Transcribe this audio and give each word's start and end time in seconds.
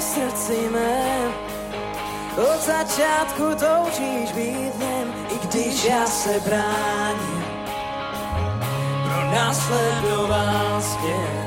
srdci 0.00 0.68
mém. 0.72 1.32
Od 2.36 2.60
začátku 2.62 3.42
toužíš 3.54 4.32
být 4.32 4.78
nem, 4.78 5.14
i 5.30 5.46
když 5.46 5.84
já 5.84 6.06
se 6.06 6.40
bráním. 6.40 7.44
Pro 9.04 9.24
následoval 9.34 10.82
směr. 10.82 11.46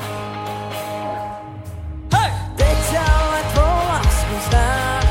Hey! 2.13 2.31
Teď 2.55 2.97
ale 2.97 3.43
tvou 3.53 3.87
lásku 3.87 4.49
znám. 4.49 5.03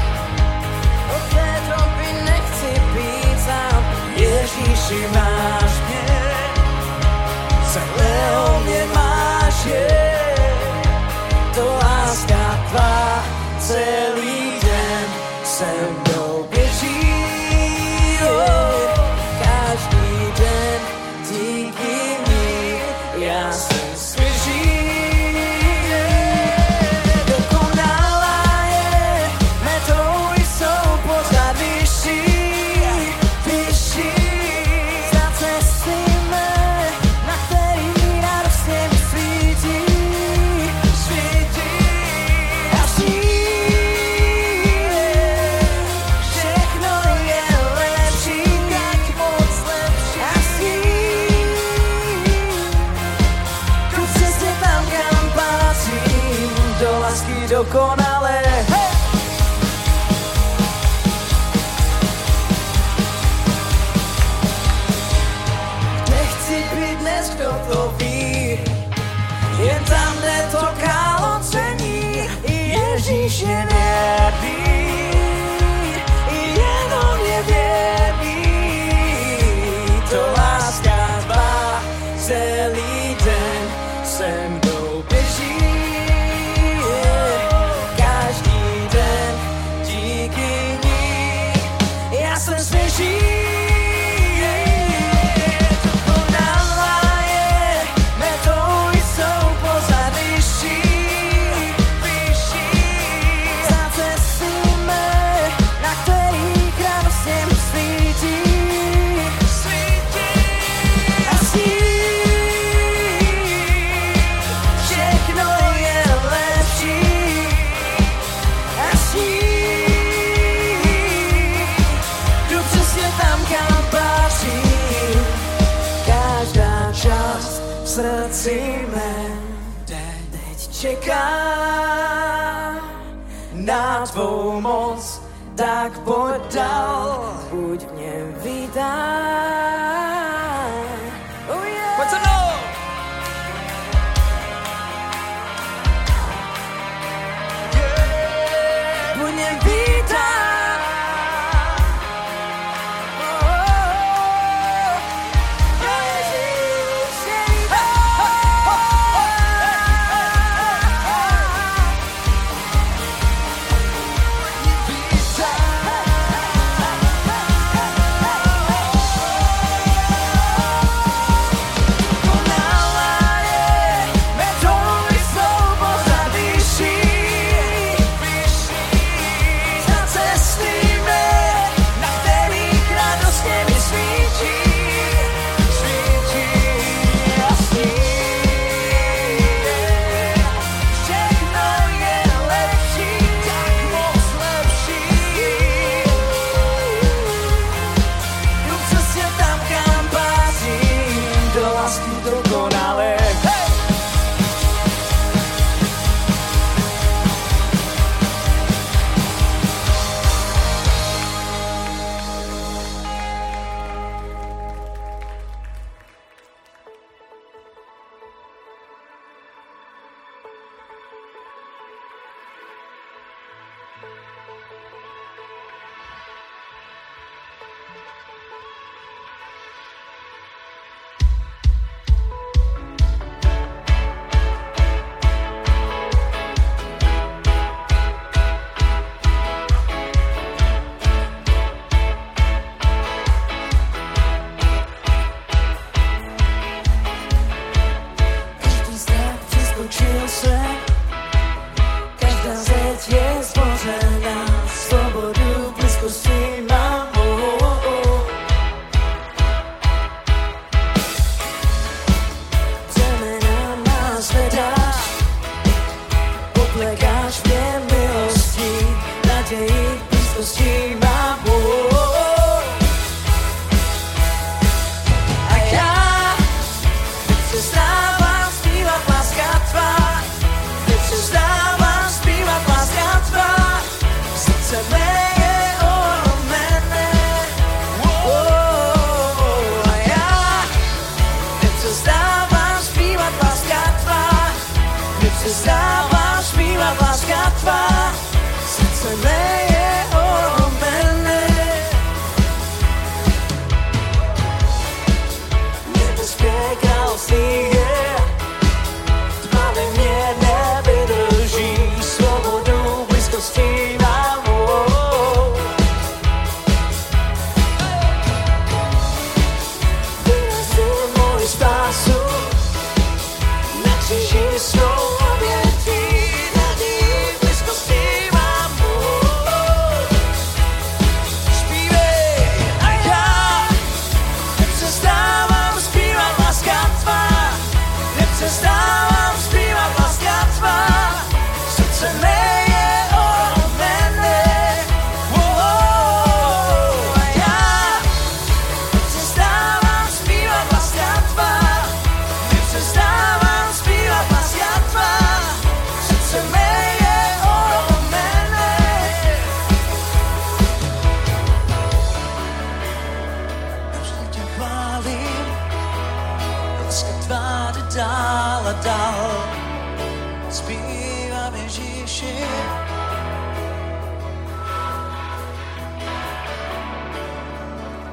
Od 1.16 1.34
té 1.34 1.60
doby 1.68 2.24
nechci 2.24 2.80
být 2.94 3.40
sám. 3.44 3.84
Ježíši 4.16 5.08
máš 5.14 5.72
mě, 5.88 6.34
celého 7.72 8.60
mě 8.60 8.84
máš 8.94 9.64
je. 9.64 10.01
said 13.72 14.11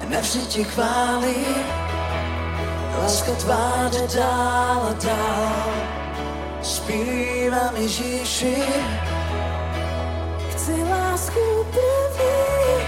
navždy 0.10 0.40
ti 0.40 0.64
chválím. 0.64 1.66
Láska 3.02 3.32
tvá 3.32 3.90
jde 3.92 4.08
dál 4.16 4.82
a 4.90 4.94
dál, 5.04 5.72
zpívám 6.62 7.76
Ježíši. 7.76 8.56
Chci 10.52 10.84
lásku 10.90 11.66
první, 11.72 12.86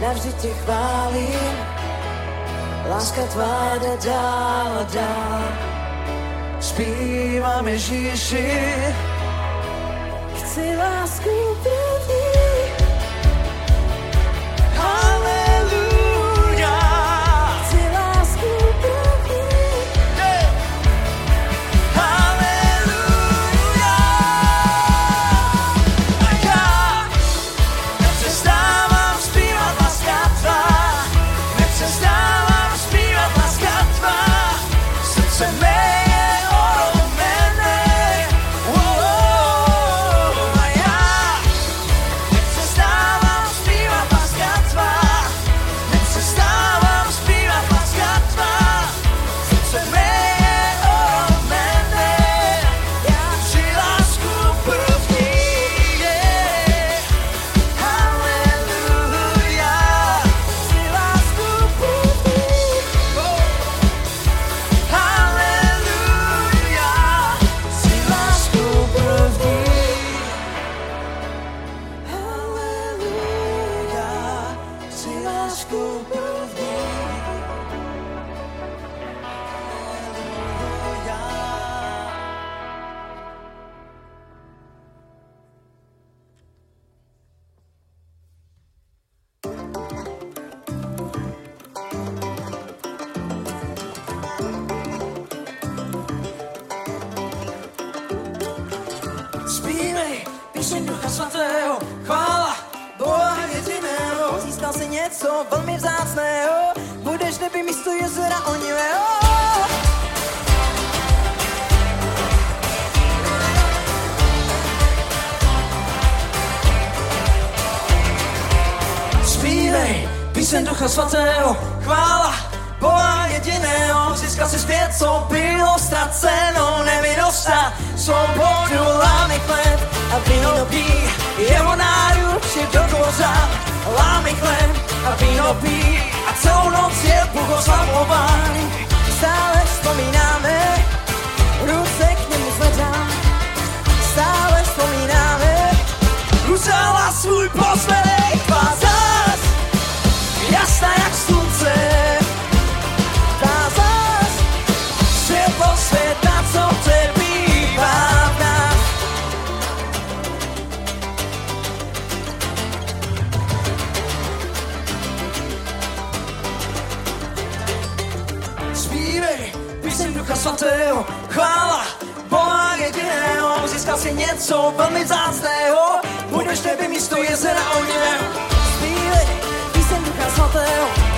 navždy 0.00 0.32
ti 0.32 0.48
chválím. 0.48 1.56
Láska 2.88 3.22
tvá 3.22 3.76
jde 3.78 3.96
dál 4.10 4.72
a 4.80 4.82
dál, 4.94 5.42
zpívám 6.60 7.68
Ježíši. 7.68 8.62
Chci 10.34 10.76
lásku 10.76 11.30
první, 11.62 11.85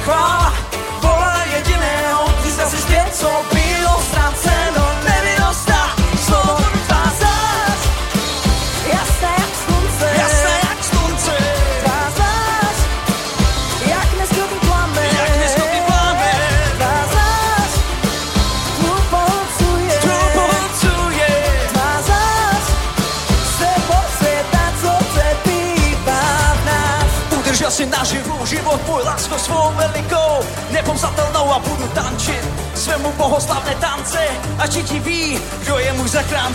cross. 0.09 0.38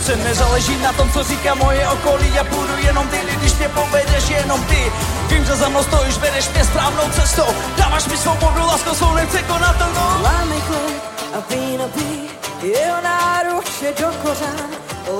dobře 0.06 0.24
Nezáleží 0.24 0.76
na 0.82 0.92
tom, 0.92 1.10
co 1.12 1.24
říká 1.24 1.54
moje 1.54 1.88
okolí. 1.88 2.34
Já 2.34 2.44
půjdu 2.44 2.76
jenom 2.78 3.08
ty, 3.08 3.18
když 3.36 3.54
mě 3.54 3.68
povedeš 3.68 4.28
jenom 4.28 4.64
ty. 4.64 4.92
Vím, 5.28 5.44
že 5.44 5.56
za 5.56 5.68
mnou 5.68 5.82
stojíš, 5.82 6.18
vedeš 6.18 6.48
mě 6.48 6.64
správnou 6.64 7.10
cestou. 7.12 7.46
Dáváš 7.76 8.06
mi 8.06 8.16
svobodu, 8.16 8.66
lásku 8.66 8.94
svou 8.94 9.14
nepřekonatelnou 9.14 10.22
Lámej 10.22 10.60
klen 10.60 10.94
a 11.34 11.38
víno 11.50 11.88
pí 11.88 12.30
Jeho 12.62 13.02
náruče 13.02 13.94
do 14.00 14.06
kořán. 14.22 14.70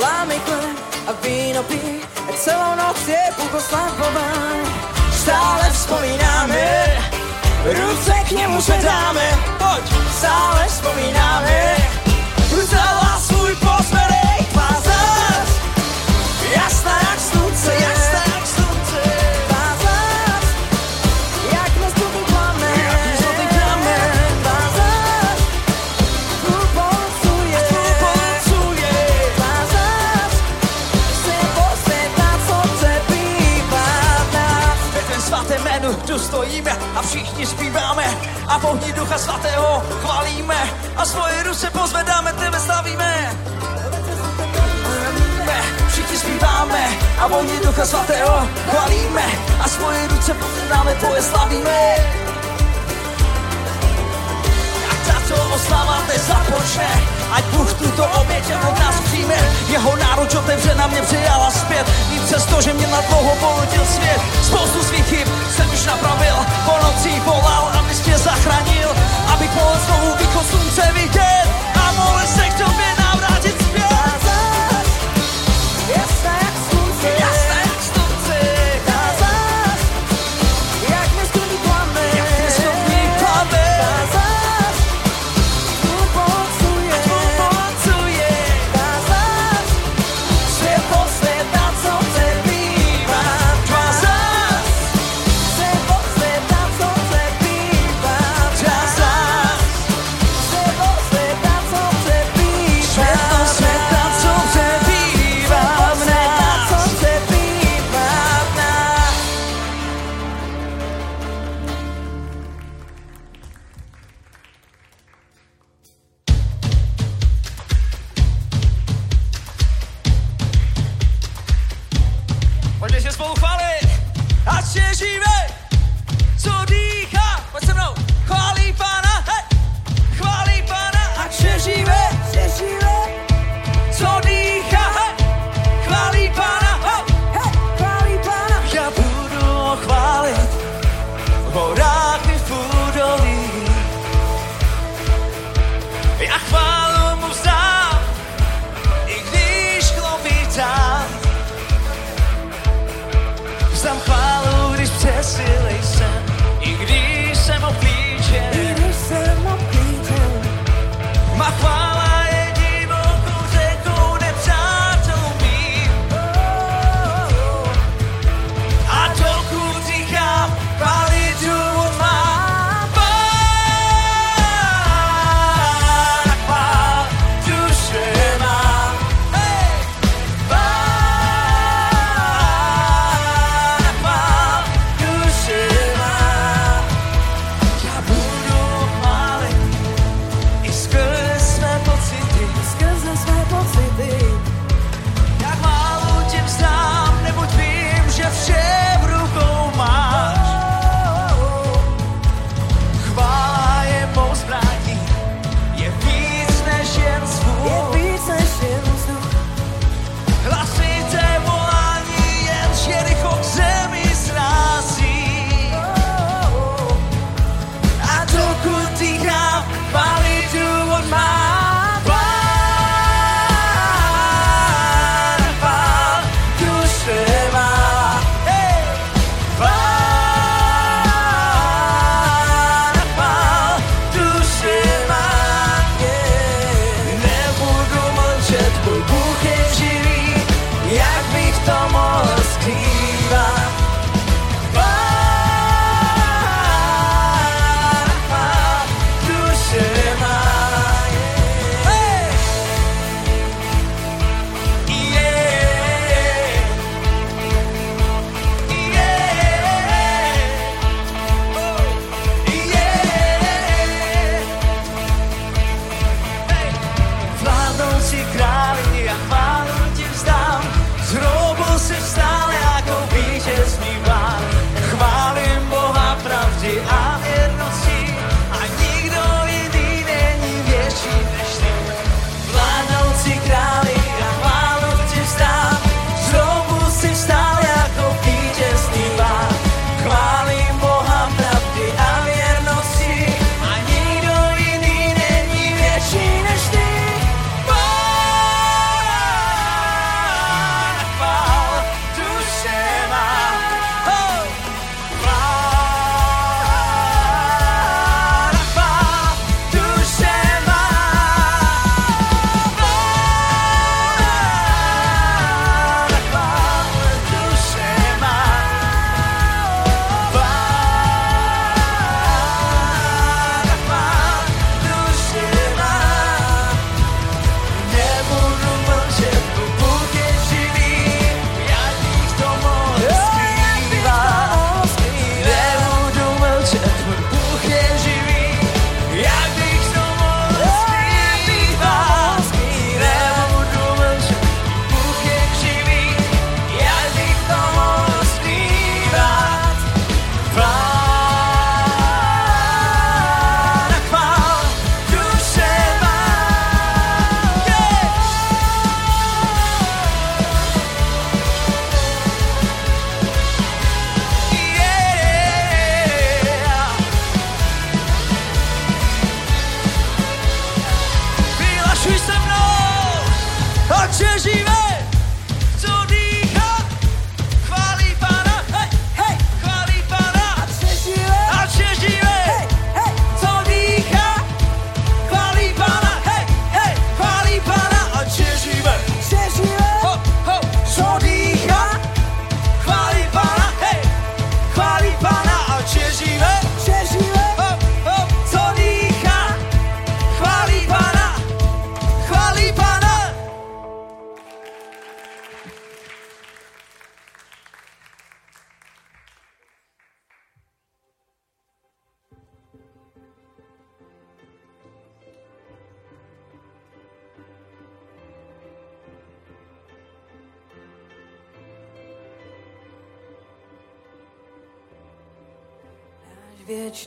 Lámej 0.03 0.41
a 1.07 1.13
víno 1.23 1.63
pí 1.63 1.81
a 2.29 2.33
Celou 2.37 2.75
noc 2.77 3.09
je 3.09 3.19
půlko 3.37 3.51
blahoslavován 3.51 4.59
Stále 5.13 5.71
vzpomínáme 5.71 6.87
Ruce 7.65 8.13
k 8.29 8.31
němu 8.31 8.63
se 8.63 8.79
dáme 8.83 9.39
Pojď, 9.59 9.93
stále 10.19 10.67
vzpomínáme 10.69 11.77
Stále 12.67 13.04
všichni 37.45 37.69
zpíváme 37.69 38.05
a 38.49 38.59
v 38.59 38.65
ohni 38.65 38.93
Ducha 38.93 39.19
Svatého 39.19 39.83
chválíme 40.01 40.61
a 40.97 41.05
svoje 41.05 41.43
ruce 41.43 41.71
pozvedáme, 41.71 42.33
tebe 42.33 42.61
slavíme. 42.61 43.13
Všichni 45.89 46.17
zpíváme 46.19 46.83
a 47.21 47.27
v 47.29 47.33
ohni 47.33 47.57
Ducha 47.65 47.87
Svatého 47.87 48.49
chválíme 48.71 49.27
a 49.61 49.69
svoje 49.69 50.09
ruce 50.09 50.35
pozvedáme, 50.35 50.95
tvoje 50.95 51.23
slavíme. 51.23 51.81
A 54.89 54.95
táto 55.05 55.37
oslava 55.55 56.01
nezapočne, 56.09 56.89
ať 57.35 57.45
Bůh 57.45 57.73
tuto 57.73 58.05
oběť 58.21 58.45
od 58.69 58.79
nás 58.79 59.01
přijme. 59.01 59.35
Jeho 59.69 59.97
náruč 59.97 60.35
otevře 60.35 60.75
na 60.75 60.87
mě 60.87 61.03
přijala 61.03 61.51
zpět, 61.51 61.87
i 62.17 62.21
přesto, 62.21 62.61
že 62.63 62.73
mě 62.75 62.87
na 62.87 63.01
dlouho 63.01 63.35
polotil 63.41 63.85
svět. 63.87 64.21
Spoustu 64.43 64.83
svých 64.83 65.07
chyb 65.07 65.29
jsem 65.57 65.73
už 65.73 65.87
napravil, 65.87 66.37
po 66.65 66.75
nocích 66.87 67.23
volal, 67.23 67.65
abys 67.79 68.07
mě 68.07 68.19
zachránil, 68.19 68.89
abych 69.33 69.55
mohl 69.55 69.77
znovu 69.87 70.17
východ 70.19 70.47
slunce 70.47 70.93
vidět. 70.95 71.47
A 71.75 71.93
mohl 71.93 72.27
se 72.27 72.45
k 72.49 72.55
tobě 72.55 72.89
navrátit 72.99 73.24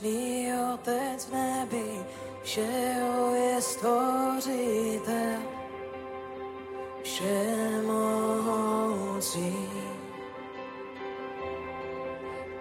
Věčný 0.01 0.53
Otec 0.73 1.25
v 1.25 1.33
nebi, 1.33 2.05
všeho 2.43 3.35
je 3.35 3.61
stvořitel, 3.61 5.39
všemohoucí. 7.03 8.09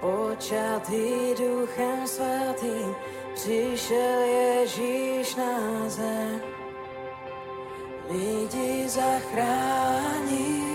Počatý 0.00 1.34
duchem 1.38 2.06
svatým, 2.08 2.94
přišel 3.34 4.20
Ježíš 4.20 5.34
na 5.34 5.88
zem, 5.88 6.40
lidi 8.10 8.88
zachrání. 8.88 10.66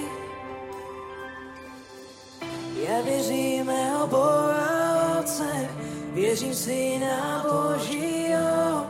ja 2.82 3.02
věříme 3.02 4.04
o 4.04 4.08
Boha 4.08 5.20
Otce, 5.20 5.70
Věřím 6.14 6.56
Syna 6.56 7.46
Božího, 7.52 8.86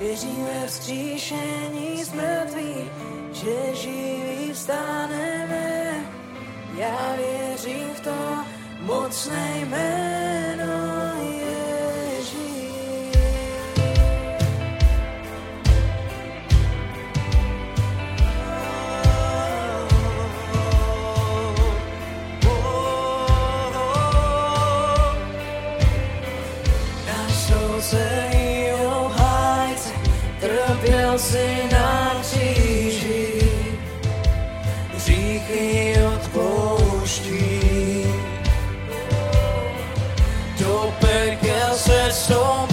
Věřím 0.00 0.44
ve 0.44 0.66
vzkříšení 0.66 2.04
z 2.04 2.12
že 3.32 3.74
živí 3.74 4.52
vstaneme. 4.52 5.94
Já 6.76 7.16
věřím 7.16 7.88
v 7.94 8.00
to 8.00 8.44
mocné 8.80 9.60
jméno. 9.60 11.07
si 31.28 31.68
na 31.72 32.14
kříži, 32.20 33.50
hříchy 34.94 35.94
odpouští. 36.14 37.60
Do 40.58 40.94
pekel 41.00 41.74
se 41.76 42.08
stojí. 42.12 42.67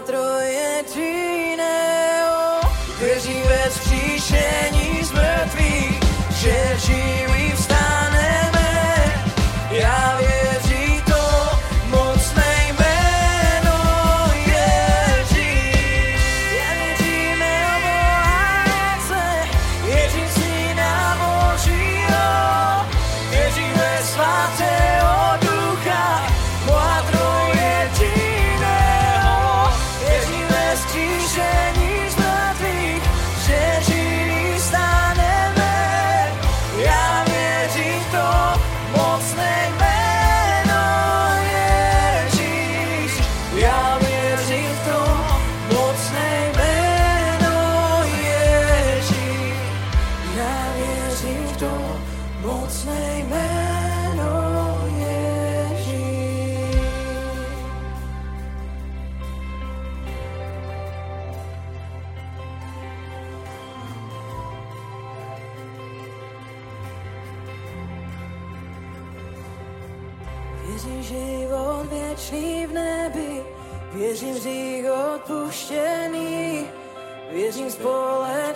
troje 0.00 0.84
jiného. 0.96 2.60
Věříme 2.98 3.58
v 3.70 3.80
příšení 3.80 5.04
z 5.04 5.12
mrtvých, 5.12 6.00
že 6.30 6.76
žijeme 6.78 7.33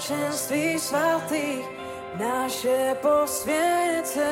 společenství 0.08 0.78
svatých, 0.78 1.64
naše 2.18 2.96
posvěcení. 3.02 4.22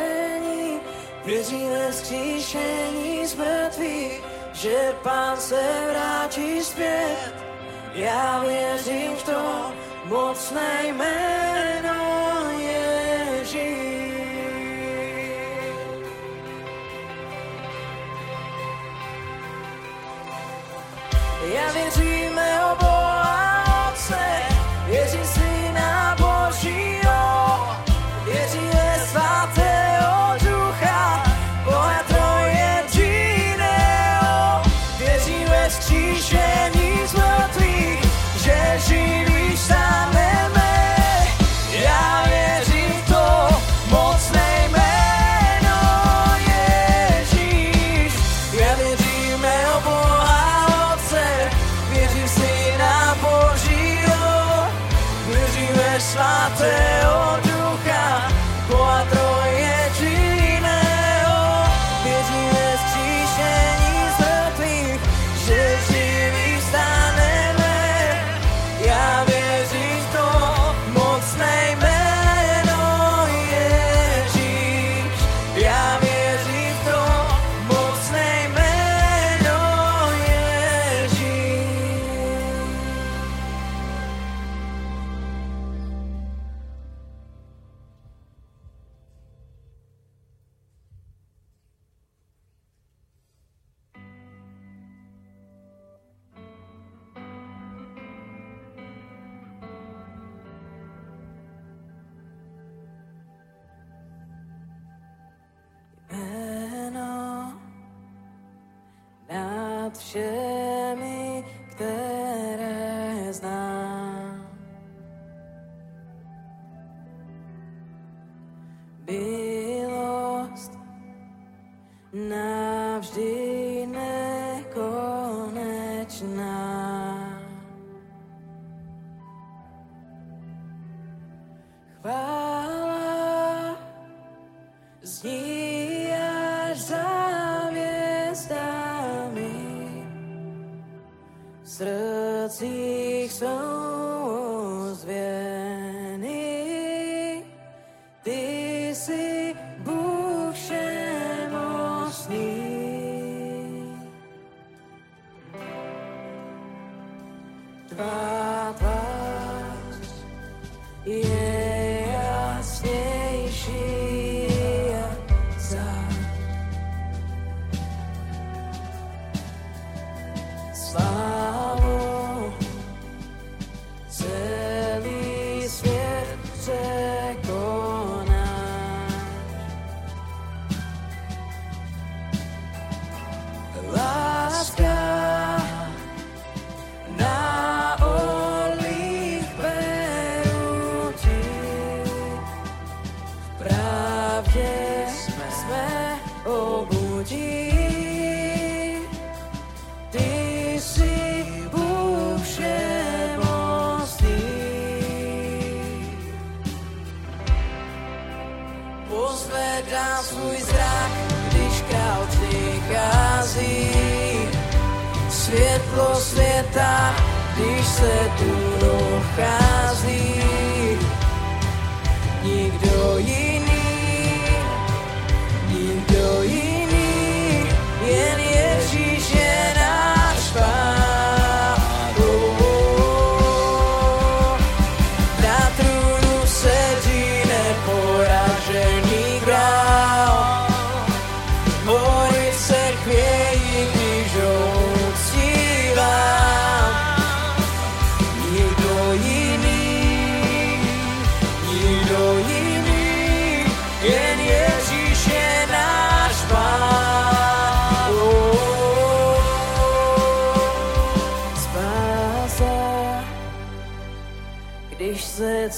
Věříme 1.24 1.92
zkříšení 1.92 3.26
z 3.26 3.34
mrtvých, 3.34 4.22
že 4.52 4.94
Pán 5.02 5.36
se 5.36 5.62
vrátí 5.90 6.64
zpět. 6.64 7.34
Ja 7.94 8.40
věřím 8.44 9.16
v 9.16 9.22
to 9.22 9.72
mocné 10.04 10.86
jméno 10.86 11.96
Ja 21.54 21.72
věřím, 21.72 22.05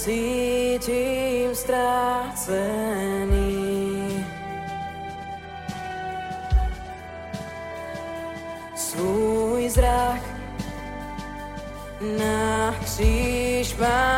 cítim 0.09 1.53
strácený. 1.55 2.57
Svůj 8.77 9.69
zrak 9.71 10.21
na 12.19 12.75
kříž 12.85 13.77
mám 13.77 14.18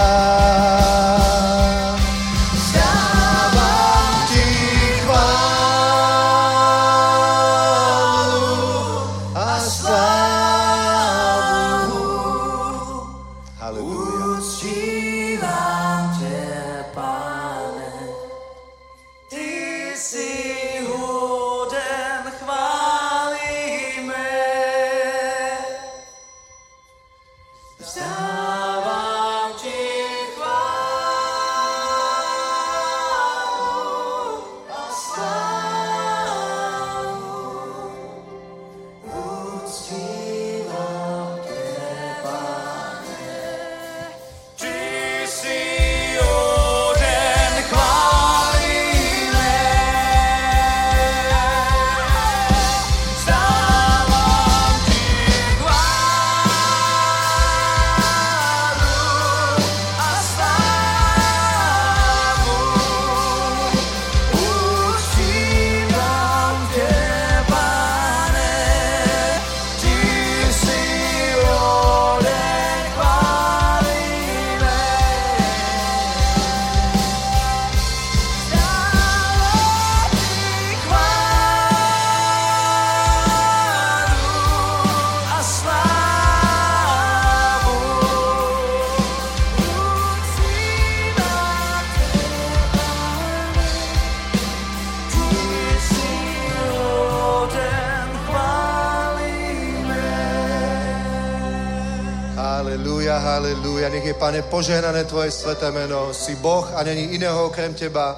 Sveté 105.61 105.77
meno. 105.77 106.09
Si 106.09 106.33
Boh 106.41 106.65
a 106.73 106.81
není 106.81 107.13
iného 107.13 107.45
okrem 107.45 107.69
Teba. 107.77 108.17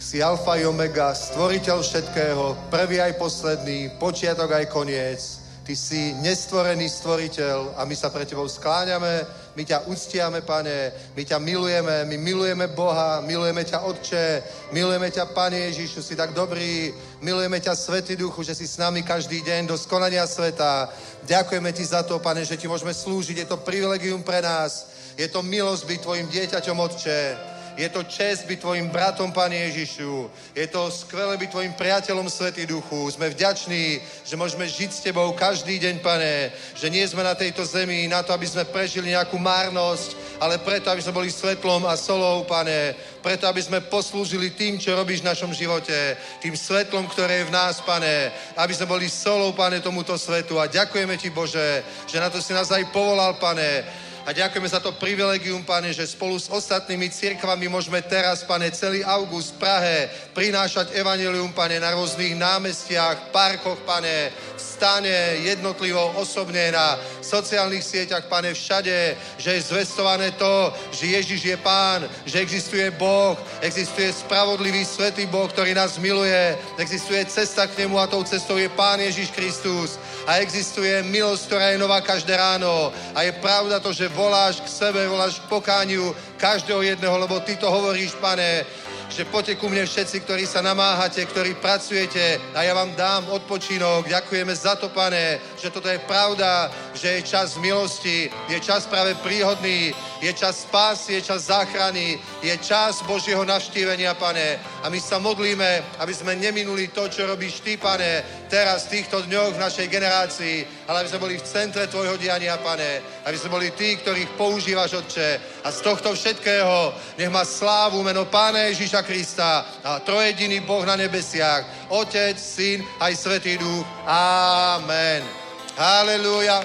Si 0.00 0.24
alfa 0.24 0.56
i 0.56 0.64
omega, 0.64 1.12
stvoriteľ 1.12 1.84
všetkého, 1.84 2.72
prvý 2.72 2.96
aj 2.96 3.20
posledný, 3.20 3.92
počiatok 4.00 4.56
aj 4.56 4.72
koniec. 4.72 5.20
Ty 5.68 5.76
si 5.76 6.16
nestvorený 6.24 6.88
stvoriteľ 6.88 7.76
a 7.76 7.84
my 7.84 7.92
sa 7.92 8.08
pre 8.08 8.24
Tebou 8.24 8.48
skláňame, 8.48 9.20
my 9.52 9.68
ťa 9.68 9.84
uctiame, 9.84 10.40
pane, 10.40 11.12
my 11.12 11.20
ťa 11.20 11.36
milujeme, 11.44 12.08
my 12.08 12.16
milujeme 12.16 12.72
Boha, 12.72 13.20
milujeme 13.20 13.68
ťa 13.68 13.84
Otče, 13.84 14.26
milujeme 14.72 15.12
ťa, 15.12 15.28
Pane 15.28 15.68
Ježišu, 15.68 16.00
si 16.00 16.16
tak 16.16 16.32
dobrý, 16.32 16.88
milujeme 17.20 17.60
ťa, 17.60 17.76
Svetý 17.76 18.16
Duchu, 18.16 18.48
že 18.48 18.56
si 18.56 18.64
s 18.64 18.80
nami 18.80 19.04
každý 19.04 19.44
deň 19.44 19.68
do 19.68 19.76
skonania 19.76 20.24
sveta. 20.24 20.88
Ďakujeme 21.28 21.68
Ti 21.68 21.84
za 21.84 22.00
to, 22.00 22.16
Pane, 22.16 22.48
že 22.48 22.56
Ti 22.56 22.64
môžeme 22.64 22.96
slúžiť, 22.96 23.44
je 23.44 23.50
to 23.52 23.60
privilegium 23.60 24.24
pre 24.24 24.40
nás, 24.40 24.88
je 25.18 25.28
to 25.28 25.40
milosť 25.42 25.84
byť 25.86 25.98
Tvojim 26.00 26.26
dieťaťom, 26.28 26.76
Otče. 26.80 27.52
Je 27.76 27.88
to 27.88 28.04
čest 28.04 28.44
byť 28.44 28.60
tvojim 28.60 28.92
bratom, 28.92 29.32
Pane 29.32 29.56
Ježišu. 29.56 30.28
Je 30.52 30.66
to 30.68 30.92
skvelé 30.92 31.40
byť 31.40 31.50
tvojim 31.50 31.72
priateľom, 31.72 32.28
Svetý 32.28 32.68
Duchu. 32.68 33.08
Sme 33.08 33.32
vďační, 33.32 33.96
že 34.28 34.36
môžeme 34.36 34.68
žiť 34.68 34.90
s 34.92 35.00
Tebou 35.00 35.32
každý 35.32 35.80
deň, 35.80 36.04
Pane. 36.04 36.52
Že 36.76 36.92
nie 36.92 37.04
sme 37.08 37.24
na 37.24 37.32
tejto 37.32 37.64
zemi 37.64 38.04
na 38.12 38.20
to, 38.20 38.36
aby 38.36 38.44
sme 38.44 38.68
prežili 38.68 39.16
nejakú 39.16 39.40
márnosť, 39.40 40.36
ale 40.36 40.60
preto, 40.60 40.92
aby 40.92 41.00
sme 41.00 41.16
boli 41.16 41.32
svetlom 41.32 41.88
a 41.88 41.96
solou, 41.96 42.44
Pane. 42.44 42.92
Preto, 43.24 43.48
aby 43.48 43.64
sme 43.64 43.80
poslúžili 43.80 44.52
tým, 44.52 44.76
čo 44.76 44.92
robíš 44.92 45.24
v 45.24 45.32
našom 45.32 45.56
živote. 45.56 45.96
Tým 46.44 46.52
svetlom, 46.52 47.08
ktoré 47.08 47.40
je 47.40 47.48
v 47.48 47.56
nás, 47.56 47.80
Pane. 47.80 48.36
Aby 48.52 48.76
sme 48.76 48.84
boli 48.84 49.08
solou, 49.08 49.56
Pane, 49.56 49.80
tomuto 49.80 50.12
svetu. 50.20 50.60
A 50.60 50.68
ďakujeme 50.68 51.16
Ti, 51.16 51.32
Bože, 51.32 51.80
že 52.04 52.20
na 52.20 52.28
to 52.28 52.36
si 52.44 52.52
nás 52.52 52.68
aj 52.68 52.84
povolal, 52.92 53.40
Pane 53.40 54.02
a 54.22 54.30
ďakujeme 54.30 54.68
za 54.70 54.78
to 54.78 54.94
privilegium, 54.94 55.66
pane, 55.66 55.90
že 55.90 56.06
spolu 56.06 56.38
s 56.38 56.46
ostatnými 56.46 57.10
cirkvami 57.10 57.66
môžeme 57.66 57.98
teraz, 58.06 58.46
pane, 58.46 58.70
celý 58.70 59.02
august 59.02 59.58
v 59.58 59.66
Prahe 59.66 59.96
prinášať 60.30 60.94
evanelium, 60.94 61.50
pane, 61.50 61.82
na 61.82 61.90
rôznych 61.90 62.38
námestiach, 62.38 63.34
parkoch, 63.34 63.82
pane, 63.82 64.30
v 64.30 64.60
stane, 64.62 65.42
jednotlivo, 65.42 66.14
osobne, 66.14 66.70
na 66.70 66.94
sociálnych 67.18 67.82
sieťach, 67.82 68.30
pane, 68.30 68.54
všade, 68.54 69.18
že 69.42 69.50
je 69.58 69.66
zvestované 69.66 70.30
to, 70.38 70.70
že 70.94 71.18
Ježiš 71.18 71.40
je 71.42 71.56
pán, 71.58 72.06
že 72.22 72.38
existuje 72.38 72.94
Boh, 72.94 73.34
existuje 73.58 74.14
spravodlivý, 74.14 74.86
svetý 74.86 75.26
Boh, 75.26 75.50
ktorý 75.50 75.74
nás 75.74 75.98
miluje, 75.98 76.54
existuje 76.78 77.26
cesta 77.26 77.66
k 77.66 77.84
nemu 77.84 77.98
a 77.98 78.06
tou 78.06 78.22
cestou 78.22 78.54
je 78.54 78.70
pán 78.70 79.02
Ježiš 79.02 79.34
Kristus 79.34 79.98
a 80.26 80.38
existuje 80.38 81.02
milosť, 81.02 81.42
ktorá 81.46 81.66
je 81.74 81.82
nová 81.82 81.98
každé 82.00 82.36
ráno. 82.36 82.92
A 83.14 83.26
je 83.26 83.32
pravda 83.42 83.82
to, 83.82 83.90
že 83.90 84.12
voláš 84.12 84.62
k 84.62 84.68
sebe, 84.68 85.02
voláš 85.08 85.42
k 85.42 85.50
pokániu 85.50 86.14
každého 86.38 86.82
jedného, 86.82 87.16
lebo 87.18 87.40
ty 87.42 87.58
to 87.58 87.66
hovoríš, 87.70 88.14
pane, 88.18 88.66
že 89.12 89.28
poďte 89.28 89.60
ku 89.60 89.68
mne 89.68 89.84
všetci, 89.84 90.24
ktorí 90.24 90.48
sa 90.48 90.64
namáhate, 90.64 91.20
ktorí 91.28 91.60
pracujete 91.60 92.40
a 92.56 92.64
ja 92.64 92.72
vám 92.72 92.96
dám 92.96 93.28
odpočinok. 93.28 94.08
Ďakujeme 94.08 94.54
za 94.56 94.72
to, 94.80 94.88
pane, 94.88 95.36
že 95.60 95.68
toto 95.68 95.92
je 95.92 96.00
pravda, 96.08 96.72
že 96.96 97.20
je 97.20 97.28
čas 97.28 97.60
milosti, 97.60 98.32
je 98.48 98.58
čas 98.64 98.88
práve 98.88 99.12
príhodný, 99.20 99.92
je 100.22 100.30
čas 100.32 100.62
spásy, 100.62 101.18
je 101.18 101.22
čas 101.34 101.50
záchrany, 101.50 102.14
je 102.42 102.54
čas 102.62 103.02
Božieho 103.02 103.42
navštívenia, 103.42 104.14
pane. 104.14 104.54
A 104.82 104.86
my 104.86 105.02
sa 105.02 105.18
modlíme, 105.18 105.98
aby 105.98 106.14
sme 106.14 106.38
neminuli 106.38 106.94
to, 106.94 107.10
čo 107.10 107.26
robíš 107.26 107.58
ty, 107.66 107.74
pane, 107.74 108.22
teraz 108.46 108.86
v 108.86 109.02
týchto 109.02 109.26
dňoch 109.26 109.58
v 109.58 109.62
našej 109.66 109.86
generácii, 109.90 110.86
ale 110.86 111.02
aby 111.02 111.10
sme 111.10 111.24
boli 111.26 111.34
v 111.42 111.48
centre 111.50 111.90
tvojho 111.90 112.14
diania, 112.22 112.54
pane. 112.62 113.02
Aby 113.26 113.34
sme 113.34 113.58
boli 113.58 113.74
tí, 113.74 113.98
ktorých 113.98 114.38
používaš, 114.38 115.02
Otče. 115.02 115.42
A 115.66 115.74
z 115.74 115.78
tohto 115.82 116.14
všetkého 116.14 116.94
nech 117.18 117.30
má 117.34 117.42
slávu 117.42 118.06
meno 118.06 118.22
Pána 118.30 118.70
Ježíša 118.70 119.02
Krista 119.02 119.66
a 119.82 119.98
trojediný 120.06 120.62
Boh 120.62 120.86
na 120.86 120.94
nebesiach, 120.94 121.90
Otec, 121.90 122.38
Syn 122.38 122.86
aj 123.02 123.18
Svetý 123.18 123.58
Duch. 123.58 123.82
Amen. 124.06 125.26
Halelúja. 125.74 126.62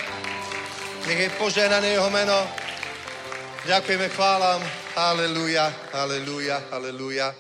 Nech 1.10 1.20
je 1.26 1.30
poženané 1.42 1.98
jeho 1.98 2.12
meno. 2.14 2.67
Ďakujeme, 3.68 4.08
chválam. 4.16 4.64
Halelúja, 4.96 5.68
halelúja, 5.92 6.64
halelúja. 6.72 7.36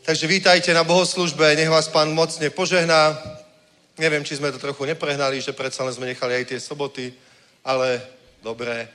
Takže 0.00 0.24
vítajte 0.24 0.72
na 0.72 0.80
bohoslužbe, 0.80 1.44
nech 1.60 1.68
vás 1.68 1.92
pán 1.92 2.08
mocne 2.16 2.48
požehná. 2.48 3.20
Neviem, 4.00 4.24
či 4.24 4.40
sme 4.40 4.48
to 4.48 4.56
trochu 4.56 4.88
neprehnali, 4.88 5.44
že 5.44 5.52
predsa 5.52 5.84
len 5.84 5.92
sme 5.92 6.08
nechali 6.08 6.40
aj 6.40 6.44
tie 6.48 6.56
soboty, 6.56 7.12
ale 7.60 8.00
dobré. 8.40 8.88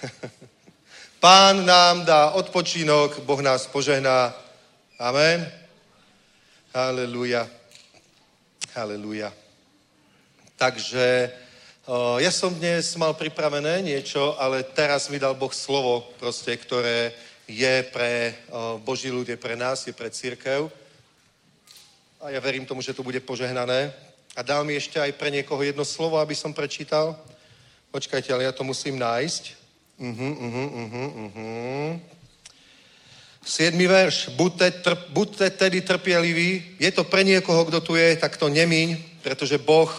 Pán 1.20 1.68
nám 1.68 2.08
dá 2.08 2.32
odpočinok, 2.40 3.20
Boh 3.28 3.44
nás 3.44 3.68
požehná. 3.68 4.32
Amen. 4.96 5.44
Halelúja. 6.72 7.44
Halelúja. 8.72 9.28
Takže 10.56 11.28
ja 12.22 12.30
som 12.30 12.54
dnes 12.54 12.94
mal 12.94 13.18
pripravené 13.18 13.82
niečo, 13.82 14.38
ale 14.38 14.62
teraz 14.62 15.10
mi 15.10 15.18
dal 15.18 15.34
Boh 15.34 15.50
slovo, 15.50 16.06
proste, 16.22 16.54
ktoré 16.54 17.10
je 17.50 17.82
pre 17.90 18.30
Boží 18.86 19.10
ľud, 19.10 19.26
je 19.26 19.34
pre 19.34 19.58
nás, 19.58 19.82
je 19.82 19.90
pre 19.90 20.06
církev. 20.06 20.70
A 22.22 22.30
ja 22.30 22.38
verím 22.38 22.62
tomu, 22.62 22.78
že 22.78 22.94
to 22.94 23.02
bude 23.02 23.18
požehnané. 23.26 23.90
A 24.38 24.46
dal 24.46 24.62
mi 24.62 24.78
ešte 24.78 25.02
aj 25.02 25.18
pre 25.18 25.34
niekoho 25.34 25.58
jedno 25.66 25.82
slovo, 25.82 26.22
aby 26.22 26.30
som 26.30 26.54
prečítal. 26.54 27.18
Počkajte, 27.90 28.30
ale 28.30 28.46
ja 28.46 28.54
to 28.54 28.62
musím 28.62 28.94
nájsť. 28.94 29.42
Uh-huh, 29.98 30.14
uh-huh, 30.14 30.68
uh-huh, 30.70 31.08
uh-huh. 31.26 31.90
Siedmy 33.42 33.90
verš. 33.90 34.30
Buďte, 34.38 34.70
trp, 34.70 35.00
buďte 35.10 35.50
tedy 35.58 35.82
trpieliví. 35.82 36.78
Je 36.78 36.90
to 36.94 37.02
pre 37.02 37.26
niekoho, 37.26 37.66
kto 37.66 37.82
tu 37.82 37.98
je, 37.98 38.14
tak 38.14 38.38
to 38.38 38.46
nemiň, 38.46 39.18
pretože 39.26 39.58
Boh 39.58 39.90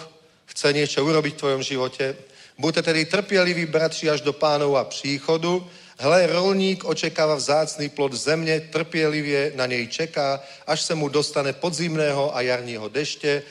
chce 0.51 0.73
niečo 0.75 0.99
urobiť 0.99 1.33
v 1.35 1.39
tvojom 1.39 1.63
živote. 1.63 2.15
Buďte 2.59 2.81
tedy 2.81 3.05
trpieliví, 3.05 3.65
bratři, 3.65 4.09
až 4.09 4.21
do 4.21 4.33
pánova 4.33 4.83
příchodu. 4.83 5.67
Hle, 5.97 6.27
rolník 6.27 6.85
očekáva 6.85 7.35
vzácný 7.35 7.89
plod 7.89 8.13
země, 8.13 8.59
trpělivě 8.59 9.51
na 9.55 9.65
něj 9.65 9.87
čeká, 9.87 10.43
až 10.67 10.81
se 10.81 10.95
mu 10.95 11.09
dostane 11.09 11.53
podzimného 11.53 12.35
a 12.35 12.41
jarního 12.41 12.89
deště. 12.89 13.43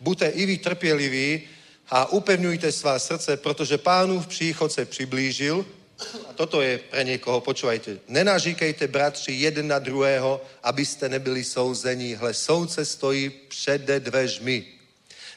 Buďte 0.00 0.28
i 0.28 0.46
vy 0.46 0.56
trpěliví 0.58 1.42
a 1.90 2.12
upevňujte 2.12 2.72
svá 2.72 2.98
srdce, 2.98 3.36
protože 3.36 3.78
pánův 3.78 4.26
příchod 4.26 4.72
se 4.72 4.84
přiblížil. 4.84 5.66
A 6.28 6.32
toto 6.32 6.60
je 6.64 6.78
pre 6.78 7.04
niekoho, 7.04 7.40
počúvajte. 7.40 7.98
Nenažíkejte, 8.08 8.88
bratři, 8.88 9.32
jeden 9.32 9.68
na 9.68 9.78
druhého, 9.78 10.40
abyste 10.62 11.08
nebyli 11.08 11.44
souzení. 11.44 12.14
Hle, 12.14 12.34
soudce 12.34 12.84
stojí 12.84 13.30
přede 13.48 14.00
dveřmi. 14.00 14.79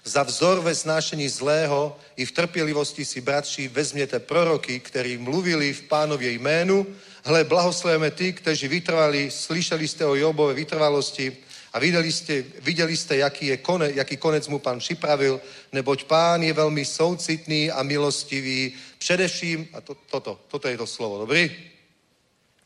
Za 0.04 0.24
vzor 0.24 0.60
ve 0.60 0.76
znášení 0.76 1.30
zlého 1.30 1.96
i 2.16 2.26
v 2.26 2.32
trpělivosti 2.32 3.06
si, 3.06 3.22
bratři, 3.22 3.68
vezměte 3.68 4.20
proroky, 4.20 4.80
ktorí 4.80 5.18
mluvili 5.18 5.74
v 5.74 5.82
pánově 5.82 6.32
jménu. 6.32 6.88
Hle, 7.24 7.44
blahoslavujeme 7.44 8.12
ty, 8.12 8.34
kteří 8.34 8.68
vytrvali, 8.68 9.32
slyšeli 9.32 9.88
ste 9.88 10.06
o 10.06 10.16
Jobove 10.16 10.54
vytrvalosti 10.54 11.32
a 11.74 11.80
videli 11.80 12.12
ste, 12.12 12.44
videli 12.60 12.98
ste 12.98 13.24
jaký, 13.24 13.48
je 13.48 13.58
kone, 13.58 13.92
jaký 13.96 14.18
konec 14.18 14.48
mu 14.48 14.60
pán 14.60 14.80
připravil, 14.84 15.40
neboť 15.72 16.04
pán 16.04 16.44
je 16.44 16.54
veľmi 16.54 16.84
soucitný 16.84 17.72
a 17.72 17.80
milostivý, 17.84 18.76
především, 19.00 19.68
a 19.74 19.82
to, 19.82 19.96
toto, 20.12 20.40
toto 20.52 20.68
je 20.68 20.78
to 20.78 20.88
slovo, 20.88 21.24
dobrý? 21.24 21.48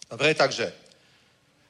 Dobre, 0.10 0.34
takže, 0.34 0.74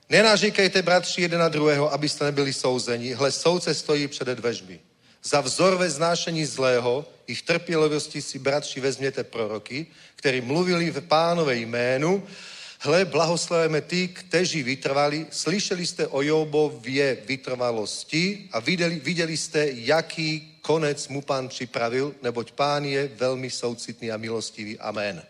nenažíkejte, 0.10 0.82
bratři, 0.82 1.22
jeden 1.22 1.40
na 1.40 1.50
druhého, 1.50 1.94
abyste 1.94 2.26
nebyli 2.26 2.54
souzení, 2.54 3.14
hle, 3.14 3.32
soudce 3.32 3.74
stojí 3.74 4.08
přede 4.08 4.36
dveřmi. 4.36 4.87
Za 5.28 5.44
vzor 5.44 5.76
ve 5.76 5.90
znášení 5.90 6.46
zlého 6.46 7.04
i 7.28 7.36
v 7.36 7.42
trpělivosti 7.42 8.22
si, 8.22 8.40
bratři, 8.40 8.80
vezměte 8.80 9.24
proroky, 9.28 9.92
ktorí 10.16 10.40
mluvili 10.40 10.88
v 10.92 11.04
pánové 11.04 11.68
jménu, 11.68 12.24
Hle, 12.80 13.06
blahoslavujeme 13.06 13.82
tí, 13.82 14.08
kteří 14.08 14.64
vytrvali. 14.64 15.28
Slyšeli 15.34 15.84
ste 15.86 16.08
o 16.08 16.22
Jobovie 16.22 17.18
vytrvalosti 17.26 18.54
a 18.54 18.62
videli, 18.62 19.02
videli 19.02 19.34
ste, 19.34 19.74
jaký 19.82 20.62
konec 20.62 21.08
mu 21.10 21.26
pán 21.26 21.50
připravil, 21.50 22.16
neboť 22.22 22.54
pán 22.54 22.86
je 22.86 23.10
veľmi 23.18 23.50
soucitný 23.50 24.14
a 24.14 24.22
milostivý. 24.22 24.78
Amen. 24.78 25.26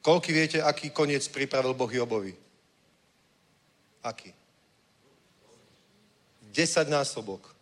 Koľky 0.00 0.32
viete, 0.32 0.58
aký 0.64 0.90
koniec 0.90 1.28
pripravil 1.28 1.76
Boh 1.76 1.92
Jobovi? 1.92 2.32
Aký? 4.00 4.32
Desať 6.56 6.88
násobok. 6.88 7.57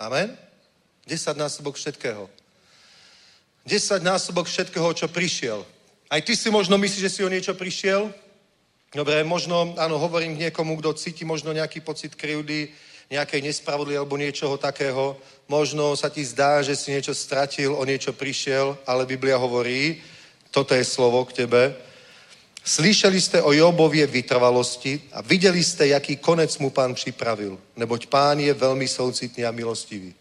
Amen? 0.00 0.32
Desať 1.04 1.36
násobok 1.36 1.76
všetkého. 1.76 2.24
Desať 3.68 4.00
násobok 4.00 4.48
všetkého, 4.48 4.88
čo 4.96 5.12
prišiel. 5.12 5.60
Aj 6.08 6.24
ty 6.24 6.32
si 6.32 6.48
možno 6.48 6.80
myslíš, 6.80 7.04
že 7.04 7.12
si 7.12 7.20
o 7.20 7.28
niečo 7.28 7.52
prišiel? 7.52 8.08
Dobre, 8.96 9.20
možno, 9.22 9.76
áno, 9.76 10.00
hovorím 10.00 10.34
k 10.34 10.48
niekomu, 10.48 10.80
kto 10.80 10.96
cíti 10.96 11.22
možno 11.28 11.52
nejaký 11.52 11.84
pocit 11.84 12.16
krivdy, 12.16 12.72
nejakej 13.12 13.44
nespravodlivosti 13.44 14.00
alebo 14.00 14.16
niečoho 14.16 14.56
takého. 14.56 15.20
Možno 15.46 15.92
sa 15.94 16.08
ti 16.08 16.24
zdá, 16.24 16.64
že 16.64 16.74
si 16.74 16.96
niečo 16.96 17.14
stratil, 17.14 17.76
o 17.76 17.84
niečo 17.84 18.16
prišiel, 18.16 18.80
ale 18.88 19.06
Biblia 19.06 19.36
hovorí, 19.36 20.00
toto 20.50 20.74
je 20.74 20.82
slovo 20.82 21.22
k 21.28 21.44
tebe, 21.44 21.76
Slyšeli 22.60 23.20
ste 23.20 23.38
o 23.40 23.56
Jobovie 23.56 24.06
vytrvalosti 24.06 25.00
a 25.16 25.24
videli 25.24 25.64
ste, 25.64 25.96
jaký 25.96 26.16
konec 26.16 26.52
mu 26.60 26.70
pán 26.70 26.94
připravil. 26.94 27.56
Neboť 27.76 28.06
pán 28.06 28.36
je 28.36 28.52
veľmi 28.52 28.84
soucitný 28.84 29.48
a 29.48 29.50
milostivý. 29.50 30.12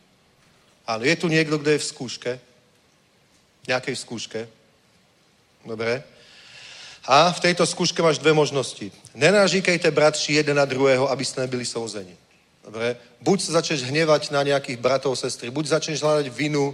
Áno, 0.87 1.03
je 1.03 1.15
tu 1.19 1.27
niekto, 1.27 1.59
kto 1.59 1.69
je 1.69 1.83
v 1.83 1.89
skúške? 1.93 2.31
Nejakej 3.67 3.95
skúške? 3.95 4.41
Dobre. 5.67 6.01
A 7.05 7.29
v 7.35 7.39
tejto 7.39 7.67
skúške 7.67 8.01
máš 8.01 8.17
dve 8.17 8.33
možnosti. 8.33 8.91
Nenážíkejte 9.15 9.91
bratři 9.91 10.33
jeden 10.33 10.57
na 10.57 10.65
druhého, 10.65 11.11
aby 11.11 11.25
ste 11.25 11.41
nebyli 11.41 11.65
souzeni. 11.65 12.15
Dobre? 12.63 12.95
Buď 13.21 13.37
sa 13.41 13.51
začneš 13.59 13.83
hnevať 13.83 14.31
na 14.31 14.43
nejakých 14.43 14.77
bratov, 14.77 15.17
sestry, 15.17 15.51
buď 15.51 15.65
začneš 15.77 16.01
hľadať 16.01 16.29
vinu 16.31 16.73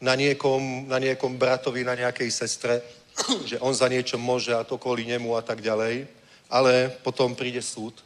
na 0.00 0.14
niekom, 0.14 0.86
na 0.88 0.98
niekom 0.98 1.38
bratovi, 1.38 1.84
na 1.86 1.94
nejakej 1.94 2.30
sestre, 2.30 2.82
že 3.50 3.60
on 3.60 3.74
za 3.74 3.88
niečo 3.88 4.18
môže 4.18 4.54
a 4.54 4.64
to 4.64 4.78
kvôli 4.78 5.06
nemu 5.06 5.36
a 5.36 5.42
tak 5.42 5.60
ďalej, 5.60 6.06
ale 6.50 6.92
potom 7.02 7.34
príde 7.34 7.62
súd. 7.62 7.96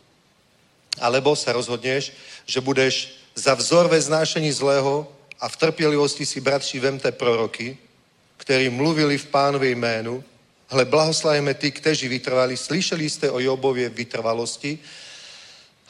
Alebo 0.97 1.37
sa 1.37 1.53
rozhodneš, 1.53 2.13
že 2.47 2.61
budeš 2.61 3.13
za 3.35 3.53
vzor 3.55 3.89
ve 3.89 4.01
znášení 4.01 4.53
zlého 4.53 5.05
a 5.41 5.49
v 5.49 5.57
trpělivosti 5.57 6.27
si 6.27 6.41
bratři 6.41 6.81
vemte 6.81 7.13
proroky, 7.13 7.77
ktorí 8.37 8.69
mluvili 8.69 9.19
v 9.19 9.27
pánovej 9.27 9.75
jménu, 9.75 10.25
hle, 10.69 10.85
blahoslavíme 10.85 11.55
ty, 11.55 11.71
kteří 11.71 12.09
vytrvali, 12.09 12.57
slyšeli 12.57 13.11
ste 13.11 13.31
o 13.31 13.41
Jobovie 13.41 13.89
vytrvalosti 13.89 14.79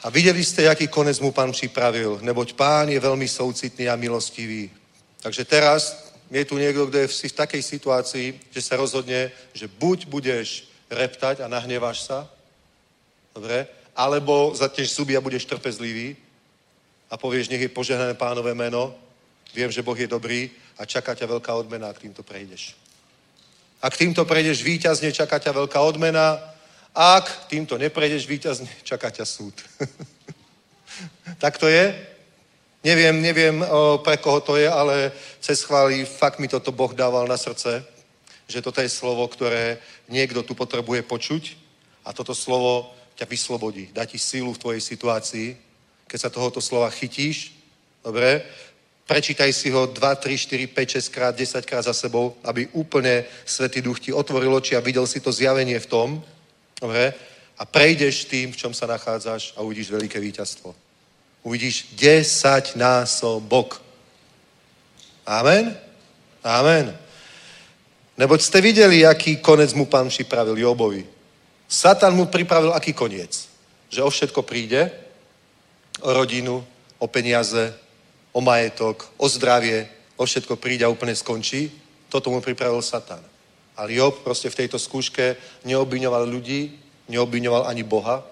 a 0.03 0.09
videli 0.09 0.43
ste, 0.43 0.61
jaký 0.61 0.87
konec 0.87 1.19
mu 1.19 1.31
pán 1.31 1.51
připravil, 1.51 2.19
neboť 2.21 2.53
pán 2.53 2.89
je 2.89 2.99
veľmi 2.99 3.27
soucitný 3.27 3.89
a 3.89 3.95
milostivý. 3.95 4.69
Takže 5.21 5.45
teraz 5.45 6.06
je 6.31 6.45
tu 6.45 6.57
niekto, 6.57 6.87
kto 6.87 6.97
je 6.97 7.07
v, 7.07 7.13
v 7.13 7.39
takej 7.39 7.63
situácii, 7.63 8.27
že 8.51 8.61
sa 8.61 8.75
rozhodne, 8.75 9.31
že 9.55 9.71
buď 9.71 10.11
budeš 10.11 10.67
reptať 10.91 11.39
a 11.39 11.47
nahneváš 11.47 12.03
sa, 12.07 12.27
dobre, 13.31 13.67
alebo 13.95 14.51
zatneš 14.55 14.93
zuby 14.93 15.17
a 15.17 15.23
budeš 15.23 15.45
trpezlivý 15.45 16.15
a 17.09 17.17
povieš, 17.17 17.49
nech 17.49 17.61
je 17.61 17.71
požehnané 17.71 18.13
pánové 18.13 18.53
meno, 18.53 18.95
viem, 19.55 19.71
že 19.71 19.81
Boh 19.81 19.97
je 19.97 20.07
dobrý 20.07 20.51
a 20.77 20.85
čaká 20.85 21.15
ťa 21.15 21.25
veľká 21.25 21.53
odmena, 21.55 21.89
ak 21.89 22.03
týmto 22.03 22.23
prejdeš. 22.23 22.75
Ak 23.81 23.97
týmto 23.97 24.25
prejdeš 24.25 24.61
víťazne, 24.61 25.13
čaká 25.13 25.39
ťa 25.39 25.53
veľká 25.53 25.79
odmena, 25.81 26.39
ak 26.97 27.47
týmto 27.47 27.77
neprejdeš 27.77 28.25
víťazne, 28.25 28.69
čaká 28.83 29.13
ťa 29.13 29.25
súd. 29.25 29.53
tak 31.43 31.61
to 31.61 31.69
je? 31.69 31.93
Neviem, 32.87 33.19
neviem, 33.19 33.59
pre 33.99 34.15
koho 34.15 34.39
to 34.39 34.55
je, 34.55 34.63
ale 34.63 35.11
cez 35.43 35.59
chváli 35.59 36.07
fakt 36.07 36.39
mi 36.39 36.47
toto 36.47 36.71
Boh 36.71 36.95
dával 36.95 37.27
na 37.27 37.35
srdce, 37.35 37.83
že 38.47 38.63
toto 38.63 38.79
je 38.79 38.87
slovo, 38.87 39.27
ktoré 39.27 39.75
niekto 40.07 40.39
tu 40.39 40.55
potrebuje 40.55 41.03
počuť 41.03 41.43
a 42.07 42.15
toto 42.15 42.31
slovo 42.31 42.87
ťa 43.19 43.27
vyslobodí, 43.27 43.91
dá 43.91 44.07
ti 44.07 44.15
sílu 44.15 44.55
v 44.55 44.61
tvojej 44.63 44.79
situácii. 44.79 45.59
Keď 46.07 46.15
sa 46.15 46.31
tohoto 46.31 46.63
slova 46.63 46.87
chytíš, 46.87 47.51
dobre, 47.99 48.47
prečítaj 49.03 49.51
si 49.51 49.67
ho 49.67 49.83
2, 49.83 49.99
3, 49.99 50.71
4, 50.71 50.71
5, 50.71 51.11
6 51.11 51.11
krát, 51.11 51.35
10 51.35 51.67
krát 51.67 51.83
za 51.83 51.91
sebou, 51.91 52.39
aby 52.47 52.71
úplne 52.71 53.27
Svetý 53.43 53.83
Duch 53.83 53.99
ti 53.99 54.15
otvoril 54.15 54.55
oči 54.55 54.79
a 54.79 54.85
videl 54.85 55.03
si 55.03 55.19
to 55.19 55.35
zjavenie 55.35 55.75
v 55.75 55.91
tom, 55.91 56.23
dobre, 56.79 57.11
a 57.59 57.67
prejdeš 57.67 58.31
tým, 58.31 58.55
v 58.55 58.59
čom 58.63 58.71
sa 58.71 58.87
nachádzaš 58.87 59.59
a 59.59 59.65
uvidíš 59.67 59.91
veľké 59.91 60.23
víťazstvo 60.23 60.86
uvidíš 61.43 61.93
10 61.95 62.75
násobok. 62.75 63.81
Amen? 65.25 65.75
Amen. 66.43 66.95
Neboť 68.17 68.39
ste 68.41 68.63
videli, 68.63 69.05
aký 69.05 69.37
konec 69.37 69.73
mu 69.77 69.85
pán 69.85 70.09
připravil 70.09 70.57
Jobovi. 70.57 71.05
Satan 71.67 72.15
mu 72.15 72.25
pripravil 72.25 72.73
aký 72.73 72.93
koniec? 72.93 73.45
Že 73.91 74.03
o 74.03 74.09
všetko 74.09 74.41
príde, 74.41 74.91
o 76.01 76.13
rodinu, 76.13 76.63
o 76.97 77.07
peniaze, 77.07 77.75
o 78.31 78.41
majetok, 78.41 79.05
o 79.17 79.29
zdravie, 79.29 79.87
o 80.15 80.25
všetko 80.25 80.55
príde 80.55 80.85
a 80.85 80.89
úplne 80.89 81.15
skončí. 81.15 81.71
Toto 82.09 82.31
mu 82.31 82.41
pripravil 82.41 82.81
Satan. 82.81 83.21
Ale 83.77 83.93
Job 83.93 84.23
proste 84.25 84.49
v 84.49 84.65
tejto 84.65 84.79
skúške 84.79 85.37
neobviňoval 85.67 86.25
ľudí, 86.25 86.73
neobviňoval 87.11 87.69
ani 87.69 87.83
Boha, 87.83 88.25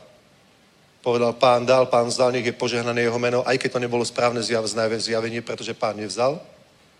Povedal, 1.06 1.38
pán 1.38 1.70
dal, 1.70 1.86
pán 1.86 2.10
vzal, 2.10 2.34
nech 2.34 2.50
je 2.50 2.58
požehnané 2.58 3.06
jeho 3.06 3.22
meno, 3.22 3.46
aj 3.46 3.62
keď 3.62 3.78
to 3.78 3.84
nebolo 3.86 4.02
správne 4.02 4.42
zjav, 4.42 4.66
zjavenie, 4.98 5.46
pretože 5.46 5.78
pán 5.78 5.94
nevzal. 6.02 6.42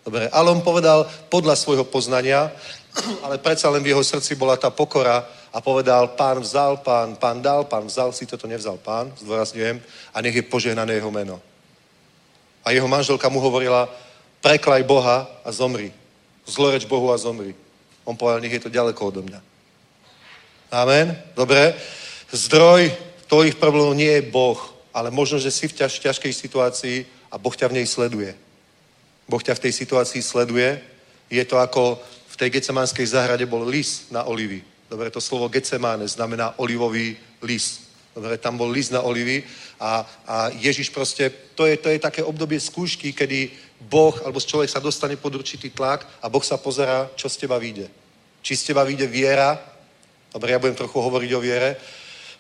Dobre, 0.06 0.30
ale 0.30 0.54
on 0.54 0.62
povedal 0.62 1.10
podľa 1.34 1.58
svojho 1.58 1.90
poznania, 1.90 2.54
ale 3.26 3.42
predsa 3.42 3.66
len 3.74 3.82
v 3.82 3.98
jeho 3.98 4.06
srdci 4.06 4.38
bola 4.38 4.62
tá 4.62 4.70
pokora 4.70 5.26
a 5.50 5.58
povedal, 5.58 6.14
pán 6.14 6.38
vzal, 6.38 6.86
pán, 6.86 7.18
pán 7.18 7.42
dal, 7.42 7.66
pán 7.66 7.90
vzal, 7.90 8.14
si 8.14 8.30
toto 8.30 8.46
nevzal 8.46 8.78
pán, 8.78 9.10
zdôrazňujem, 9.26 9.82
a 10.14 10.18
nech 10.22 10.38
je 10.38 10.46
požehnané 10.46 11.02
jeho 11.02 11.10
meno. 11.10 11.42
A 12.62 12.78
jeho 12.78 12.86
manželka 12.86 13.26
mu 13.34 13.42
hovorila, 13.42 13.90
preklaj 14.38 14.86
Boha 14.86 15.26
a 15.42 15.50
zomri. 15.50 15.90
Zloreč 16.46 16.86
Bohu 16.86 17.10
a 17.10 17.18
zomri. 17.18 17.58
On 18.06 18.14
povedal, 18.14 18.38
nech 18.38 18.54
je 18.54 18.70
to 18.70 18.70
ďaleko 18.70 19.02
odo 19.02 19.26
mňa. 19.26 19.42
Amen? 20.70 21.18
Dobre. 21.34 21.74
Zdroj 22.30 23.15
tvojich 23.28 23.56
problémov 23.56 23.98
nie 23.98 24.10
je 24.20 24.28
Boh, 24.30 24.60
ale 24.96 25.12
možno, 25.12 25.40
že 25.40 25.52
si 25.52 25.68
v 25.68 25.76
ťaž, 25.76 26.00
ťažkej 26.00 26.34
situácii 26.34 26.98
a 27.32 27.36
Boh 27.36 27.52
ťa 27.52 27.68
v 27.68 27.82
nej 27.82 27.88
sleduje. 27.88 28.32
Boh 29.28 29.42
ťa 29.42 29.58
v 29.58 29.64
tej 29.68 29.74
situácii 29.74 30.22
sleduje. 30.22 30.80
Je 31.28 31.44
to 31.44 31.58
ako 31.58 32.00
v 32.32 32.36
tej 32.38 32.50
gecemánskej 32.60 33.08
záhrade 33.08 33.46
bol 33.50 33.66
lis 33.66 34.08
na 34.14 34.24
olivy. 34.24 34.64
Dobre, 34.86 35.10
to 35.10 35.20
slovo 35.20 35.50
gecemáne 35.50 36.08
znamená 36.08 36.54
olivový 36.62 37.18
lis. 37.42 37.90
Dobre, 38.16 38.38
tam 38.38 38.56
bol 38.56 38.72
lis 38.72 38.88
na 38.88 39.04
olivy 39.04 39.44
a, 39.80 40.08
a 40.24 40.36
Ježiš 40.56 40.88
proste, 40.88 41.28
to 41.56 41.68
je, 41.68 41.76
to 41.76 41.92
je 41.92 42.00
také 42.00 42.24
obdobie 42.24 42.60
skúšky, 42.60 43.12
kedy 43.12 43.52
Boh, 43.92 44.16
alebo 44.24 44.40
človek 44.40 44.72
sa 44.72 44.80
dostane 44.80 45.20
pod 45.20 45.36
určitý 45.36 45.68
tlak 45.68 46.08
a 46.24 46.32
Boh 46.32 46.40
sa 46.40 46.56
pozera, 46.56 47.12
čo 47.20 47.28
z 47.28 47.44
teba 47.44 47.60
vyjde. 47.60 47.92
Či 48.40 48.56
z 48.56 48.64
teba 48.72 48.88
vyjde 48.88 49.04
viera, 49.12 49.60
dobre, 50.32 50.56
ja 50.56 50.62
budem 50.64 50.80
trochu 50.80 50.96
hovoriť 50.96 51.32
o 51.36 51.44
viere, 51.44 51.76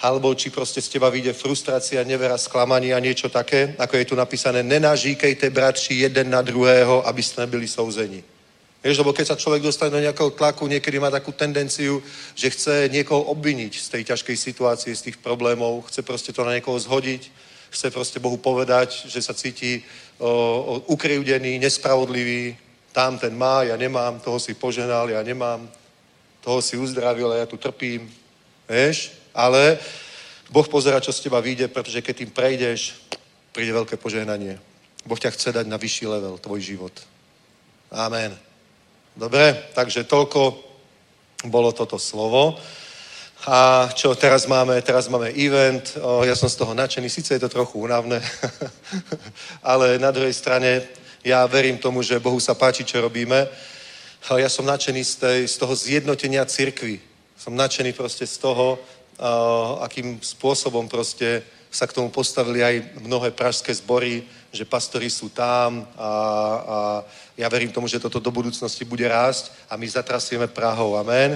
alebo 0.01 0.35
či 0.35 0.49
proste 0.49 0.81
z 0.81 0.89
teba 0.89 1.09
vyjde 1.09 1.33
frustrácia, 1.33 2.03
nevera, 2.03 2.37
sklamanie 2.37 2.93
a 2.93 2.99
niečo 2.99 3.29
také, 3.29 3.75
ako 3.79 3.97
je 3.97 4.05
tu 4.05 4.15
napísané, 4.15 4.63
nenažíkejte 4.63 5.49
bratři 5.49 5.93
jeden 5.93 6.29
na 6.29 6.41
druhého, 6.41 7.07
aby 7.07 7.23
ste 7.23 7.41
nebyli 7.41 7.67
souzeni. 7.67 8.23
Vieš, 8.85 9.01
lebo 9.01 9.17
keď 9.17 9.33
sa 9.33 9.41
človek 9.41 9.65
dostane 9.65 9.89
do 9.89 9.97
nejakého 9.97 10.29
tlaku, 10.29 10.67
niekedy 10.67 11.01
má 11.01 11.09
takú 11.09 11.31
tendenciu, 11.33 12.03
že 12.37 12.53
chce 12.53 12.89
niekoho 12.93 13.33
obviniť 13.33 13.73
z 13.81 13.87
tej 13.89 14.03
ťažkej 14.13 14.37
situácie, 14.37 14.93
z 14.95 15.09
tých 15.09 15.17
problémov, 15.17 15.89
chce 15.89 16.05
proste 16.05 16.29
to 16.29 16.45
na 16.45 16.53
niekoho 16.53 16.77
zhodiť, 16.77 17.31
chce 17.73 17.89
proste 17.89 18.21
Bohu 18.21 18.37
povedať, 18.37 19.09
že 19.09 19.25
sa 19.25 19.33
cíti 19.33 19.81
o, 20.21 20.85
nespravodlivý, 21.59 22.53
tam 22.93 23.17
ten 23.17 23.33
má, 23.33 23.63
ja 23.65 23.75
nemám, 23.75 24.21
toho 24.21 24.39
si 24.39 24.53
poženal, 24.53 25.09
ja 25.09 25.23
nemám, 25.25 25.65
toho 26.45 26.61
si 26.61 26.77
uzdravil 26.77 27.31
a 27.31 27.41
ja 27.41 27.45
tu 27.49 27.57
trpím. 27.57 28.05
Vieš? 28.69 29.24
Ale 29.36 29.77
Boh 30.49 30.67
pozera, 30.67 31.03
čo 31.03 31.11
z 31.11 31.27
teba 31.27 31.43
vyjde, 31.43 31.67
pretože 31.67 31.99
keď 32.01 32.15
tým 32.15 32.31
prejdeš, 32.31 32.95
príde 33.51 33.75
veľké 33.75 33.99
požehnanie. 33.99 34.55
Boh 35.05 35.19
ťa 35.19 35.36
chce 35.36 35.51
dať 35.51 35.67
na 35.67 35.77
vyšší 35.77 36.07
level, 36.07 36.39
tvoj 36.39 36.61
život. 36.63 36.95
Amen. 37.91 38.33
Dobre, 39.15 39.71
takže 39.75 40.07
toľko 40.07 40.57
bolo 41.45 41.71
toto 41.71 41.99
slovo. 41.99 42.57
A 43.45 43.89
čo 43.93 44.15
teraz 44.17 44.49
máme? 44.49 44.81
Teraz 44.81 45.05
máme 45.07 45.29
event. 45.38 45.93
O, 46.01 46.25
ja 46.25 46.33
som 46.33 46.49
z 46.49 46.57
toho 46.57 46.73
nadšený. 46.73 47.09
Sice 47.09 47.38
je 47.38 47.43
to 47.45 47.49
trochu 47.49 47.77
únavné, 47.77 48.17
ale 49.63 50.01
na 50.01 50.09
druhej 50.09 50.33
strane 50.33 50.81
ja 51.21 51.45
verím 51.45 51.77
tomu, 51.77 52.01
že 52.01 52.19
Bohu 52.19 52.39
sa 52.39 52.57
páči, 52.57 52.81
čo 52.81 53.01
robíme. 53.01 53.47
Ja 54.25 54.49
som 54.49 54.65
nadšený 54.65 55.01
z, 55.05 55.13
tej, 55.15 55.39
z 55.45 55.55
toho 55.61 55.73
zjednotenia 55.77 56.45
cirkvy. 56.45 56.97
Som 57.38 57.53
nadšený 57.53 57.93
proste 57.93 58.25
z 58.25 58.41
toho, 58.41 58.81
akým 59.80 60.20
spôsobom 60.22 60.88
proste 60.88 61.43
sa 61.72 61.88
k 61.88 61.95
tomu 61.95 62.07
postavili 62.07 62.63
aj 62.63 63.03
mnohé 63.03 63.32
pražské 63.36 63.74
zbory, 63.76 64.24
že 64.51 64.63
pastori 64.63 65.11
sú 65.11 65.28
tam 65.28 65.84
a, 65.99 66.07
a 66.07 66.78
ja 67.36 67.51
verím 67.51 67.72
tomu, 67.72 67.88
že 67.88 67.99
toto 67.99 68.24
do 68.24 68.32
budúcnosti 68.32 68.88
bude 68.88 69.03
rásť 69.03 69.51
a 69.68 69.76
my 69.76 69.84
zatrasieme 69.88 70.47
Prahou. 70.47 70.95
Amen. 70.95 71.36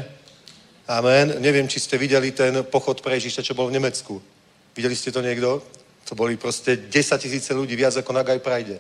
Amen. 0.87 1.35
Neviem, 1.43 1.67
či 1.67 1.83
ste 1.83 1.99
videli 1.99 2.31
ten 2.31 2.63
pochod 2.63 3.03
pre 3.03 3.19
Ježiša, 3.19 3.43
čo 3.43 3.53
bol 3.53 3.67
v 3.67 3.75
Nemecku. 3.75 4.23
Videli 4.71 4.95
ste 4.95 5.11
to 5.11 5.19
niekto? 5.19 5.59
To 6.07 6.15
boli 6.15 6.39
proste 6.39 6.87
10 6.87 6.89
tisíce 7.19 7.51
ľudí, 7.53 7.75
viac 7.75 7.93
ako 7.99 8.15
na 8.15 8.23
Gaj 8.23 8.39
Pride. 8.39 8.79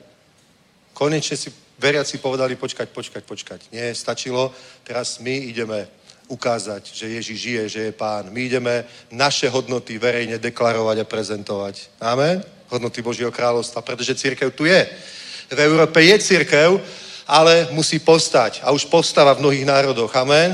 Konečne 0.95 1.37
si 1.37 1.51
veriaci 1.77 2.17
povedali, 2.17 2.55
počkať, 2.55 2.89
počkať, 2.89 3.23
počkať. 3.23 3.59
Nie, 3.71 3.93
stačilo, 3.93 4.49
teraz 4.83 5.19
my 5.19 5.31
ideme 5.53 5.87
ukázať, 6.29 6.93
že 6.93 7.09
Ježiš 7.09 7.37
žije, 7.41 7.63
že 7.69 7.81
je 7.89 7.91
pán. 7.91 8.29
My 8.29 8.45
ideme 8.45 8.85
naše 9.09 9.49
hodnoty 9.49 9.97
verejne 9.97 10.37
deklarovať 10.37 10.97
a 11.01 11.09
prezentovať. 11.09 11.75
Amen? 11.99 12.45
hodnoty 12.69 13.01
Božieho 13.01 13.33
kráľovstva, 13.33 13.81
pretože 13.81 14.15
církev 14.15 14.53
tu 14.53 14.65
je. 14.65 14.85
V 15.49 15.59
Európe 15.59 16.01
je 16.05 16.15
církev, 16.21 16.77
ale 17.25 17.67
musí 17.73 17.99
postať. 17.99 18.61
A 18.61 18.71
už 18.71 18.85
postáva 18.85 19.33
v 19.33 19.41
mnohých 19.41 19.65
národoch. 19.65 20.13
Amen. 20.13 20.53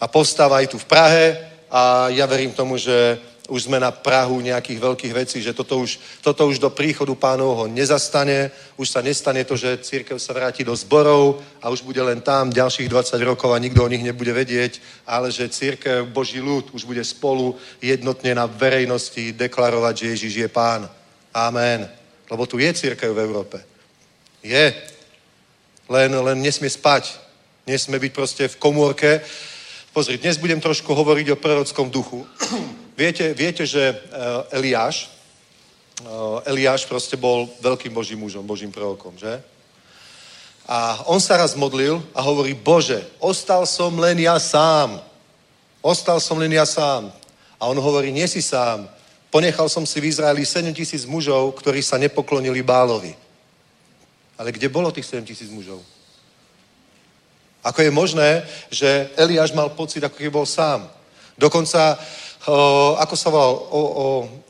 A 0.00 0.04
postáva 0.08 0.60
aj 0.60 0.68
tu 0.68 0.78
v 0.78 0.88
Prahe 0.88 1.26
a 1.72 2.08
ja 2.12 2.28
verím 2.28 2.52
tomu, 2.52 2.76
že 2.76 3.16
už 3.50 3.66
sme 3.66 3.82
na 3.82 3.90
Prahu 3.90 4.38
nejakých 4.38 4.78
veľkých 4.78 5.12
vecí, 5.12 5.42
že 5.42 5.50
toto 5.50 5.82
už, 5.82 5.98
toto 6.22 6.46
už 6.46 6.62
do 6.62 6.70
príchodu 6.70 7.10
pánovho 7.18 7.66
nezastane, 7.66 8.54
už 8.78 8.88
sa 8.88 9.02
nestane 9.02 9.42
to, 9.44 9.58
že 9.58 9.82
církev 9.82 10.22
sa 10.22 10.30
vráti 10.30 10.62
do 10.62 10.70
zborov 10.70 11.42
a 11.58 11.68
už 11.68 11.82
bude 11.82 11.98
len 11.98 12.22
tam 12.22 12.54
ďalších 12.54 12.86
20 12.88 13.18
rokov 13.26 13.50
a 13.50 13.58
nikto 13.58 13.82
o 13.82 13.90
nich 13.90 14.06
nebude 14.06 14.30
vedieť, 14.30 14.78
ale 15.02 15.34
že 15.34 15.50
církev, 15.50 16.06
Boží 16.06 16.38
ľud 16.38 16.70
už 16.70 16.86
bude 16.86 17.02
spolu 17.02 17.58
jednotne 17.82 18.38
na 18.38 18.46
verejnosti 18.46 19.34
deklarovať, 19.34 19.94
že 19.98 20.10
Ježiš 20.14 20.34
je 20.46 20.48
pán. 20.48 20.86
Amen. 21.34 21.90
Lebo 22.30 22.46
tu 22.46 22.62
je 22.62 22.70
církev 22.70 23.10
v 23.10 23.22
Európe. 23.26 23.58
Je. 24.42 24.74
Len, 25.90 26.10
len 26.14 26.38
nesmie 26.38 26.70
spať. 26.70 27.18
Nesmie 27.66 27.98
byť 27.98 28.12
proste 28.14 28.44
v 28.46 28.56
komórke. 28.62 29.20
Pozri, 29.90 30.22
dnes 30.22 30.38
budem 30.38 30.62
trošku 30.62 30.94
hovoriť 30.94 31.34
o 31.34 31.40
prorockom 31.42 31.90
duchu. 31.90 32.22
Viete, 32.96 33.34
viete 33.34 33.66
že 33.66 33.94
eh, 33.94 34.56
Eliáš, 34.56 35.10
eh, 36.02 36.50
Eliáš 36.50 36.84
proste 36.84 37.16
bol 37.16 37.48
veľkým 37.62 37.94
božím 37.94 38.18
mužom, 38.18 38.46
božím 38.46 38.72
prorokom, 38.72 39.14
že? 39.18 39.42
A 40.70 41.02
on 41.10 41.18
sa 41.18 41.34
raz 41.34 41.58
modlil 41.58 41.98
a 42.14 42.22
hovorí, 42.22 42.54
Bože, 42.54 43.02
ostal 43.18 43.66
som 43.66 43.90
len 43.98 44.22
ja 44.22 44.38
sám. 44.38 45.02
Ostal 45.82 46.22
som 46.22 46.38
len 46.38 46.54
ja 46.54 46.62
sám. 46.62 47.10
A 47.58 47.66
on 47.66 47.74
hovorí, 47.74 48.14
nie 48.14 48.28
si 48.30 48.38
sám. 48.38 48.86
Ponechal 49.34 49.66
som 49.66 49.82
si 49.82 49.98
v 49.98 50.14
Izraeli 50.14 50.46
7 50.46 50.70
tisíc 50.70 51.02
mužov, 51.02 51.58
ktorí 51.58 51.82
sa 51.82 51.98
nepoklonili 51.98 52.62
Bálovi. 52.62 53.10
Ale 54.38 54.54
kde 54.54 54.70
bolo 54.70 54.94
tých 54.94 55.10
7 55.10 55.26
tisíc 55.26 55.50
mužov? 55.50 55.82
Ako 57.66 57.82
je 57.82 57.90
možné, 57.90 58.46
že 58.70 59.10
Eliáš 59.18 59.50
mal 59.52 59.74
pocit, 59.74 60.00
ako 60.06 60.16
keby 60.16 60.30
bol 60.30 60.46
sám. 60.46 60.86
Dokonca 61.34 61.98
o, 62.50 62.98
ako 62.98 63.14
sa 63.14 63.30
volal, 63.30 63.54
o, 63.70 63.80
o, 63.80 64.06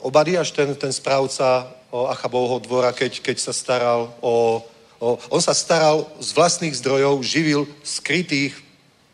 Obadiaš, 0.09 0.57
ten, 0.57 0.73
ten 0.73 0.93
správca 0.93 1.69
o 1.93 2.09
Achabovho 2.09 2.57
dvora, 2.65 2.97
keď, 2.97 3.21
keď 3.21 3.37
sa 3.37 3.53
staral 3.53 4.09
o, 4.25 4.65
o... 4.97 5.21
On 5.29 5.43
sa 5.43 5.53
staral 5.53 6.09
z 6.17 6.33
vlastných 6.33 6.73
zdrojov, 6.73 7.21
živil 7.21 7.69
skrytých 7.85 8.57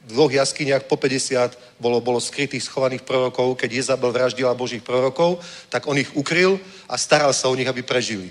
v 0.06 0.10
dvoch 0.14 0.30
jaskyniach 0.30 0.86
po 0.86 0.94
50 0.94 1.82
bolo, 1.82 1.98
bolo 1.98 2.22
skrytých 2.22 2.62
schovaných 2.62 3.02
prorokov, 3.02 3.58
keď 3.58 3.70
Jezabel 3.72 4.14
vraždila 4.14 4.54
božích 4.54 4.80
prorokov, 4.80 5.42
tak 5.66 5.90
on 5.90 5.98
ich 5.98 6.08
ukryl 6.14 6.62
a 6.86 6.94
staral 6.94 7.34
sa 7.34 7.50
o 7.50 7.58
nich, 7.58 7.66
aby 7.66 7.82
prežili. 7.82 8.30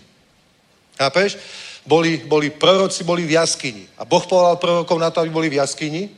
Chápeš? 0.95 1.35
Boli, 1.83 2.23
boli 2.23 2.49
proroci, 2.49 3.03
boli 3.03 3.27
v 3.27 3.35
jaskyni. 3.35 3.85
A 3.99 4.07
Boh 4.07 4.23
povedal 4.23 4.57
prorokov 4.57 4.97
na 4.97 5.11
to, 5.11 5.19
aby 5.21 5.29
boli 5.29 5.47
v 5.51 5.59
jaskyni, 5.59 6.09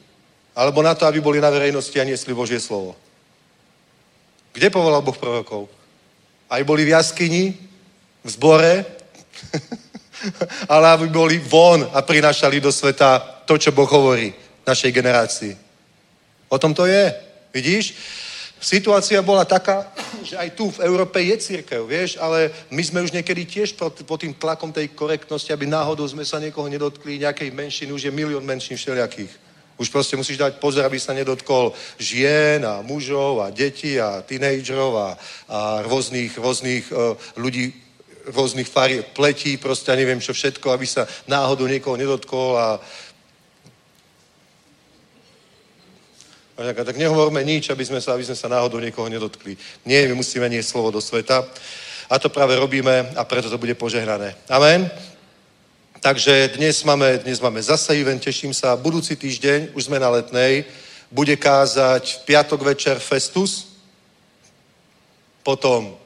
alebo 0.53 0.85
na 0.85 0.95
to, 0.95 1.09
aby 1.09 1.19
boli 1.19 1.41
na 1.41 1.49
verejnosti 1.49 1.97
a 1.97 2.07
niesli 2.07 2.31
Božie 2.37 2.61
slovo. 2.61 2.95
Kde 4.57 4.73
povolal 4.73 5.05
Boh 5.05 5.13
prorokov? 5.13 5.69
Aj 6.49 6.57
boli 6.65 6.81
v 6.81 6.97
jaskyni, 6.97 7.53
v 8.25 8.29
zbore, 8.33 8.81
ale 10.73 10.85
aby 10.97 11.13
boli 11.13 11.37
von 11.37 11.85
a 11.93 12.01
prinašali 12.01 12.57
do 12.57 12.73
sveta 12.73 13.45
to, 13.45 13.61
čo 13.61 13.69
Boh 13.69 13.85
hovorí 13.85 14.33
našej 14.65 14.89
generácii. 14.89 15.53
O 16.49 16.57
tom 16.57 16.73
to 16.73 16.89
je. 16.89 17.13
Vidíš? 17.53 17.93
Situácia 18.57 19.21
bola 19.21 19.45
taká, 19.45 19.93
že 20.25 20.33
aj 20.33 20.49
tu 20.57 20.73
v 20.73 20.81
Európe 20.89 21.21
je 21.21 21.37
církev, 21.37 21.85
vieš, 21.85 22.17
ale 22.17 22.49
my 22.73 22.81
sme 22.81 23.05
už 23.05 23.13
niekedy 23.13 23.45
tiež 23.45 23.77
pod, 23.77 23.93
tým 23.93 24.33
tlakom 24.33 24.73
tej 24.73 24.89
korektnosti, 24.97 25.53
aby 25.53 25.69
náhodou 25.69 26.09
sme 26.09 26.25
sa 26.25 26.41
niekoho 26.41 26.65
nedotkli, 26.65 27.21
nejakej 27.21 27.53
menšiny, 27.53 27.93
už 27.93 28.09
je 28.09 28.11
milión 28.11 28.41
menšín 28.41 28.73
všelijakých. 28.73 29.46
Už 29.77 29.93
proste 29.93 30.17
musíš 30.17 30.41
dať 30.41 30.57
pozor, 30.57 30.85
aby 30.85 30.97
sa 30.97 31.13
nedotkol 31.13 31.73
žien 32.01 32.65
a 32.65 32.81
mužov 32.81 33.45
a 33.45 33.53
detí 33.53 34.01
a 34.01 34.25
tínejdžerov 34.25 34.91
a, 34.97 35.09
a 35.49 35.59
rôznych, 35.85 36.33
rôznych 36.33 36.89
uh, 36.89 37.13
ľudí, 37.37 37.73
rôznych 38.33 38.65
farí, 38.65 39.05
pletí, 39.13 39.57
proste 39.61 39.93
neviem 39.93 40.17
čo 40.17 40.33
všetko, 40.33 40.73
aby 40.73 40.85
sa 40.89 41.05
náhodou 41.29 41.69
niekoho 41.69 41.93
nedotkol 41.93 42.57
a 42.57 42.81
tak 46.57 46.97
nehovorme 46.97 47.45
nič, 47.45 47.69
aby 47.69 47.85
sme, 47.85 48.01
sa, 48.01 48.17
aby 48.17 48.25
sme 48.25 48.33
sa 48.33 48.49
náhodou 48.49 48.81
niekoho 48.81 49.05
nedotkli. 49.05 49.53
Nie, 49.85 50.09
my 50.09 50.17
musíme 50.17 50.49
niesť 50.49 50.73
slovo 50.73 50.89
do 50.89 50.97
sveta. 50.97 51.45
A 52.09 52.17
to 52.17 52.33
práve 52.33 52.57
robíme 52.57 53.13
a 53.13 53.21
preto 53.29 53.45
to 53.45 53.61
bude 53.61 53.77
požehnané. 53.77 54.33
Amen. 54.49 54.89
Takže 56.01 56.47
dnes 56.47 56.83
máme, 56.83 57.17
dnes 57.17 57.39
máme 57.41 57.63
zase 57.63 57.97
event, 57.97 58.21
teším 58.21 58.53
sa. 58.53 58.77
Budúci 58.77 59.15
týždeň, 59.15 59.73
už 59.73 59.83
sme 59.89 59.97
na 59.97 60.09
letnej, 60.13 60.65
bude 61.09 61.33
kázať 61.33 62.21
v 62.21 62.23
piatok 62.29 62.61
večer 62.61 62.99
Festus, 63.01 63.81
potom 65.41 65.97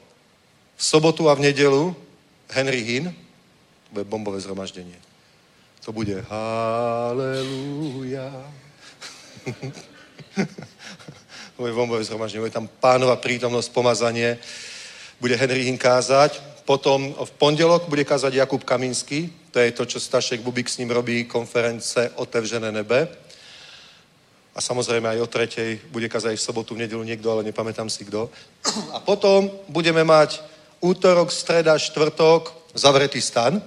v 0.76 0.82
sobotu 0.82 1.28
a 1.28 1.34
v 1.36 1.40
nedelu 1.52 1.92
Henry 2.48 2.80
Hinn, 2.80 3.12
to 3.84 3.90
bude 3.92 4.08
bombové 4.08 4.40
zhromaždenie. 4.40 4.96
To 5.84 5.92
bude 5.92 6.24
Halleluja. 6.24 7.52
to 11.52 11.58
bude 11.58 11.72
bombové 11.72 12.04
zhromaždenie, 12.04 12.48
bude 12.48 12.56
tam 12.56 12.68
pánova 12.80 13.16
prítomnosť, 13.20 13.68
pomazanie, 13.76 14.38
bude 15.20 15.36
Henry 15.36 15.68
Hinn 15.68 15.76
kázať, 15.76 16.40
potom 16.64 17.12
v 17.12 17.30
pondelok 17.36 17.92
bude 17.92 18.08
kázať 18.08 18.34
Jakub 18.40 18.64
Kaminský, 18.64 19.41
to 19.52 19.60
je 19.60 19.72
to, 19.72 19.84
čo 19.84 20.00
Stašek 20.00 20.40
Bubik 20.40 20.68
s 20.68 20.78
ním 20.78 20.90
robí, 20.90 21.24
konference 21.24 22.10
Otevřené 22.16 22.72
nebe. 22.72 23.08
A 24.54 24.60
samozrejme 24.60 25.08
aj 25.08 25.20
o 25.20 25.26
tretej 25.26 25.80
bude 25.92 26.08
kázať 26.08 26.36
v 26.36 26.40
sobotu, 26.40 26.74
v 26.74 26.84
nedelu 26.88 27.04
niekto, 27.04 27.28
ale 27.32 27.44
nepamätám 27.44 27.90
si 27.92 28.04
kto. 28.04 28.32
A 28.92 29.00
potom 29.00 29.52
budeme 29.68 30.04
mať 30.04 30.40
útorok, 30.80 31.32
streda, 31.32 31.78
štvrtok, 31.78 32.72
zavretý 32.74 33.20
stan. 33.20 33.62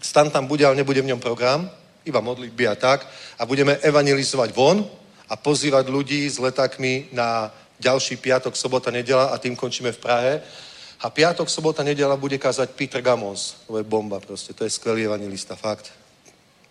Stan 0.00 0.30
tam 0.30 0.46
bude, 0.48 0.64
ale 0.64 0.76
nebude 0.76 1.00
v 1.04 1.12
ňom 1.12 1.20
program, 1.20 1.70
iba 2.04 2.20
modlitby 2.20 2.68
a 2.68 2.74
tak. 2.74 3.08
A 3.38 3.44
budeme 3.44 3.76
evangelizovať 3.80 4.52
von 4.56 4.88
a 5.28 5.36
pozývať 5.36 5.88
ľudí 5.88 6.24
s 6.28 6.40
letákmi 6.40 7.12
na 7.12 7.52
ďalší 7.80 8.16
piatok, 8.16 8.56
sobota, 8.56 8.90
nedela 8.90 9.32
a 9.32 9.38
tým 9.38 9.56
končíme 9.56 9.92
v 9.92 10.00
Prahe. 10.00 10.32
A 11.00 11.10
piatok, 11.10 11.50
sobota, 11.50 11.84
nedela 11.84 12.16
bude 12.16 12.38
kázať 12.40 12.72
Peter 12.72 13.02
Gamos. 13.04 13.60
To 13.68 13.76
je 13.76 13.84
bomba 13.84 14.16
proste. 14.20 14.56
To 14.56 14.64
je 14.64 14.72
skvelý 14.72 15.04
evangelista, 15.04 15.52
fakt. 15.52 15.92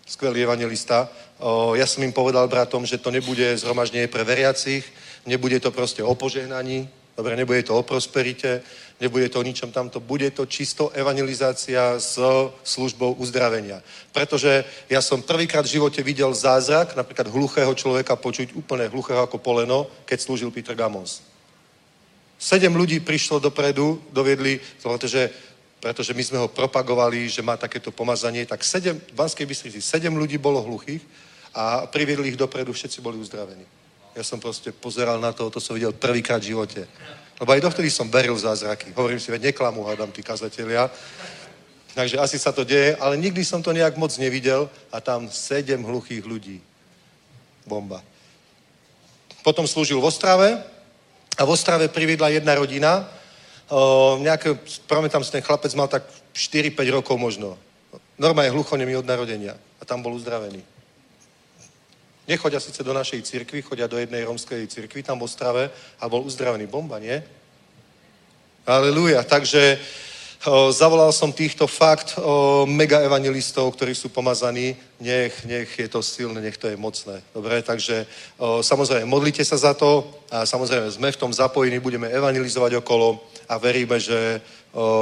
Skvelý 0.05 0.49
evangelista. 0.49 1.09
O, 1.37 1.77
ja 1.77 1.85
som 1.85 2.01
im 2.01 2.13
povedal 2.13 2.47
bratom, 2.47 2.85
že 2.85 2.97
to 2.97 3.13
nebude 3.13 3.57
zhromaždenie 3.57 4.07
pre 4.09 4.23
veriacich, 4.25 4.85
nebude 5.25 5.59
to 5.59 5.69
proste 5.69 6.01
o 6.01 6.15
požehnaní, 6.15 6.89
dobre, 7.17 7.35
nebude 7.35 7.63
to 7.63 7.77
o 7.77 7.83
prosperite, 7.83 8.61
nebude 9.01 9.29
to 9.29 9.39
o 9.39 9.43
ničom 9.43 9.71
tamto, 9.71 9.99
bude 9.99 10.31
to 10.31 10.45
čisto 10.45 10.89
evangelizácia 10.93 11.99
s 11.99 12.17
službou 12.63 13.13
uzdravenia. 13.21 13.81
Pretože 14.13 14.65
ja 14.89 15.01
som 15.01 15.21
prvýkrát 15.21 15.65
v 15.65 15.75
živote 15.77 16.01
videl 16.03 16.33
zázrak, 16.33 16.95
napríklad 16.95 17.27
hluchého 17.27 17.73
človeka 17.75 18.15
počuť 18.15 18.55
úplne 18.55 18.87
hluchého 18.87 19.21
ako 19.21 19.37
poleno, 19.37 19.85
keď 20.05 20.17
slúžil 20.21 20.49
Peter 20.49 20.73
Gamos. 20.73 21.34
Sedem 22.35 22.75
ľudí 22.75 22.99
prišlo 22.99 23.39
dopredu, 23.39 24.01
doviedli, 24.11 24.59
pretože, 24.83 25.31
pretože 25.79 26.11
my 26.13 26.23
sme 26.23 26.37
ho 26.43 26.51
propagovali, 26.51 27.31
že 27.31 27.41
má 27.41 27.55
takéto 27.55 27.91
pomazanie, 27.95 28.45
tak 28.45 28.63
sedem, 28.63 28.99
v 28.99 29.15
Banskej 29.15 29.47
Bystrici 29.47 29.79
sedem 29.81 30.13
ľudí 30.13 30.35
bolo 30.37 30.59
hluchých 30.61 31.01
a 31.55 31.87
priviedli 31.87 32.35
ich 32.35 32.39
dopredu, 32.39 32.75
všetci 32.75 32.99
boli 32.99 33.15
uzdravení. 33.15 33.63
Ja 34.15 34.23
som 34.23 34.39
proste 34.39 34.71
pozeral 34.71 35.19
na 35.19 35.31
to, 35.31 35.47
to 35.51 35.59
som 35.59 35.75
videl 35.75 35.91
prvýkrát 35.91 36.39
v 36.39 36.55
živote. 36.55 36.87
Lebo 37.35 37.51
aj 37.51 37.67
dovtedy 37.67 37.91
som 37.91 38.07
veril 38.07 38.35
v 38.35 38.47
zázraky. 38.47 38.95
Hovorím 38.95 39.19
si, 39.19 39.31
veď 39.31 39.51
neklamu, 39.51 39.83
hádam 39.83 40.11
tí 40.11 40.23
kazatelia. 40.23 40.87
Takže 41.95 42.19
asi 42.19 42.39
sa 42.39 42.51
to 42.51 42.63
deje, 42.63 42.95
ale 42.99 43.19
nikdy 43.19 43.43
som 43.43 43.63
to 43.63 43.75
nejak 43.75 43.95
moc 43.95 44.11
nevidel 44.19 44.67
a 44.91 44.99
tam 44.99 45.31
sedem 45.31 45.83
hluchých 45.83 46.23
ľudí. 46.23 46.59
Bomba. 47.67 48.03
Potom 49.43 49.67
slúžil 49.67 49.99
v 49.99 50.07
Ostrave, 50.07 50.63
a 51.35 51.41
v 51.43 51.49
Ostrave 51.51 51.91
priviedla 51.91 52.31
jedna 52.31 52.55
rodina, 52.55 53.03
o, 53.67 54.17
nejaké, 54.23 54.55
pamätám 54.87 55.23
si, 55.23 55.31
ten 55.31 55.43
chlapec 55.43 55.71
mal 55.75 55.91
tak 55.91 56.07
4-5 56.31 56.79
rokov 56.95 57.15
možno. 57.19 57.59
Normálne 58.15 58.55
hluchonemý 58.55 59.03
od 59.03 59.07
narodenia. 59.07 59.59
A 59.79 59.83
tam 59.83 59.99
bol 59.99 60.15
uzdravený. 60.15 60.63
Nechodia 62.25 62.57
síce 62.57 62.81
do 62.81 62.95
našej 62.95 63.21
cirkvi, 63.21 63.61
chodia 63.61 63.85
do 63.85 64.01
jednej 64.01 64.25
romskej 64.25 64.65
cirkvi 64.65 65.03
tam 65.03 65.19
v 65.21 65.27
Ostrave 65.29 65.63
a 66.01 66.09
bol 66.09 66.25
uzdravený. 66.25 66.65
Bomba, 66.65 66.97
nie? 66.97 67.21
Aleluja. 68.65 69.21
Takže 69.21 69.77
zavolal 70.69 71.09
som 71.09 71.33
týchto 71.33 71.65
fakt 71.65 72.15
mega 72.69 73.01
evangelistov, 73.01 73.73
ktorí 73.73 73.97
sú 73.97 74.13
pomazaní. 74.13 74.77
Nech, 75.01 75.33
nech 75.45 75.69
je 75.73 75.89
to 75.89 76.05
silné, 76.05 76.41
nech 76.41 76.57
to 76.57 76.69
je 76.69 76.77
mocné. 76.77 77.21
Dobre, 77.33 77.61
takže 77.65 78.05
samozrejme, 78.61 79.09
modlite 79.09 79.41
sa 79.41 79.57
za 79.57 79.73
to 79.73 80.05
a 80.29 80.45
samozrejme 80.45 80.87
sme 80.91 81.09
v 81.11 81.21
tom 81.21 81.33
zapojení, 81.33 81.81
budeme 81.81 82.07
evangelizovať 82.13 82.77
okolo 82.79 83.19
a 83.49 83.57
veríme, 83.57 83.99
že 83.99 84.41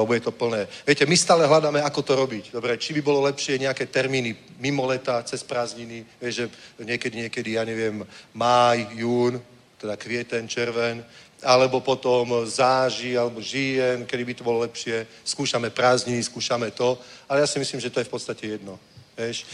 bude 0.06 0.22
to 0.22 0.32
plné. 0.32 0.70
Viete, 0.86 1.06
my 1.06 1.18
stále 1.18 1.50
hľadáme, 1.50 1.82
ako 1.82 2.02
to 2.02 2.14
robiť. 2.16 2.54
Dobre, 2.54 2.78
či 2.78 2.94
by 2.94 3.02
bolo 3.02 3.26
lepšie 3.26 3.58
nejaké 3.58 3.90
termíny 3.90 4.38
mimo 4.62 4.86
leta, 4.86 5.26
cez 5.26 5.42
prázdniny, 5.44 6.06
vieš, 6.22 6.36
že 6.36 6.46
niekedy, 6.86 7.16
niekedy, 7.26 7.50
ja 7.58 7.66
neviem, 7.66 8.06
máj, 8.38 8.86
jún, 8.94 9.42
teda 9.82 9.98
kvieten, 9.98 10.48
červen, 10.48 11.04
alebo 11.44 11.80
potom 11.84 12.48
záži, 12.48 13.20
alebo 13.20 13.44
žijen, 13.44 14.08
kedy 14.08 14.24
by 14.26 14.34
to 14.34 14.44
bolo 14.44 14.64
lepšie. 14.64 15.08
Skúšame 15.28 15.70
prázdniny, 15.70 16.24
skúšame 16.24 16.72
to, 16.72 16.98
ale 17.30 17.44
ja 17.44 17.48
si 17.48 17.60
myslím, 17.60 17.80
že 17.84 17.92
to 17.92 18.00
je 18.00 18.08
v 18.08 18.14
podstate 18.14 18.44
jedno. 18.48 18.80
Vieš? 19.14 19.46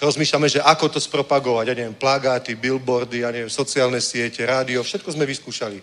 Rozmýšľame, 0.00 0.48
že 0.48 0.64
ako 0.64 0.96
to 0.96 1.00
spropagovať, 1.00 1.64
ja 1.68 1.76
neviem, 1.76 1.92
plagáty, 1.92 2.56
billboardy, 2.56 3.20
ja 3.20 3.28
neviem, 3.28 3.52
sociálne 3.52 4.00
siete, 4.00 4.40
rádio, 4.48 4.80
všetko 4.80 5.12
sme 5.12 5.28
vyskúšali. 5.28 5.76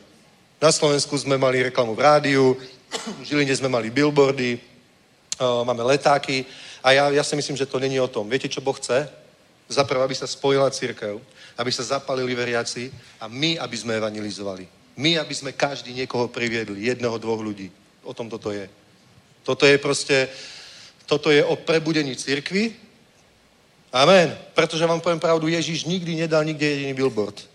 Na 0.57 0.73
Slovensku 0.73 1.13
sme 1.17 1.37
mali 1.37 1.61
reklamu 1.61 1.93
v 1.93 2.01
rádiu, 2.01 2.57
v 2.89 3.21
Žiline 3.21 3.53
sme 3.53 3.69
mali 3.69 3.93
billboardy, 3.93 4.57
uh, 5.37 5.61
máme 5.61 5.85
letáky 5.85 6.49
a 6.81 6.97
ja, 6.97 7.13
ja 7.13 7.21
si 7.21 7.37
myslím, 7.37 7.53
že 7.53 7.69
to 7.69 7.77
není 7.77 8.01
o 8.01 8.09
tom. 8.09 8.25
Viete, 8.25 8.49
čo 8.49 8.57
Boh 8.57 8.73
chce? 8.73 9.05
Zapravo, 9.69 10.01
aby 10.01 10.17
sa 10.17 10.25
spojila 10.25 10.73
církev, 10.73 11.21
aby 11.53 11.69
sa 11.69 11.85
zapalili 11.85 12.33
veriaci 12.33 12.89
a 13.21 13.29
my, 13.29 13.61
aby 13.61 13.75
sme 13.77 14.01
evangelizovali. 14.01 14.76
My, 14.97 15.21
aby 15.21 15.33
sme 15.33 15.53
každý 15.53 15.93
niekoho 15.93 16.27
priviedli, 16.27 16.89
jedného, 16.89 17.21
dvoch 17.21 17.41
ľudí. 17.41 17.69
O 18.01 18.13
tom 18.17 18.29
toto 18.29 18.49
je. 18.49 18.65
Toto 19.45 19.63
je 19.63 19.77
proste, 19.77 20.27
toto 21.05 21.29
je 21.29 21.45
o 21.45 21.55
prebudení 21.55 22.17
církvy. 22.17 22.73
Amen. 23.93 24.33
Pretože 24.57 24.85
vám 24.89 24.99
poviem 24.99 25.21
pravdu, 25.21 25.47
Ježíš 25.47 25.85
nikdy 25.85 26.15
nedal 26.25 26.43
nikde 26.43 26.65
jediný 26.65 26.93
billboard. 26.93 27.45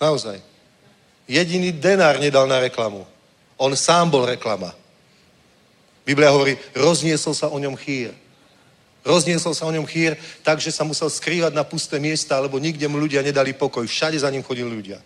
Naozaj. 0.00 0.40
Jediný 1.28 1.72
denár 1.72 2.20
nedal 2.20 2.46
na 2.46 2.60
reklamu. 2.60 3.06
On 3.56 3.72
sám 3.76 4.10
bol 4.10 4.24
reklama. 4.24 4.72
Biblia 6.06 6.32
hovorí, 6.32 6.56
rozniesol 6.74 7.34
sa 7.36 7.48
o 7.52 7.58
ňom 7.58 7.76
chýr. 7.76 8.10
Rozniesol 9.04 9.56
sa 9.56 9.64
o 9.64 9.72
ňom 9.72 9.88
chýr, 9.88 10.16
takže 10.44 10.72
sa 10.72 10.84
musel 10.84 11.08
skrývať 11.08 11.56
na 11.56 11.64
pusté 11.64 11.96
miesta, 11.96 12.40
lebo 12.40 12.60
nikde 12.60 12.84
mu 12.88 13.00
ľudia 13.00 13.24
nedali 13.24 13.52
pokoj. 13.52 13.86
Všade 13.86 14.18
za 14.18 14.28
ním 14.28 14.44
chodili 14.44 14.68
ľudia. 14.68 15.00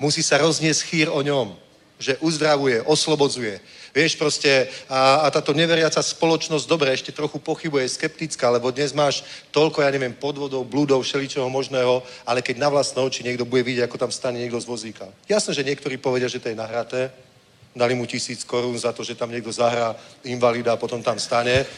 Musí 0.00 0.24
sa 0.24 0.40
rozniesť 0.40 0.80
chýr 0.88 1.12
o 1.12 1.20
ňom, 1.20 1.52
že 2.00 2.16
uzdravuje, 2.24 2.80
oslobodzuje. 2.88 3.60
Vieš 3.92 4.16
proste, 4.16 4.72
a, 4.88 5.22
a 5.22 5.26
táto 5.28 5.52
neveriaca 5.52 6.00
spoločnosť, 6.00 6.64
dobre, 6.64 6.88
ešte 6.88 7.12
trochu 7.12 7.36
pochybuje, 7.36 7.84
je 7.84 8.00
skeptická, 8.00 8.48
lebo 8.48 8.72
dnes 8.72 8.96
máš 8.96 9.20
toľko, 9.52 9.84
ja 9.84 9.92
neviem, 9.92 10.16
podvodov, 10.16 10.64
blúdov, 10.64 11.04
všeličoho 11.04 11.52
možného, 11.52 12.00
ale 12.24 12.40
keď 12.40 12.56
na 12.56 12.72
vlastné 12.72 12.96
oči 13.04 13.20
niekto 13.20 13.44
bude 13.44 13.60
vidieť, 13.60 13.84
ako 13.84 14.00
tam 14.00 14.08
stane 14.08 14.40
niekto 14.40 14.56
z 14.56 14.72
vozíka. 14.72 15.04
Jasné, 15.28 15.52
že 15.52 15.68
niektorí 15.68 16.00
povedia, 16.00 16.32
že 16.32 16.40
to 16.40 16.48
je 16.48 16.56
nahraté, 16.56 17.12
dali 17.76 17.92
mu 17.92 18.08
tisíc 18.08 18.40
korún 18.40 18.80
za 18.80 18.96
to, 18.96 19.04
že 19.04 19.20
tam 19.20 19.28
niekto 19.28 19.52
zahrá 19.52 19.92
invalida 20.24 20.72
a 20.72 20.80
potom 20.80 21.04
tam 21.04 21.20
stane. 21.20 21.68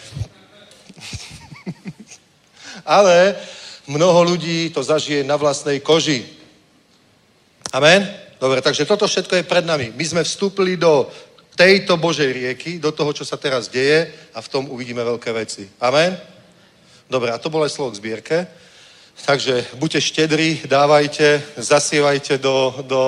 ale 2.86 3.34
mnoho 3.90 4.36
ľudí 4.36 4.70
to 4.70 4.84
zažije 4.84 5.26
na 5.26 5.34
vlastnej 5.34 5.82
koži. 5.82 6.41
Amen? 7.72 8.04
Dobre, 8.36 8.60
takže 8.60 8.84
toto 8.84 9.08
všetko 9.08 9.36
je 9.40 9.48
pred 9.48 9.64
nami. 9.64 9.96
My 9.96 10.04
sme 10.04 10.22
vstúpili 10.24 10.76
do 10.76 11.08
tejto 11.56 11.96
Božej 11.96 12.32
rieky, 12.32 12.78
do 12.78 12.92
toho, 12.92 13.12
čo 13.12 13.24
sa 13.24 13.36
teraz 13.36 13.68
deje 13.68 14.12
a 14.34 14.40
v 14.40 14.50
tom 14.52 14.68
uvidíme 14.68 15.04
veľké 15.04 15.32
veci. 15.32 15.68
Amen? 15.80 16.12
Dobre, 17.08 17.32
a 17.32 17.38
to 17.40 17.48
bolo 17.48 17.64
aj 17.64 17.72
slovo 17.72 17.92
k 17.92 18.00
zbierke. 18.00 18.36
Takže 19.24 19.76
buďte 19.76 20.00
štedri, 20.00 20.60
dávajte, 20.64 21.42
zasievajte 21.56 22.40
do, 22.40 22.74
do 22.88 23.02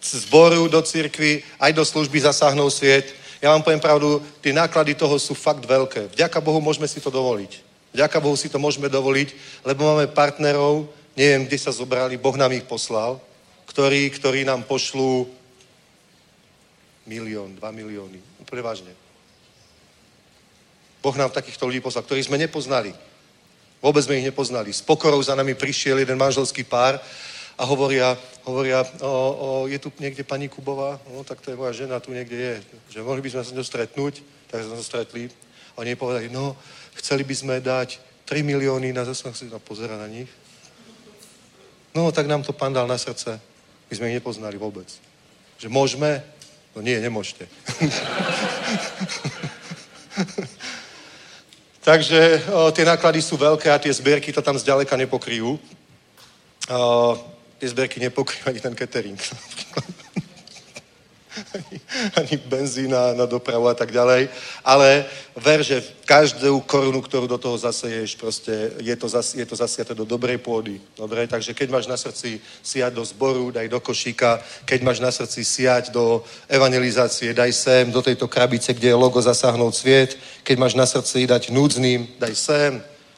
zboru, 0.00 0.68
do 0.68 0.82
cirkvi, 0.82 1.44
aj 1.60 1.72
do 1.72 1.84
služby 1.84 2.20
zasáhnou 2.20 2.68
sviet. 2.72 3.12
Ja 3.40 3.52
vám 3.52 3.62
poviem 3.62 3.80
pravdu, 3.80 4.24
tie 4.40 4.56
náklady 4.56 4.96
toho 4.96 5.20
sú 5.20 5.36
fakt 5.36 5.64
veľké. 5.64 6.12
Vďaka 6.16 6.40
Bohu 6.40 6.60
môžeme 6.64 6.88
si 6.88 7.00
to 7.00 7.12
dovoliť. 7.12 7.60
Vďaka 7.92 8.18
Bohu 8.20 8.36
si 8.36 8.48
to 8.48 8.58
môžeme 8.58 8.88
dovoliť, 8.88 9.28
lebo 9.64 9.84
máme 9.84 10.08
partnerov, 10.10 10.88
neviem, 11.12 11.44
kde 11.44 11.58
sa 11.60 11.70
zobrali, 11.70 12.16
Boh 12.16 12.34
nám 12.34 12.56
ich 12.56 12.64
poslal, 12.64 13.20
ktorí, 13.74 14.06
ktorí 14.14 14.40
nám 14.46 14.62
pošlú 14.70 15.26
milión, 17.10 17.58
dva 17.58 17.74
milióny. 17.74 18.22
Úplne 18.46 18.62
vážne. 18.62 18.92
Boh 21.02 21.16
nám 21.18 21.34
takýchto 21.34 21.66
ľudí 21.66 21.82
poslal, 21.82 22.06
ktorých 22.06 22.30
sme 22.30 22.38
nepoznali. 22.38 22.94
Vôbec 23.82 24.06
sme 24.06 24.22
ich 24.22 24.30
nepoznali. 24.30 24.70
S 24.70 24.78
pokorou 24.78 25.18
za 25.18 25.34
nami 25.34 25.58
prišiel 25.58 25.98
jeden 25.98 26.14
manželský 26.14 26.62
pár 26.62 27.02
a 27.58 27.62
hovoria, 27.66 28.14
hovoria 28.46 28.86
o, 29.02 29.10
o, 29.10 29.48
je 29.66 29.82
tu 29.82 29.90
niekde 29.98 30.22
pani 30.22 30.46
Kubová? 30.46 31.02
No, 31.10 31.26
tak 31.26 31.42
to 31.42 31.50
je 31.50 31.58
moja 31.58 31.74
žena, 31.74 31.98
tu 31.98 32.14
niekde 32.14 32.38
je. 32.38 32.56
Že 32.94 33.02
mohli 33.02 33.26
by 33.26 33.30
sme 33.34 33.42
sa 33.42 33.58
ňou 33.58 33.66
stretnúť, 33.66 34.22
tak 34.54 34.62
sme 34.62 34.78
sa 34.78 34.86
stretli. 34.86 35.26
A 35.74 35.82
oni 35.82 35.98
povedali, 35.98 36.30
no, 36.30 36.54
chceli 36.94 37.26
by 37.26 37.34
sme 37.34 37.54
dať 37.58 37.98
3 38.22 38.38
milióny 38.46 38.94
na 38.94 39.02
zasah, 39.02 39.34
si 39.34 39.50
pozera 39.66 39.98
na 39.98 40.06
nich. 40.06 40.30
No, 41.90 42.14
tak 42.14 42.30
nám 42.30 42.46
to 42.46 42.54
pán 42.54 42.70
dal 42.70 42.86
na 42.86 42.96
srdce. 42.96 43.53
My 43.90 43.96
sme 43.96 44.08
ich 44.10 44.18
nepoznali 44.18 44.56
vôbec. 44.56 44.86
Že 45.58 45.68
môžeme? 45.68 46.22
No 46.74 46.82
nie, 46.82 46.98
nemôžete. 46.98 47.46
Takže 51.84 52.40
o, 52.48 52.72
tie 52.72 52.84
náklady 52.84 53.20
sú 53.22 53.36
veľké 53.36 53.68
a 53.70 53.78
tie 53.78 53.92
zbierky 53.92 54.32
to 54.32 54.42
tam 54.42 54.58
zďaleka 54.58 54.96
nepokryjú. 54.96 55.60
O, 56.72 57.16
tie 57.60 57.68
zbierky 57.68 58.00
nepokryjú 58.00 58.48
ani 58.48 58.60
ten 58.60 58.74
catering. 58.74 59.20
ani, 61.54 61.76
ani 62.16 62.34
benzín 62.36 62.90
na, 62.90 63.26
dopravu 63.26 63.68
a 63.68 63.74
tak 63.74 63.92
ďalej. 63.92 64.28
Ale 64.64 65.04
ver, 65.36 65.62
že 65.62 65.82
každú 66.04 66.60
korunu, 66.60 67.02
ktorú 67.02 67.26
do 67.26 67.38
toho 67.38 67.58
zaseješ, 67.58 68.16
proste 68.16 68.72
je 68.80 68.96
to, 68.96 69.08
zas, 69.08 69.34
je 69.34 69.46
to 69.46 69.56
zasiate 69.56 69.94
do 69.94 70.04
dobrej 70.04 70.38
pôdy. 70.38 70.80
Dobre? 70.96 71.26
Takže 71.26 71.54
keď 71.54 71.68
máš 71.70 71.86
na 71.86 71.96
srdci 71.96 72.40
siať 72.62 72.94
do 72.94 73.04
zboru, 73.04 73.50
daj 73.50 73.68
do 73.68 73.80
košíka. 73.80 74.40
Keď 74.64 74.80
máš 74.82 75.00
na 75.00 75.10
srdci 75.10 75.44
siať 75.44 75.90
do 75.90 76.22
evangelizácie, 76.48 77.34
daj 77.34 77.52
sem, 77.52 77.90
do 77.90 78.02
tejto 78.02 78.28
krabice, 78.28 78.74
kde 78.74 78.88
je 78.88 78.96
logo 78.96 79.22
zasáhnout 79.22 79.74
sviet. 79.74 80.18
Keď 80.44 80.56
máš 80.58 80.74
na 80.74 80.86
srdci 80.86 81.26
dať 81.26 81.50
núdznym, 81.50 82.20
daj 82.20 82.34
sem. 82.34 82.72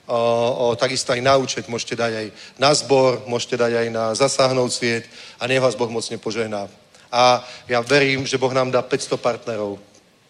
O, 0.07 0.71
o, 0.71 0.77
takisto 0.79 1.11
aj 1.11 1.19
na 1.19 1.35
účet 1.35 1.67
môžete 1.67 1.99
dať 1.99 2.13
aj 2.15 2.27
na 2.63 2.71
zbor, 2.71 3.27
môžete 3.27 3.59
dať 3.59 3.73
aj 3.75 3.89
na 3.91 4.15
zasáhnout 4.15 4.71
sviet 4.71 5.03
a 5.43 5.51
nech 5.51 5.59
vás 5.59 5.75
Boh 5.75 5.91
mocne 5.91 6.15
požehná. 6.15 6.71
A 7.13 7.45
ja 7.69 7.81
verím, 7.81 8.27
že 8.27 8.39
Boh 8.39 8.53
nám 8.53 8.71
dá 8.71 8.83
500 8.83 9.21
partnerov. 9.21 9.79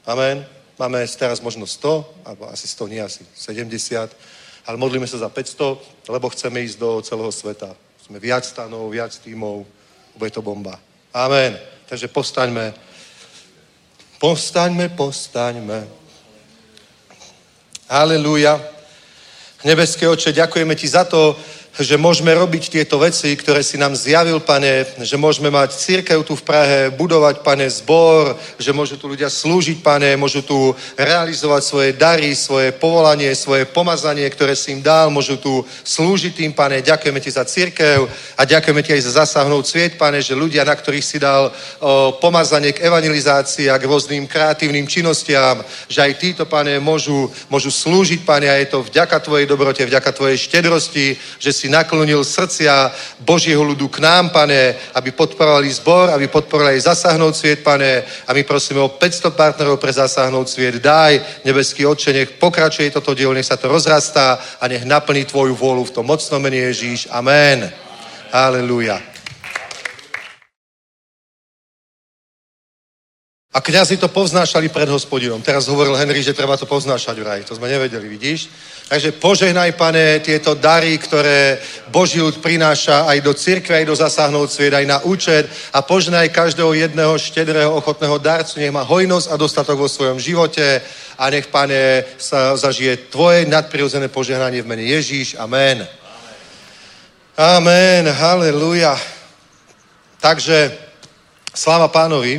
Amen. 0.07 0.47
Máme 0.79 1.07
teraz 1.09 1.41
možno 1.41 1.67
100, 1.67 2.05
alebo 2.25 2.49
asi 2.53 2.69
100, 2.69 2.89
nie 2.89 3.01
asi 3.01 3.25
70, 3.35 4.13
ale 4.67 4.77
modlíme 4.77 5.07
sa 5.09 5.19
za 5.19 5.29
500, 5.29 6.09
lebo 6.09 6.29
chceme 6.29 6.61
ísť 6.61 6.79
do 6.79 7.01
celého 7.01 7.33
sveta. 7.33 7.73
Sme 8.05 8.21
viac 8.21 8.45
stanov, 8.45 8.93
viac 8.93 9.11
tímov, 9.17 9.65
bude 10.17 10.31
to 10.31 10.45
bomba. 10.45 10.79
Amen. 11.17 11.57
Takže 11.89 12.09
postaňme. 12.09 12.75
Postaňme, 14.21 14.89
postaňme. 14.93 15.89
Halelúja. 17.89 18.61
Nebeský 19.65 20.07
oče, 20.07 20.33
ďakujeme 20.33 20.75
ti 20.77 20.89
za 20.89 21.05
to, 21.05 21.39
že 21.79 22.01
môžeme 22.01 22.33
robiť 22.33 22.73
tieto 22.73 22.97
veci, 22.97 23.37
ktoré 23.37 23.61
si 23.61 23.77
nám 23.77 23.93
zjavil, 23.93 24.41
pane, 24.41 24.89
že 25.05 25.21
môžeme 25.21 25.53
mať 25.53 25.77
církev 25.77 26.25
tu 26.25 26.33
v 26.33 26.47
Prahe, 26.47 26.81
budovať, 26.91 27.45
pane, 27.45 27.69
zbor, 27.69 28.33
že 28.57 28.73
môžu 28.73 28.97
tu 28.97 29.13
ľudia 29.13 29.29
slúžiť, 29.29 29.85
pane, 29.85 30.17
môžu 30.17 30.41
tu 30.41 30.73
realizovať 30.97 31.63
svoje 31.63 31.91
dary, 31.93 32.33
svoje 32.33 32.73
povolanie, 32.73 33.35
svoje 33.37 33.69
pomazanie, 33.69 34.25
ktoré 34.31 34.57
si 34.57 34.73
im 34.73 34.81
dal, 34.81 35.13
môžu 35.13 35.37
tu 35.37 35.61
slúžiť 35.85 36.33
tým, 36.33 36.53
pane. 36.57 36.81
Ďakujeme 36.81 37.21
ti 37.21 37.31
za 37.31 37.45
církev 37.45 38.09
a 38.37 38.43
ďakujeme 38.49 38.81
ti 38.83 38.93
aj 38.97 39.03
za 39.05 39.13
zasahnúť 39.27 39.65
sviet, 39.67 39.93
pane, 40.01 40.23
že 40.23 40.39
ľudia, 40.39 40.65
na 40.65 40.73
ktorých 40.73 41.05
si 41.05 41.19
dal 41.19 41.51
o, 41.51 42.17
pomazanie 42.17 42.73
k 42.73 42.87
evangelizácii 42.87 43.69
a 43.69 43.77
k 43.77 43.85
rôznym 43.85 44.25
kreatívnym 44.25 44.87
činnostiam, 44.87 45.61
že 45.91 46.01
aj 46.01 46.13
títo, 46.17 46.45
pane, 46.47 46.79
môžu, 46.79 47.29
môžu 47.51 47.69
slúžiť, 47.69 48.23
pane, 48.23 48.47
a 48.49 48.57
je 48.63 48.71
to 48.71 48.87
vďaka 48.87 49.21
tvojej 49.21 49.47
dobrote, 49.51 49.83
vďaka 49.83 50.11
tvojej 50.13 50.39
štedrosti, 50.39 51.19
že 51.43 51.51
si 51.53 51.66
si 51.67 51.75
naklonil 51.75 52.23
srdcia 52.23 52.95
Božieho 53.27 53.59
ľudu 53.59 53.91
k 53.91 53.99
nám, 53.99 54.31
pane, 54.31 54.79
aby 54.95 55.11
podporovali 55.11 55.67
zbor, 55.75 56.15
aby 56.15 56.31
podporovali 56.31 56.79
zasáhnout 56.79 57.35
sviet, 57.35 57.67
pane. 57.67 58.07
A 58.07 58.31
my 58.31 58.47
prosíme 58.47 58.79
o 58.79 58.95
500 58.95 59.35
partnerov 59.35 59.83
pre 59.83 59.91
zasáhnout 59.91 60.47
sviet. 60.47 60.79
Daj, 60.79 61.43
nebeský 61.43 61.83
Otče, 61.83 62.15
nech 62.15 62.39
pokračuje 62.39 62.95
toto 62.95 63.19
dielo, 63.19 63.35
nech 63.35 63.51
sa 63.51 63.59
to 63.59 63.67
rozrastá 63.67 64.39
a 64.63 64.65
nech 64.71 64.87
naplní 64.87 65.27
Tvoju 65.27 65.59
vôľu 65.59 65.91
v 65.91 65.95
tom 65.99 66.07
mocnom 66.07 66.39
mene 66.39 66.71
Ježíš. 66.71 67.11
Amen. 67.11 67.67
Halelúja. 68.31 69.03
A 73.57 73.59
kňazi 73.59 73.97
to 73.97 74.13
povznášali 74.13 74.69
pred 74.69 74.85
hospodinom. 74.87 75.41
Teraz 75.41 75.65
hovoril 75.67 75.97
Henry, 75.97 76.21
že 76.21 76.37
treba 76.37 76.61
to 76.61 76.69
povznášať 76.69 77.17
vraj. 77.17 77.41
To 77.49 77.57
sme 77.57 77.73
nevedeli, 77.73 78.05
vidíš? 78.05 78.53
Takže 78.87 79.19
požehnaj, 79.19 79.75
pane, 79.75 80.23
tieto 80.23 80.55
dary, 80.55 80.95
ktoré 80.95 81.59
Boží 81.91 82.23
ľud 82.23 82.39
prináša 82.39 83.11
aj 83.11 83.19
do 83.19 83.35
cirkve, 83.35 83.83
aj 83.83 83.87
do 83.91 83.99
zasáhnout 83.99 84.47
sviet, 84.47 84.71
aj 84.71 84.87
na 84.87 85.03
účet 85.03 85.51
a 85.75 85.83
požehnaj 85.83 86.31
každého 86.31 86.71
jedného 86.71 87.19
štedrého, 87.19 87.75
ochotného 87.75 88.15
darcu. 88.23 88.63
Nech 88.63 88.71
má 88.71 88.87
hojnosť 88.87 89.27
a 89.27 89.35
dostatok 89.35 89.83
vo 89.83 89.91
svojom 89.91 90.23
živote 90.23 90.79
a 91.19 91.25
nech, 91.35 91.51
pane, 91.51 92.07
sa 92.15 92.55
zažije 92.55 93.11
tvoje 93.11 93.51
nadprirodzené 93.51 94.07
požehnanie 94.07 94.63
v 94.63 94.71
mene 94.71 94.87
Ježíš. 94.87 95.35
Amen. 95.35 95.83
Amen. 97.35 98.07
Halleluja. 98.07 98.95
Takže, 100.23 100.79
sláva 101.51 101.91
pánovi. 101.91 102.39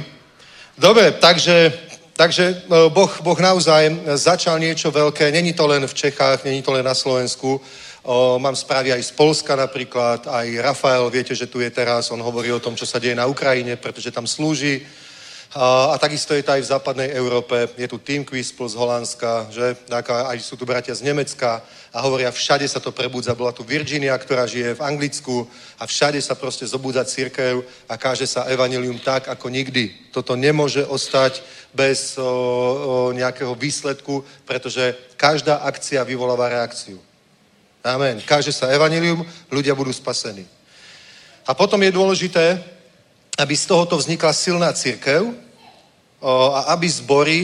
Dobre, 0.80 1.12
takže, 1.12 1.76
takže 2.18 2.65
no, 2.68 2.89
boh, 2.89 3.13
boh 3.22 3.39
naozaj 3.39 3.93
začal 4.18 4.57
niečo 4.59 4.91
veľké. 4.91 5.32
Není 5.32 5.53
to 5.53 5.70
len 5.70 5.88
v 5.88 5.93
Čechách, 5.93 6.43
není 6.43 6.65
to 6.65 6.74
len 6.74 6.84
na 6.84 6.97
Slovensku. 6.97 7.61
O, 8.03 8.39
mám 8.39 8.55
správy 8.55 8.91
aj 8.91 9.03
z 9.03 9.11
Polska 9.13 9.55
napríklad, 9.55 10.28
aj 10.28 10.47
Rafael, 10.59 11.05
viete, 11.13 11.36
že 11.36 11.47
tu 11.47 11.59
je 11.61 11.70
teraz, 11.70 12.11
on 12.11 12.24
hovorí 12.24 12.51
o 12.51 12.59
tom, 12.59 12.76
čo 12.76 12.89
sa 12.89 12.99
deje 12.99 13.15
na 13.15 13.28
Ukrajine, 13.30 13.76
pretože 13.76 14.11
tam 14.11 14.28
slúži. 14.28 14.82
A, 15.55 15.93
a 15.93 15.95
takisto 15.95 16.34
je 16.34 16.43
to 16.43 16.51
aj 16.51 16.61
v 16.65 16.72
západnej 16.72 17.09
Európe. 17.15 17.70
Je 17.78 17.88
tu 17.88 18.01
Team 18.01 18.26
Quispl 18.26 18.68
z 18.68 18.76
Holandska, 18.76 19.47
že? 19.51 19.76
Tak 19.88 20.11
aj 20.11 20.38
sú 20.43 20.59
tu 20.59 20.65
bratia 20.65 20.95
z 20.95 21.07
Nemecka 21.07 21.63
a 21.94 22.04
hovoria, 22.04 22.32
všade 22.32 22.68
sa 22.68 22.80
to 22.84 22.92
prebudza. 22.92 23.36
Bola 23.36 23.56
tu 23.56 23.64
Virginia, 23.64 24.18
ktorá 24.18 24.44
žije 24.44 24.76
v 24.76 24.84
Anglicku 24.84 25.48
a 25.80 25.88
všade 25.88 26.20
sa 26.22 26.36
proste 26.36 26.68
zobudza 26.68 27.06
církev 27.08 27.64
a 27.88 27.94
káže 27.96 28.28
sa 28.28 28.46
evanilium 28.52 29.00
tak, 29.00 29.28
ako 29.28 29.48
nikdy. 29.48 30.12
Toto 30.12 30.36
nemôže 30.36 30.84
ostať 30.84 31.42
bez 31.72 32.20
o, 32.20 32.24
o, 32.24 32.28
nejakého 33.16 33.56
výsledku, 33.56 34.26
pretože 34.44 34.96
každá 35.16 35.64
akcia 35.64 36.04
vyvoláva 36.04 36.50
reakciu. 36.50 37.00
Amen. 37.84 38.20
Káže 38.26 38.52
sa 38.52 38.68
evanilium, 38.74 39.24
ľudia 39.48 39.72
budú 39.72 39.94
spasení. 39.96 40.44
A 41.48 41.56
potom 41.56 41.80
je 41.80 41.96
dôležité, 41.96 42.60
aby 43.40 43.56
z 43.56 43.66
tohoto 43.70 43.96
vznikla 43.96 44.34
silná 44.34 44.74
církev 44.74 45.24
a 46.20 46.74
aby 46.76 46.90
zbory, 46.90 47.40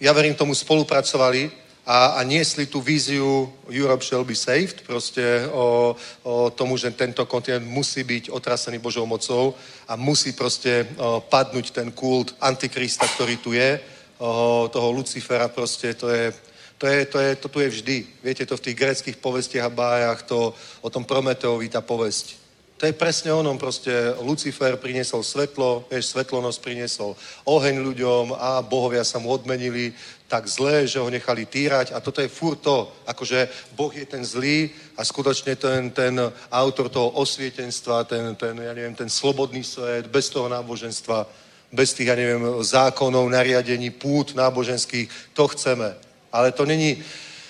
ja 0.00 0.14
verím 0.16 0.38
tomu, 0.38 0.54
spolupracovali 0.54 1.65
a, 1.86 2.18
a 2.18 2.20
niesli 2.26 2.66
tú 2.66 2.82
víziu 2.82 3.46
Europe 3.70 4.02
shall 4.02 4.26
be 4.26 4.34
saved, 4.34 4.82
proste 4.82 5.22
o, 5.54 5.94
o 6.26 6.50
tomu, 6.50 6.74
že 6.74 6.90
tento 6.90 7.22
kontinent 7.30 7.62
musí 7.62 8.02
byť 8.02 8.34
otrasený 8.34 8.82
Božou 8.82 9.06
mocou 9.06 9.54
a 9.86 9.94
musí 9.94 10.34
proste 10.34 10.82
o, 10.98 11.22
padnúť 11.22 11.70
ten 11.70 11.94
kult 11.94 12.34
Antikrista, 12.42 13.06
ktorý 13.06 13.38
tu 13.38 13.54
je, 13.54 13.78
o, 14.18 14.66
toho 14.66 14.90
Lucifera 14.90 15.46
proste, 15.46 15.94
to 15.94 16.10
je, 16.10 16.34
to, 16.74 16.86
je, 16.90 17.06
to, 17.06 17.18
je, 17.22 17.30
to 17.38 17.46
tu 17.48 17.58
je 17.62 17.68
vždy. 17.68 17.96
Viete 18.18 18.42
to 18.42 18.58
v 18.58 18.64
tých 18.66 18.76
greckých 18.76 19.16
povestiach 19.22 19.70
a 19.70 19.72
bájach, 19.72 20.26
to 20.26 20.50
o 20.82 20.88
tom 20.90 21.06
Prometeovi, 21.06 21.70
tá 21.70 21.78
povesť 21.86 22.45
to 22.76 22.86
je 22.86 22.92
presne 22.92 23.32
onom, 23.32 23.56
proste 23.56 23.88
Lucifer 24.20 24.76
priniesol 24.76 25.24
svetlo, 25.24 25.88
vieš, 25.88 26.12
svetlonosť 26.12 26.58
priniesol 26.60 27.16
oheň 27.48 27.80
ľuďom 27.80 28.36
a 28.36 28.60
bohovia 28.60 29.00
sa 29.00 29.16
mu 29.16 29.32
odmenili 29.32 29.96
tak 30.28 30.44
zlé, 30.44 30.84
že 30.84 31.00
ho 31.00 31.08
nechali 31.08 31.48
týrať 31.48 31.96
a 31.96 32.04
toto 32.04 32.20
je 32.20 32.28
furt 32.28 32.60
to, 32.60 32.92
akože 33.08 33.48
Boh 33.72 33.88
je 33.96 34.04
ten 34.04 34.20
zlý 34.20 34.68
a 34.92 35.04
skutočne 35.08 35.56
ten, 35.56 35.88
ten 35.88 36.20
autor 36.52 36.92
toho 36.92 37.16
osvietenstva, 37.16 38.04
ten, 38.04 38.36
ten, 38.36 38.52
ja 38.60 38.76
neviem, 38.76 38.94
ten 38.94 39.08
slobodný 39.08 39.64
svet, 39.64 40.12
bez 40.12 40.28
toho 40.28 40.44
náboženstva, 40.48 41.24
bez 41.72 41.96
tých, 41.96 42.12
ja 42.12 42.16
neviem, 42.18 42.44
zákonov, 42.60 43.24
nariadení, 43.32 43.88
pút 43.90 44.36
náboženských, 44.36 45.32
to 45.32 45.48
chceme. 45.48 45.96
Ale 46.28 46.52
to 46.52 46.68
není, 46.68 47.00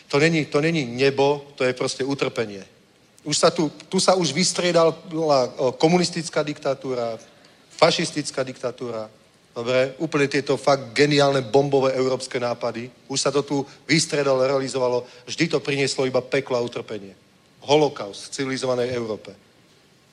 to 0.07 0.22
není, 0.22 0.45
to 0.47 0.61
není 0.61 0.87
nebo, 0.87 1.51
to 1.59 1.64
je 1.64 1.74
proste 1.74 2.05
utrpenie. 2.07 2.76
Už 3.27 3.35
sa 3.35 3.51
tu, 3.51 3.66
tu 3.91 3.99
sa 3.99 4.14
už 4.14 4.31
vystriedala 4.31 4.95
komunistická 5.83 6.47
diktatúra, 6.47 7.18
fašistická 7.74 8.47
diktatúra, 8.47 9.11
dobre, 9.51 9.99
úplne 9.99 10.31
tieto 10.31 10.55
fakt 10.55 10.95
geniálne 10.95 11.43
bombové 11.43 11.99
európske 11.99 12.39
nápady. 12.39 12.87
Už 13.11 13.18
sa 13.18 13.35
to 13.35 13.43
tu 13.43 13.66
vystredalo, 13.83 14.47
realizovalo. 14.47 15.03
Vždy 15.27 15.51
to 15.51 15.59
prinieslo 15.59 16.07
iba 16.07 16.22
peklo 16.22 16.55
a 16.55 16.62
utrpenie. 16.62 17.18
Holokaust 17.66 18.31
v 18.31 18.35
civilizovanej 18.39 18.95
Európe. 18.95 19.35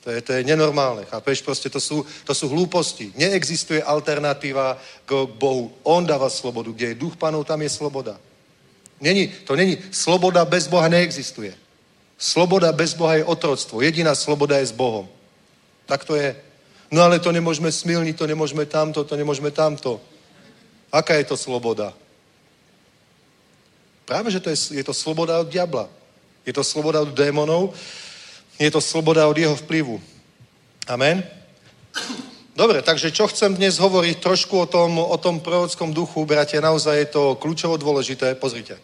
To 0.04 0.10
je, 0.10 0.20
to 0.20 0.30
je 0.36 0.44
nenormálne, 0.44 1.06
chápeš? 1.06 1.40
Proste 1.40 1.70
to 1.70 1.80
sú, 1.80 2.04
to 2.26 2.34
sú 2.34 2.50
hlúposti. 2.50 3.14
Neexistuje 3.16 3.80
alternatíva 3.80 4.76
k 5.06 5.24
Bohu. 5.24 5.72
On 5.86 6.04
dáva 6.04 6.28
slobodu. 6.28 6.74
Kde 6.74 6.92
je 6.92 7.00
duch 7.00 7.16
panov, 7.16 7.46
tam 7.46 7.62
je 7.62 7.70
sloboda. 7.70 8.18
Není, 9.00 9.32
to 9.46 9.56
není, 9.56 9.78
sloboda 9.94 10.44
bez 10.44 10.66
Boha 10.68 10.88
neexistuje. 10.88 11.63
Sloboda 12.24 12.72
bez 12.72 12.96
Boha 12.96 13.20
je 13.20 13.28
otroctvo. 13.28 13.84
Jediná 13.84 14.16
sloboda 14.16 14.56
je 14.56 14.72
s 14.72 14.72
Bohom. 14.72 15.04
Tak 15.84 16.08
to 16.08 16.16
je. 16.16 16.32
No 16.88 17.04
ale 17.04 17.20
to 17.20 17.28
nemôžeme 17.28 17.68
smilniť, 17.68 18.16
to 18.16 18.24
nemôžeme 18.24 18.64
tamto, 18.64 19.04
to 19.04 19.12
nemôžeme 19.12 19.52
tamto. 19.52 20.00
Aká 20.88 21.20
je 21.20 21.28
to 21.28 21.36
sloboda? 21.36 21.92
Práve, 24.08 24.32
že 24.32 24.40
to 24.40 24.48
je, 24.48 24.80
je 24.80 24.84
to 24.84 24.96
sloboda 24.96 25.36
od 25.36 25.52
diabla. 25.52 25.84
Je 26.48 26.52
to 26.56 26.64
sloboda 26.64 27.04
od 27.04 27.12
démonov. 27.12 27.76
Je 28.56 28.72
to 28.72 28.80
sloboda 28.80 29.28
od 29.28 29.36
jeho 29.36 29.56
vplyvu. 29.60 30.00
Amen? 30.88 31.20
Dobre, 32.56 32.80
takže 32.80 33.12
čo 33.12 33.28
chcem 33.28 33.52
dnes 33.52 33.76
hovoriť 33.76 34.24
trošku 34.24 34.64
o 34.64 34.64
tom, 34.64 34.96
o 34.96 35.16
tom 35.20 35.44
prorockom 35.44 35.92
duchu, 35.92 36.24
bratia, 36.24 36.64
naozaj 36.64 36.96
je 37.04 37.08
to 37.12 37.22
kľúčovo 37.36 37.76
dôležité. 37.76 38.32
Pozrite. 38.40 38.80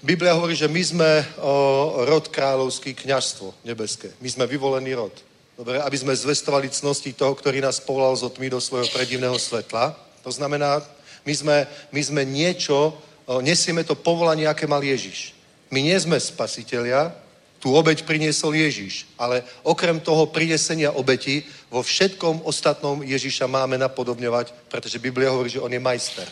Biblia 0.00 0.32
hovorí, 0.32 0.56
že 0.56 0.64
my 0.64 0.80
sme 0.80 1.10
o, 1.36 2.04
rod 2.08 2.32
kráľovský, 2.32 2.96
kňažstvo 2.96 3.68
nebeské. 3.68 4.08
My 4.24 4.32
sme 4.32 4.48
vyvolený 4.48 4.96
rod. 4.96 5.12
Dobre, 5.60 5.76
aby 5.76 5.96
sme 6.00 6.16
zvestovali 6.16 6.72
cnosti 6.72 7.12
toho, 7.12 7.36
ktorý 7.36 7.60
nás 7.60 7.84
povolal 7.84 8.16
z 8.16 8.24
otmy 8.24 8.48
do 8.48 8.56
svojho 8.64 8.88
predivného 8.96 9.36
svetla. 9.36 9.92
To 10.24 10.32
znamená, 10.32 10.80
my 11.28 11.34
sme, 11.36 11.56
my 11.92 12.00
sme 12.00 12.22
niečo, 12.24 12.96
o, 13.28 13.44
nesieme 13.44 13.84
to 13.84 13.92
povolanie, 13.92 14.48
aké 14.48 14.64
mal 14.64 14.80
Ježiš. 14.80 15.36
My 15.68 15.84
nie 15.84 15.96
sme 16.00 16.16
spasitelia, 16.16 17.12
tú 17.60 17.76
obeď 17.76 18.08
priniesol 18.08 18.56
Ježiš, 18.56 19.04
ale 19.20 19.44
okrem 19.68 20.00
toho 20.00 20.32
prinesenia 20.32 20.96
obeti 20.96 21.44
vo 21.68 21.84
všetkom 21.84 22.48
ostatnom 22.48 23.04
Ježiša 23.04 23.44
máme 23.44 23.76
napodobňovať, 23.76 24.72
pretože 24.72 24.96
Biblia 24.96 25.28
hovorí, 25.28 25.52
že 25.52 25.60
on 25.60 25.68
je 25.68 25.76
majster. 25.76 26.24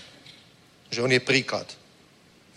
Že 0.88 1.04
on 1.04 1.12
je 1.12 1.20
príklad. 1.20 1.68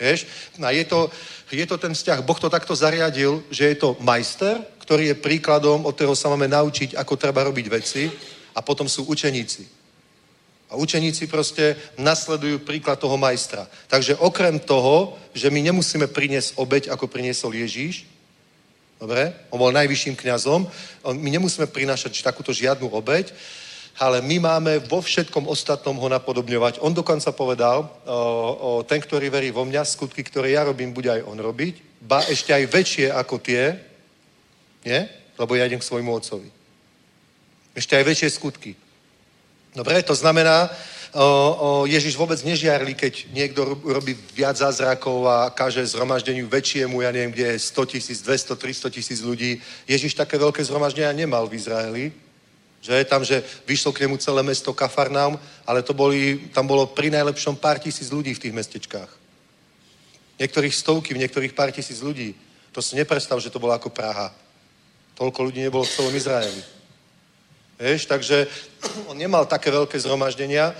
Vieš? 0.01 0.25
A 0.57 0.73
je 0.73 0.85
to, 0.89 1.13
je 1.53 1.65
to 1.69 1.77
ten 1.77 1.93
vzťah. 1.93 2.25
Boh 2.25 2.39
to 2.41 2.49
takto 2.49 2.73
zariadil, 2.73 3.45
že 3.53 3.69
je 3.69 3.77
to 3.77 3.93
majster, 4.01 4.57
ktorý 4.81 5.13
je 5.13 5.21
príkladom, 5.21 5.85
od 5.85 5.93
ktorého 5.93 6.17
sa 6.17 6.33
máme 6.33 6.49
naučiť, 6.49 6.97
ako 6.97 7.21
treba 7.21 7.45
robiť 7.45 7.65
veci 7.69 8.09
a 8.57 8.65
potom 8.65 8.89
sú 8.89 9.05
učeníci. 9.05 9.69
A 10.71 10.79
učeníci 10.79 11.27
proste 11.29 11.77
nasledujú 12.01 12.65
príklad 12.65 12.97
toho 12.97 13.13
majstra. 13.19 13.69
Takže 13.91 14.17
okrem 14.17 14.57
toho, 14.57 15.19
že 15.37 15.53
my 15.53 15.61
nemusíme 15.69 16.09
priniesť 16.09 16.57
obeď, 16.57 16.89
ako 16.89 17.05
priniesol 17.05 17.53
Ježíš, 17.53 18.09
dobre, 18.97 19.35
on 19.53 19.59
bol 19.59 19.69
najvyšším 19.69 20.15
kňazom, 20.17 20.65
my 21.13 21.29
nemusíme 21.29 21.67
prinášať 21.69 22.23
takúto 22.25 22.55
žiadnu 22.55 22.89
obeď, 22.89 23.35
ale 23.99 24.23
my 24.23 24.39
máme 24.39 24.79
vo 24.87 25.03
všetkom 25.03 25.47
ostatnom 25.51 25.97
ho 25.99 26.07
napodobňovať. 26.07 26.79
On 26.79 26.93
dokonca 26.95 27.31
povedal, 27.35 27.83
o, 27.83 27.89
o, 28.07 28.69
ten, 28.87 29.03
ktorý 29.03 29.27
verí 29.27 29.51
vo 29.51 29.67
mňa, 29.67 29.83
skutky, 29.83 30.23
ktoré 30.23 30.55
ja 30.55 30.63
robím, 30.63 30.95
bude 30.95 31.11
aj 31.11 31.27
on 31.27 31.37
robiť, 31.37 32.01
ba 32.01 32.23
ešte 32.25 32.55
aj 32.55 32.71
väčšie 32.71 33.07
ako 33.11 33.35
tie, 33.43 33.77
nie? 34.87 35.01
Lebo 35.37 35.51
ja 35.57 35.67
idem 35.67 35.81
k 35.81 35.89
svojmu 35.89 36.11
otcovi. 36.13 36.49
Ešte 37.75 37.97
aj 37.97 38.03
väčšie 38.03 38.29
skutky. 38.31 38.71
Dobre, 39.71 40.03
to 40.03 40.11
znamená, 40.11 40.67
o, 41.13 41.23
o, 41.23 41.69
Ježiš 41.87 42.19
vôbec 42.19 42.41
nežiarli, 42.43 42.97
keď 42.97 43.31
niekto 43.31 43.79
robí 43.85 44.17
viac 44.35 44.59
zázrakov 44.59 45.23
a 45.27 45.47
káže 45.53 45.83
zhromaždeniu 45.83 46.47
väčšiemu, 46.47 47.05
ja 47.05 47.11
neviem, 47.11 47.31
kde 47.31 47.55
je 47.55 47.63
100 47.71 47.91
tisíc, 47.95 48.19
200, 48.23 48.55
300 48.55 48.89
tisíc 48.91 49.19
ľudí. 49.23 49.61
Ježiš 49.87 50.17
také 50.17 50.35
veľké 50.35 50.59
zhromaždenia 50.63 51.15
nemal 51.15 51.47
v 51.47 51.55
Izraeli, 51.55 52.05
že 52.81 53.05
tam, 53.05 53.21
že 53.21 53.45
vyšlo 53.69 53.93
k 53.93 54.09
nemu 54.09 54.17
celé 54.17 54.41
mesto 54.41 54.73
Kafarnaum, 54.73 55.37
ale 55.69 55.85
to 55.85 55.93
boli, 55.93 56.49
tam 56.49 56.65
bolo 56.65 56.89
pri 56.89 57.13
najlepšom 57.13 57.61
pár 57.61 57.77
tisíc 57.77 58.09
ľudí 58.09 58.33
v 58.33 58.41
tých 58.41 58.57
mestečkách. 58.57 59.11
Niektorých 60.41 60.73
stovky, 60.73 61.13
v 61.13 61.21
niektorých 61.21 61.53
pár 61.53 61.69
tisíc 61.69 62.01
ľudí. 62.01 62.33
To 62.73 62.81
si 62.81 62.97
nepredstav, 62.97 63.37
že 63.37 63.53
to 63.53 63.61
bolo 63.61 63.77
ako 63.77 63.93
Praha. 63.93 64.33
Toľko 65.13 65.39
ľudí 65.45 65.61
nebolo 65.61 65.85
v 65.85 65.93
celom 65.93 66.15
Izraeli. 66.17 66.63
Vieš, 67.77 68.09
takže 68.09 68.49
on 69.13 69.17
nemal 69.17 69.45
také 69.45 69.69
veľké 69.69 70.01
zhromaždenia. 70.01 70.73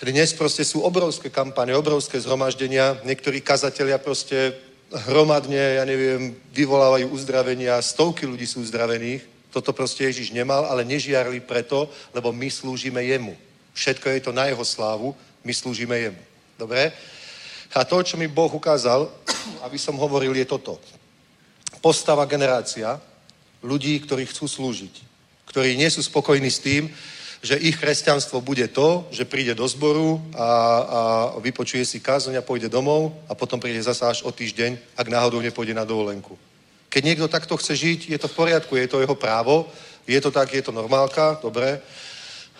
Dnes 0.00 0.32
proste 0.32 0.64
sú 0.64 0.80
obrovské 0.80 1.28
kampane, 1.28 1.76
obrovské 1.76 2.16
zhromaždenia. 2.16 2.96
Niektorí 3.04 3.44
kazatelia 3.44 4.00
proste 4.00 4.56
hromadne, 5.04 5.78
ja 5.78 5.84
neviem, 5.84 6.32
vyvolávajú 6.56 7.12
uzdravenia, 7.12 7.76
stovky 7.84 8.24
ľudí 8.24 8.48
sú 8.48 8.64
uzdravených 8.64 9.31
toto 9.52 9.76
proste 9.76 10.08
Ježiš 10.08 10.32
nemal, 10.32 10.64
ale 10.64 10.88
nežiarli 10.88 11.44
preto, 11.44 11.86
lebo 12.16 12.32
my 12.32 12.48
slúžime 12.48 13.04
jemu. 13.04 13.36
Všetko 13.76 14.08
je 14.08 14.20
to 14.24 14.32
na 14.32 14.48
jeho 14.48 14.64
slávu, 14.64 15.12
My 15.44 15.50
slúžime 15.54 15.98
jemu. 15.98 16.22
Dobre? 16.58 16.92
A 17.74 17.84
to, 17.84 18.02
čo 18.02 18.14
mi 18.14 18.30
Boh 18.30 18.54
ukázal, 18.54 19.10
aby 19.66 19.78
som 19.78 19.98
hovoril, 19.98 20.34
je 20.38 20.46
toto. 20.46 20.78
Postava 21.82 22.22
generácia 22.30 23.00
ľudí, 23.58 23.98
ktorí 24.06 24.26
chcú 24.30 24.46
slúžiť. 24.46 24.94
Ktorí 25.50 25.74
nie 25.74 25.90
sú 25.90 25.98
spokojní 25.98 26.46
s 26.46 26.62
tým, 26.62 26.86
že 27.42 27.58
ich 27.58 27.74
kresťanstvo 27.74 28.38
bude 28.38 28.70
to, 28.70 29.10
že 29.10 29.26
príde 29.26 29.58
do 29.58 29.66
zboru 29.66 30.22
a, 30.30 30.38
a 30.38 30.48
vypočuje 31.42 31.82
si 31.82 31.98
kázeň 31.98 32.38
a 32.38 32.46
pôjde 32.46 32.70
domov 32.70 33.10
a 33.26 33.34
potom 33.34 33.58
príde 33.58 33.82
zasa 33.82 34.14
až 34.14 34.22
o 34.22 34.30
týždeň, 34.30 34.78
ak 34.94 35.10
náhodou 35.10 35.42
nepôjde 35.42 35.74
na 35.74 35.82
dovolenku. 35.82 36.38
Keď 36.92 37.02
niekto 37.08 37.24
takto 37.24 37.56
chce 37.56 37.72
žiť, 37.72 38.00
je 38.12 38.18
to 38.20 38.28
v 38.28 38.36
poriadku, 38.36 38.76
je 38.76 38.84
to 38.84 39.00
jeho 39.00 39.16
právo, 39.16 39.64
je 40.04 40.20
to 40.20 40.28
tak, 40.28 40.52
je 40.52 40.60
to 40.60 40.76
normálka, 40.76 41.40
dobre, 41.40 41.80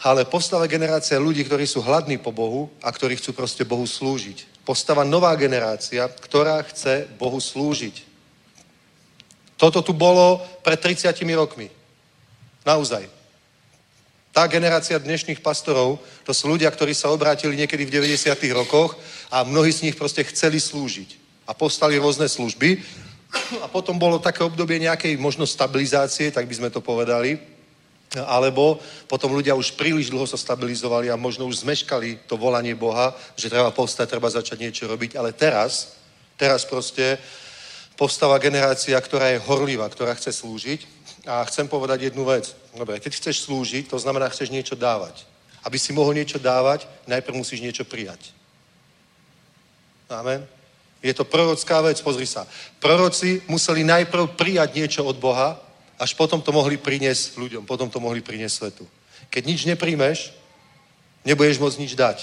ale 0.02 0.24
postava 0.24 0.64
generácia 0.64 1.20
ľudí, 1.20 1.44
ktorí 1.44 1.68
sú 1.68 1.84
hladní 1.84 2.16
po 2.16 2.32
Bohu 2.32 2.72
a 2.80 2.88
ktorí 2.88 3.20
chcú 3.20 3.36
proste 3.36 3.62
Bohu 3.62 3.84
slúžiť. 3.84 4.64
Postava 4.64 5.04
nová 5.04 5.36
generácia, 5.36 6.08
ktorá 6.08 6.64
chce 6.64 7.06
Bohu 7.20 7.36
slúžiť. 7.38 8.08
Toto 9.60 9.84
tu 9.84 9.92
bolo 9.92 10.40
pred 10.64 10.80
30 10.80 11.12
rokmi. 11.36 11.70
Naozaj. 12.66 13.06
Tá 14.32 14.48
generácia 14.48 14.96
dnešných 14.96 15.44
pastorov, 15.44 16.00
to 16.24 16.32
sú 16.32 16.48
ľudia, 16.48 16.72
ktorí 16.72 16.96
sa 16.96 17.12
obrátili 17.12 17.52
niekedy 17.52 17.84
v 17.84 17.94
90. 18.00 18.32
rokoch 18.56 18.96
a 19.28 19.44
mnohí 19.44 19.68
z 19.68 19.86
nich 19.86 19.94
proste 19.94 20.24
chceli 20.24 20.56
slúžiť. 20.56 21.20
A 21.44 21.52
postali 21.52 22.00
rôzne 22.00 22.26
služby. 22.26 22.80
A 23.60 23.66
potom 23.68 23.96
bolo 23.96 24.20
také 24.20 24.44
obdobie 24.44 24.80
nejakej 24.80 25.16
možno 25.16 25.48
stabilizácie, 25.48 26.28
tak 26.32 26.44
by 26.44 26.54
sme 26.54 26.70
to 26.70 26.84
povedali. 26.84 27.40
Alebo 28.12 28.76
potom 29.08 29.32
ľudia 29.32 29.56
už 29.56 29.72
príliš 29.72 30.12
dlho 30.12 30.28
sa 30.28 30.36
stabilizovali 30.36 31.08
a 31.08 31.16
možno 31.16 31.48
už 31.48 31.64
zmeškali 31.64 32.28
to 32.28 32.36
volanie 32.36 32.76
Boha, 32.76 33.16
že 33.36 33.48
treba 33.48 33.72
povstať, 33.72 34.08
treba 34.08 34.28
začať 34.28 34.60
niečo 34.60 34.84
robiť. 34.84 35.16
Ale 35.16 35.32
teraz, 35.32 35.96
teraz 36.36 36.68
proste 36.68 37.16
povstáva 37.96 38.36
generácia, 38.36 39.00
ktorá 39.00 39.32
je 39.32 39.40
horlivá, 39.48 39.88
ktorá 39.88 40.12
chce 40.12 40.32
slúžiť. 40.44 40.84
A 41.24 41.46
chcem 41.48 41.64
povedať 41.70 42.12
jednu 42.12 42.28
vec. 42.28 42.52
Dobre, 42.76 43.00
keď 43.00 43.16
chceš 43.16 43.48
slúžiť, 43.48 43.88
to 43.88 43.96
znamená, 43.96 44.28
chceš 44.28 44.52
niečo 44.52 44.76
dávať. 44.76 45.24
Aby 45.64 45.78
si 45.78 45.94
mohol 45.94 46.12
niečo 46.12 46.36
dávať, 46.36 46.84
najprv 47.08 47.38
musíš 47.38 47.64
niečo 47.64 47.86
prijať. 47.88 48.34
Amen. 50.10 50.61
Je 51.02 51.10
to 51.14 51.26
prorocká 51.26 51.82
vec, 51.82 51.98
pozri 51.98 52.26
sa. 52.30 52.46
Proroci 52.78 53.42
museli 53.50 53.82
najprv 53.82 54.38
prijať 54.38 54.70
niečo 54.78 55.02
od 55.02 55.18
Boha, 55.18 55.58
až 55.98 56.14
potom 56.14 56.38
to 56.38 56.54
mohli 56.54 56.78
priniesť 56.78 57.38
ľuďom, 57.38 57.62
potom 57.66 57.90
to 57.90 57.98
mohli 57.98 58.22
priniesť 58.22 58.54
svetu. 58.54 58.86
Keď 59.30 59.42
nič 59.42 59.60
nepríjmeš, 59.66 60.30
nebudeš 61.26 61.58
môcť 61.58 61.80
nič 61.82 61.92
dať. 61.98 62.18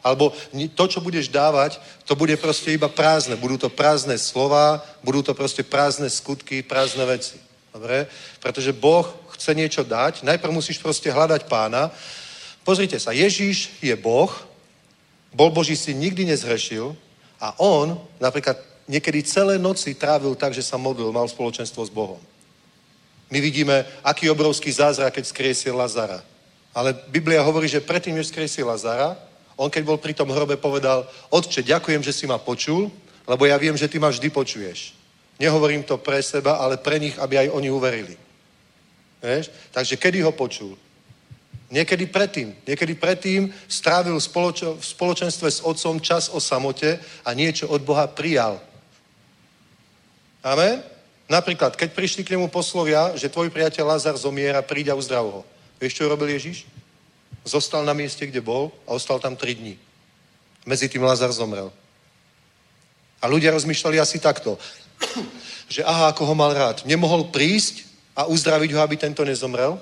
Alebo 0.00 0.32
to, 0.78 0.84
čo 0.88 1.04
budeš 1.04 1.28
dávať, 1.28 1.76
to 2.08 2.16
bude 2.16 2.32
proste 2.40 2.72
iba 2.72 2.88
prázdne. 2.88 3.36
Budú 3.36 3.60
to 3.60 3.68
prázdne 3.68 4.16
slova, 4.16 4.80
budú 5.04 5.20
to 5.20 5.36
proste 5.36 5.60
prázdne 5.60 6.08
skutky, 6.08 6.64
prázdne 6.64 7.04
veci. 7.04 7.36
Dobre? 7.74 8.08
Pretože 8.40 8.72
Boh 8.72 9.06
chce 9.36 9.52
niečo 9.54 9.84
dať, 9.84 10.24
najprv 10.24 10.52
musíš 10.54 10.80
proste 10.80 11.12
hľadať 11.12 11.44
pána. 11.46 11.92
Pozrite 12.64 12.96
sa, 12.96 13.12
Ježíš 13.12 13.76
je 13.84 13.92
Boh, 13.96 14.32
bol 15.30 15.52
Boží 15.52 15.76
si 15.76 15.94
nikdy 15.94 16.26
nezhrešil 16.26 16.96
a 17.40 17.56
on 17.56 17.96
napríklad 18.20 18.60
niekedy 18.84 19.24
celé 19.24 19.56
noci 19.56 19.96
trávil 19.96 20.36
tak, 20.36 20.52
že 20.52 20.62
sa 20.62 20.76
modlil, 20.76 21.08
mal 21.10 21.24
spoločenstvo 21.24 21.80
s 21.80 21.90
Bohom. 21.90 22.20
My 23.30 23.38
vidíme, 23.40 23.86
aký 24.02 24.28
obrovský 24.28 24.68
zázrak, 24.74 25.14
keď 25.14 25.24
skriesil 25.24 25.74
Lazara. 25.78 26.20
Ale 26.74 26.92
Biblia 27.08 27.42
hovorí, 27.42 27.70
že 27.70 27.80
predtým, 27.80 28.14
než 28.14 28.28
skriesil 28.28 28.66
Lazara, 28.66 29.16
on 29.54 29.70
keď 29.70 29.82
bol 29.86 29.98
pri 29.98 30.12
tom 30.14 30.28
hrobe 30.28 30.58
povedal, 30.58 31.06
Otče, 31.30 31.62
ďakujem, 31.62 32.02
že 32.02 32.12
si 32.12 32.26
ma 32.26 32.38
počul, 32.42 32.90
lebo 33.26 33.46
ja 33.46 33.54
viem, 33.56 33.76
že 33.78 33.86
ty 33.86 34.02
ma 34.02 34.10
vždy 34.10 34.28
počuješ. 34.30 34.98
Nehovorím 35.38 35.86
to 35.86 35.96
pre 35.96 36.20
seba, 36.20 36.60
ale 36.60 36.76
pre 36.76 36.98
nich, 36.98 37.16
aby 37.16 37.46
aj 37.46 37.48
oni 37.54 37.70
uverili. 37.70 38.16
Vieš? 39.22 39.48
Takže 39.70 39.96
kedy 39.96 40.24
ho 40.26 40.32
počul? 40.32 40.74
Niekedy 41.70 42.10
predtým. 42.10 42.50
Niekedy 42.66 42.98
predtým 42.98 43.54
strávil 43.70 44.18
spoločo- 44.18 44.74
v 44.74 44.84
spoločenstve 44.84 45.46
s 45.46 45.62
otcom 45.62 46.02
čas 46.02 46.26
o 46.26 46.42
samote 46.42 46.98
a 47.22 47.30
niečo 47.30 47.70
od 47.70 47.86
Boha 47.86 48.10
prijal. 48.10 48.58
Amen? 50.42 50.82
Napríklad, 51.30 51.78
keď 51.78 51.94
prišli 51.94 52.26
k 52.26 52.34
nemu 52.34 52.50
poslovia, 52.50 53.14
že 53.14 53.30
tvoj 53.30 53.54
priateľ 53.54 53.86
Lazar 53.86 54.18
zomiera, 54.18 54.66
príď 54.66 54.90
a 54.90 54.98
uzdrav 54.98 55.22
ho. 55.22 55.46
Vieš, 55.78 55.94
čo 55.94 56.10
robil 56.10 56.34
Ježiš? 56.34 56.66
Zostal 57.46 57.86
na 57.86 57.94
mieste, 57.94 58.26
kde 58.26 58.42
bol 58.42 58.74
a 58.82 58.98
ostal 58.98 59.22
tam 59.22 59.38
tri 59.38 59.54
dní. 59.54 59.78
Medzi 60.66 60.90
tým 60.90 61.06
Lazar 61.06 61.30
zomrel. 61.30 61.70
A 63.22 63.30
ľudia 63.30 63.54
rozmýšľali 63.54 64.02
asi 64.02 64.18
takto, 64.18 64.58
že 65.74 65.86
aha, 65.86 66.10
ako 66.10 66.26
ho 66.26 66.34
mal 66.34 66.50
rád. 66.50 66.82
Nemohol 66.82 67.30
prísť 67.30 67.86
a 68.18 68.26
uzdraviť 68.26 68.74
ho, 68.74 68.82
aby 68.82 68.98
tento 68.98 69.22
nezomrel? 69.22 69.78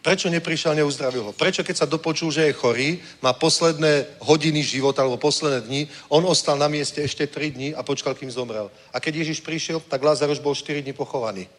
Prečo 0.00 0.32
neprišiel, 0.32 0.80
neuzdravil 0.80 1.28
ho? 1.28 1.32
Prečo, 1.36 1.60
keď 1.60 1.76
sa 1.76 1.90
dopočul, 1.90 2.32
že 2.32 2.48
je 2.48 2.56
chorý, 2.56 3.04
má 3.20 3.36
posledné 3.36 4.08
hodiny 4.24 4.64
života 4.64 5.04
alebo 5.04 5.20
posledné 5.20 5.60
dni, 5.68 5.82
on 6.08 6.24
ostal 6.24 6.56
na 6.56 6.72
mieste 6.72 7.04
ešte 7.04 7.28
3 7.28 7.52
dní 7.52 7.68
a 7.76 7.84
počkal, 7.84 8.16
kým 8.16 8.32
zomrel. 8.32 8.72
A 8.92 9.00
keď 9.00 9.28
Ježiš 9.28 9.44
prišiel, 9.44 9.76
tak 9.84 10.00
Lázar 10.00 10.32
už 10.32 10.40
bol 10.40 10.56
4 10.56 10.80
dní 10.80 10.96
pochovaný. 10.96 11.52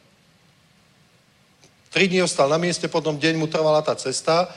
3 1.93 2.07
dní 2.09 2.25
ostal 2.25 2.49
na 2.49 2.57
mieste, 2.57 2.89
potom 2.89 3.13
deň 3.13 3.37
mu 3.37 3.45
trvala 3.45 3.85
tá 3.85 3.93
cesta. 3.93 4.49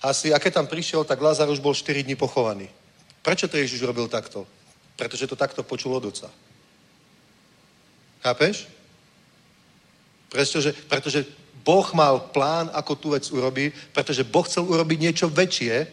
Asi, 0.00 0.32
a 0.32 0.40
keď 0.40 0.64
tam 0.64 0.66
prišiel, 0.66 1.04
tak 1.04 1.20
Lázar 1.20 1.52
už 1.52 1.60
bol 1.60 1.76
4 1.76 2.08
dní 2.08 2.16
pochovaný. 2.16 2.72
Prečo 3.20 3.44
to 3.44 3.60
Ježiš 3.60 3.84
robil 3.84 4.08
takto? 4.08 4.48
Pretože 4.96 5.28
to 5.28 5.36
takto 5.36 5.60
počul 5.60 6.00
od 6.00 6.08
oca. 6.08 6.32
Chápeš? 8.24 8.72
Pretože, 10.32 10.72
pretože 10.88 11.28
Boh 11.68 11.84
mal 11.92 12.32
plán, 12.32 12.72
ako 12.72 12.92
tú 12.96 13.12
vec 13.12 13.28
urobí, 13.28 13.68
pretože 13.92 14.24
Boh 14.24 14.40
chcel 14.48 14.64
urobiť 14.64 14.98
niečo 15.04 15.28
väčšie, 15.28 15.84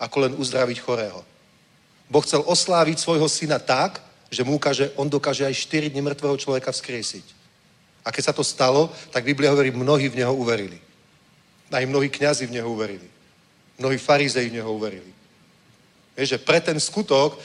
ako 0.00 0.16
len 0.24 0.32
uzdraviť 0.40 0.80
chorého. 0.80 1.20
Boh 2.08 2.24
chcel 2.24 2.40
osláviť 2.40 2.96
svojho 2.96 3.28
syna 3.28 3.60
tak, 3.60 4.00
že 4.32 4.40
mu 4.40 4.56
ukáže, 4.56 4.88
on 4.96 5.12
dokáže 5.12 5.44
aj 5.44 5.52
4 5.68 5.92
dní 5.92 6.00
mŕtvého 6.00 6.40
človeka 6.40 6.72
vzkriesiť. 6.72 7.28
A 8.00 8.08
keď 8.08 8.32
sa 8.32 8.32
to 8.32 8.40
stalo, 8.40 8.88
tak 9.12 9.28
Biblia 9.28 9.52
hovorí, 9.52 9.68
mnohí 9.68 10.08
v 10.08 10.24
neho 10.24 10.32
uverili. 10.32 10.80
Aj 11.68 11.84
mnohí 11.84 12.08
kňazi 12.08 12.48
v 12.48 12.56
neho 12.56 12.72
uverili. 12.72 13.04
Mnohí 13.76 14.00
farizei 14.00 14.48
v 14.48 14.64
neho 14.64 14.72
uverili. 14.72 15.12
Vieš, 16.16 16.28
že 16.36 16.38
pre 16.40 16.64
ten 16.64 16.80
skutok 16.80 17.36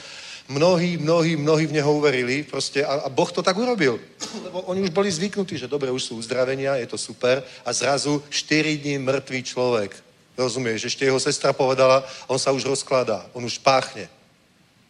mnohí, 0.48 0.96
mnohí, 0.96 1.36
mnohí 1.36 1.66
v 1.66 1.76
neho 1.76 1.92
uverili 1.92 2.42
proste 2.42 2.84
a, 2.84 3.04
a 3.04 3.08
Boh 3.08 3.28
to 3.32 3.44
tak 3.44 3.56
urobil. 3.56 4.00
Lebo 4.46 4.64
oni 4.64 4.80
už 4.80 4.90
boli 4.90 5.12
zvyknutí, 5.12 5.58
že 5.60 5.68
dobre, 5.68 5.92
už 5.92 6.02
sú 6.02 6.16
uzdravenia, 6.16 6.80
je 6.80 6.88
to 6.88 6.98
super 6.98 7.44
a 7.64 7.70
zrazu 7.72 8.22
4 8.28 8.76
dní 8.76 8.98
mŕtvý 8.98 9.40
človek. 9.42 9.92
Rozumieš, 10.38 10.86
ešte 10.86 11.04
jeho 11.04 11.18
sestra 11.20 11.52
povedala, 11.52 12.06
on 12.30 12.38
sa 12.38 12.54
už 12.54 12.64
rozkladá, 12.64 13.26
on 13.34 13.44
už 13.44 13.58
páchne. 13.58 14.06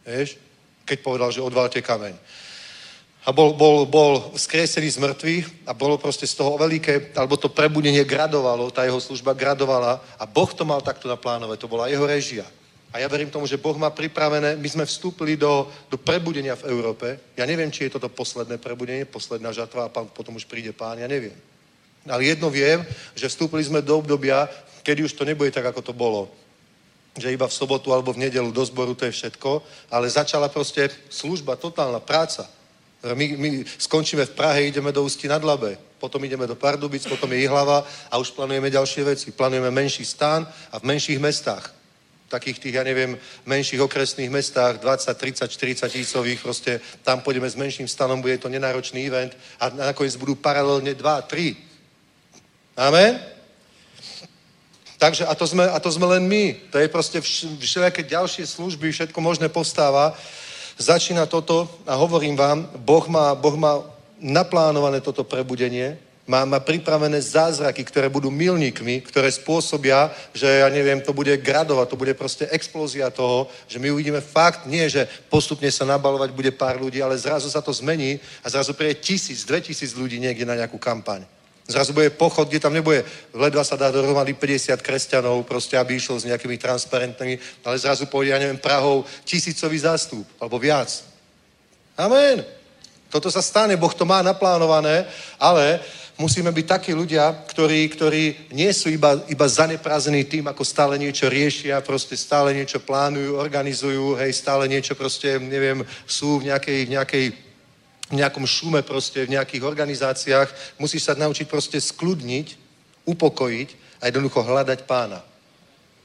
Vieš? 0.04 0.36
Keď 0.84 0.98
povedal, 1.00 1.32
že 1.32 1.40
odvalte 1.40 1.80
kameň. 1.80 2.14
A 3.28 3.32
bol, 3.32 3.52
bol, 3.52 3.84
bol 3.84 4.32
skresený 4.40 4.88
z 4.88 5.02
mŕtvych 5.04 5.68
a 5.68 5.76
bolo 5.76 6.00
proste 6.00 6.24
z 6.24 6.32
toho 6.32 6.56
veľké, 6.56 7.12
alebo 7.12 7.36
to 7.36 7.52
prebudenie 7.52 8.00
gradovalo, 8.04 8.72
tá 8.72 8.88
jeho 8.88 9.00
služba 9.00 9.36
gradovala 9.36 10.00
a 10.16 10.24
Boh 10.24 10.48
to 10.48 10.64
mal 10.64 10.80
takto 10.80 11.08
naplánovať, 11.08 11.56
to 11.60 11.68
bola 11.68 11.92
jeho 11.92 12.08
režia. 12.08 12.48
A 12.88 12.98
ja 12.98 13.08
verím 13.08 13.28
tomu, 13.28 13.44
že 13.44 13.60
Boh 13.60 13.76
má 13.76 13.92
pripravené, 13.92 14.56
my 14.56 14.68
sme 14.68 14.84
vstúpili 14.88 15.36
do, 15.36 15.68
do 15.92 16.00
prebudenia 16.00 16.56
v 16.56 16.72
Európe. 16.72 17.20
Ja 17.36 17.44
neviem, 17.44 17.68
či 17.68 17.84
je 17.84 18.00
toto 18.00 18.08
posledné 18.08 18.56
prebudenie, 18.56 19.04
posledná 19.04 19.52
žatva 19.52 19.86
a 19.86 19.92
pán, 19.92 20.08
potom 20.08 20.40
už 20.40 20.48
príde 20.48 20.72
pán, 20.72 20.96
ja 20.96 21.04
neviem. 21.04 21.36
Ale 22.08 22.24
jedno 22.24 22.48
viem, 22.48 22.80
že 23.12 23.28
vstúpili 23.28 23.60
sme 23.60 23.84
do 23.84 24.00
obdobia, 24.00 24.48
kedy 24.80 25.04
už 25.04 25.12
to 25.12 25.28
nebude 25.28 25.52
tak, 25.52 25.68
ako 25.68 25.84
to 25.84 25.92
bolo. 25.92 26.32
Že 27.20 27.36
iba 27.36 27.44
v 27.44 27.52
sobotu 27.52 27.92
alebo 27.92 28.16
v 28.16 28.24
nedelu 28.24 28.48
do 28.48 28.64
zboru 28.64 28.96
to 28.96 29.04
je 29.04 29.12
všetko, 29.12 29.60
ale 29.92 30.08
začala 30.08 30.48
proste 30.48 30.88
služba, 31.12 31.60
totálna 31.60 32.00
práca. 32.00 32.48
My, 33.04 33.36
my 33.36 33.68
skončíme 33.78 34.24
v 34.24 34.34
Prahe, 34.34 34.64
ideme 34.64 34.96
do 34.96 35.04
Ústí 35.04 35.28
nad 35.28 35.44
Labe, 35.44 35.76
potom 36.00 36.24
ideme 36.24 36.48
do 36.48 36.56
Pardubic, 36.56 37.04
potom 37.04 37.28
je 37.36 37.44
Ihlava 37.44 37.84
a 38.08 38.16
už 38.16 38.32
plánujeme 38.32 38.72
ďalšie 38.72 39.04
veci. 39.04 39.28
Plánujeme 39.28 39.70
menší 39.70 40.08
stán 40.08 40.48
a 40.72 40.80
v 40.80 40.88
menších 40.88 41.20
mestách 41.20 41.77
takých 42.28 42.58
tých, 42.58 42.74
ja 42.74 42.84
neviem, 42.84 43.16
menších 43.48 43.80
okresných 43.80 44.30
mestách, 44.30 44.78
20, 44.84 45.16
30, 45.16 45.48
40 45.48 45.88
tisícových, 45.88 46.40
proste 46.40 46.80
tam 47.02 47.20
pôjdeme 47.20 47.48
s 47.48 47.56
menším 47.56 47.88
stanom, 47.88 48.20
bude 48.20 48.38
to 48.38 48.52
nenáročný 48.52 49.00
event 49.08 49.32
a 49.60 49.68
nakoniec 49.68 50.16
budú 50.16 50.36
paralelne 50.36 50.94
2, 50.94 51.22
3. 51.22 51.56
Amen? 52.76 53.20
Takže 54.98 55.26
a 55.26 55.34
to, 55.34 55.46
sme, 55.46 55.64
a 55.64 55.78
to 55.80 55.90
sme 55.90 56.06
len 56.06 56.26
my. 56.26 56.74
To 56.74 56.78
je 56.78 56.88
proste 56.90 57.18
všelijaké 57.58 58.02
ďalšie 58.02 58.46
služby, 58.46 58.92
všetko 58.92 59.18
možné 59.20 59.48
postáva. 59.48 60.14
Začína 60.78 61.26
toto 61.26 61.70
a 61.86 61.94
hovorím 61.94 62.36
vám, 62.36 62.70
Boh 62.82 63.06
má, 63.08 63.34
boh 63.34 63.56
má 63.56 63.78
naplánované 64.18 65.00
toto 65.00 65.22
prebudenie 65.22 66.07
má, 66.28 66.44
má 66.44 66.60
pripravené 66.60 67.16
zázraky, 67.24 67.80
ktoré 67.88 68.12
budú 68.12 68.28
milníkmi, 68.28 69.00
ktoré 69.00 69.32
spôsobia, 69.32 70.12
že 70.36 70.60
ja 70.60 70.68
neviem, 70.68 71.00
to 71.00 71.16
bude 71.16 71.32
gradovať, 71.40 71.86
to 71.88 71.96
bude 71.96 72.12
proste 72.12 72.44
explózia 72.52 73.08
toho, 73.08 73.48
že 73.64 73.80
my 73.80 73.88
uvidíme 73.88 74.20
fakt, 74.20 74.68
nie, 74.68 74.84
že 74.92 75.08
postupne 75.32 75.72
sa 75.72 75.88
nabalovať 75.88 76.36
bude 76.36 76.52
pár 76.52 76.76
ľudí, 76.76 77.00
ale 77.00 77.16
zrazu 77.16 77.48
sa 77.48 77.64
to 77.64 77.72
zmení 77.72 78.20
a 78.44 78.52
zrazu 78.52 78.76
príde 78.76 79.00
tisíc, 79.00 79.48
dve 79.48 79.64
tisíc 79.64 79.96
ľudí 79.96 80.20
niekde 80.20 80.44
na 80.44 80.60
nejakú 80.60 80.76
kampaň. 80.76 81.24
Zrazu 81.68 81.92
bude 81.92 82.12
pochod, 82.12 82.48
kde 82.48 82.60
tam 82.60 82.72
nebude, 82.72 83.04
ledva 83.32 83.64
sa 83.64 83.76
dá 83.76 83.92
dohromady 83.92 84.32
50 84.32 84.80
kresťanov, 84.80 85.44
proste, 85.44 85.76
aby 85.76 85.96
išiel 85.96 86.20
s 86.20 86.28
nejakými 86.28 86.56
transparentnými, 86.60 87.64
ale 87.64 87.76
zrazu 87.76 88.08
pôjde, 88.08 88.32
ja 88.32 88.40
neviem, 88.40 88.60
Prahou 88.60 89.04
tisícový 89.24 89.80
zástup, 89.80 90.24
alebo 90.40 90.56
viac. 90.60 90.88
Amen. 91.96 92.44
Toto 93.08 93.32
sa 93.32 93.40
stane, 93.40 93.76
Boh 93.76 93.92
to 93.92 94.04
má 94.04 94.20
naplánované, 94.20 95.08
ale 95.40 95.80
musíme 96.18 96.50
byť 96.52 96.66
takí 96.66 96.90
ľudia, 96.92 97.46
ktorí, 97.46 97.88
ktorí 97.88 98.52
nie 98.52 98.68
sú 98.74 98.90
iba, 98.90 99.22
iba 99.30 99.46
zaneprázení 99.48 100.26
tým, 100.26 100.50
ako 100.50 100.66
stále 100.66 100.98
niečo 100.98 101.30
riešia, 101.30 101.80
proste 101.80 102.18
stále 102.18 102.50
niečo 102.52 102.82
plánujú, 102.82 103.38
organizujú, 103.38 104.18
hej, 104.18 104.34
stále 104.34 104.66
niečo 104.66 104.98
proste, 104.98 105.38
neviem, 105.38 105.86
sú 106.04 106.42
v 106.42 106.50
nejakej, 106.50 106.80
v 106.86 106.92
nejakej 106.98 107.26
v 108.08 108.24
nejakom 108.24 108.48
šume 108.48 108.80
proste, 108.82 109.28
v 109.28 109.36
nejakých 109.36 109.68
organizáciách. 109.68 110.48
Musíš 110.80 111.12
sa 111.12 111.14
naučiť 111.14 111.44
proste 111.44 111.76
skludniť, 111.76 112.56
upokojiť 113.04 113.68
a 114.00 114.08
jednoducho 114.08 114.40
hľadať 114.40 114.88
pána. 114.88 115.20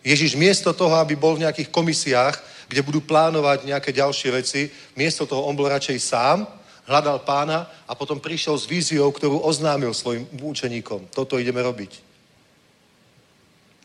Ježiš 0.04 0.36
miesto 0.36 0.76
toho, 0.76 1.00
aby 1.00 1.16
bol 1.16 1.40
v 1.40 1.48
nejakých 1.48 1.72
komisiách, 1.72 2.36
kde 2.68 2.84
budú 2.84 3.00
plánovať 3.00 3.64
nejaké 3.64 3.96
ďalšie 3.96 4.30
veci, 4.36 4.68
miesto 5.00 5.24
toho 5.24 5.48
on 5.48 5.56
bol 5.56 5.72
radšej 5.72 5.98
sám, 6.04 6.44
hľadal 6.88 7.24
pána 7.24 7.68
a 7.88 7.96
potom 7.96 8.20
prišiel 8.20 8.60
s 8.60 8.68
víziou, 8.68 9.08
ktorú 9.12 9.40
oznámil 9.40 9.96
svojim 9.96 10.28
učeníkom. 10.36 11.08
Toto 11.12 11.40
ideme 11.40 11.64
robiť. 11.64 11.92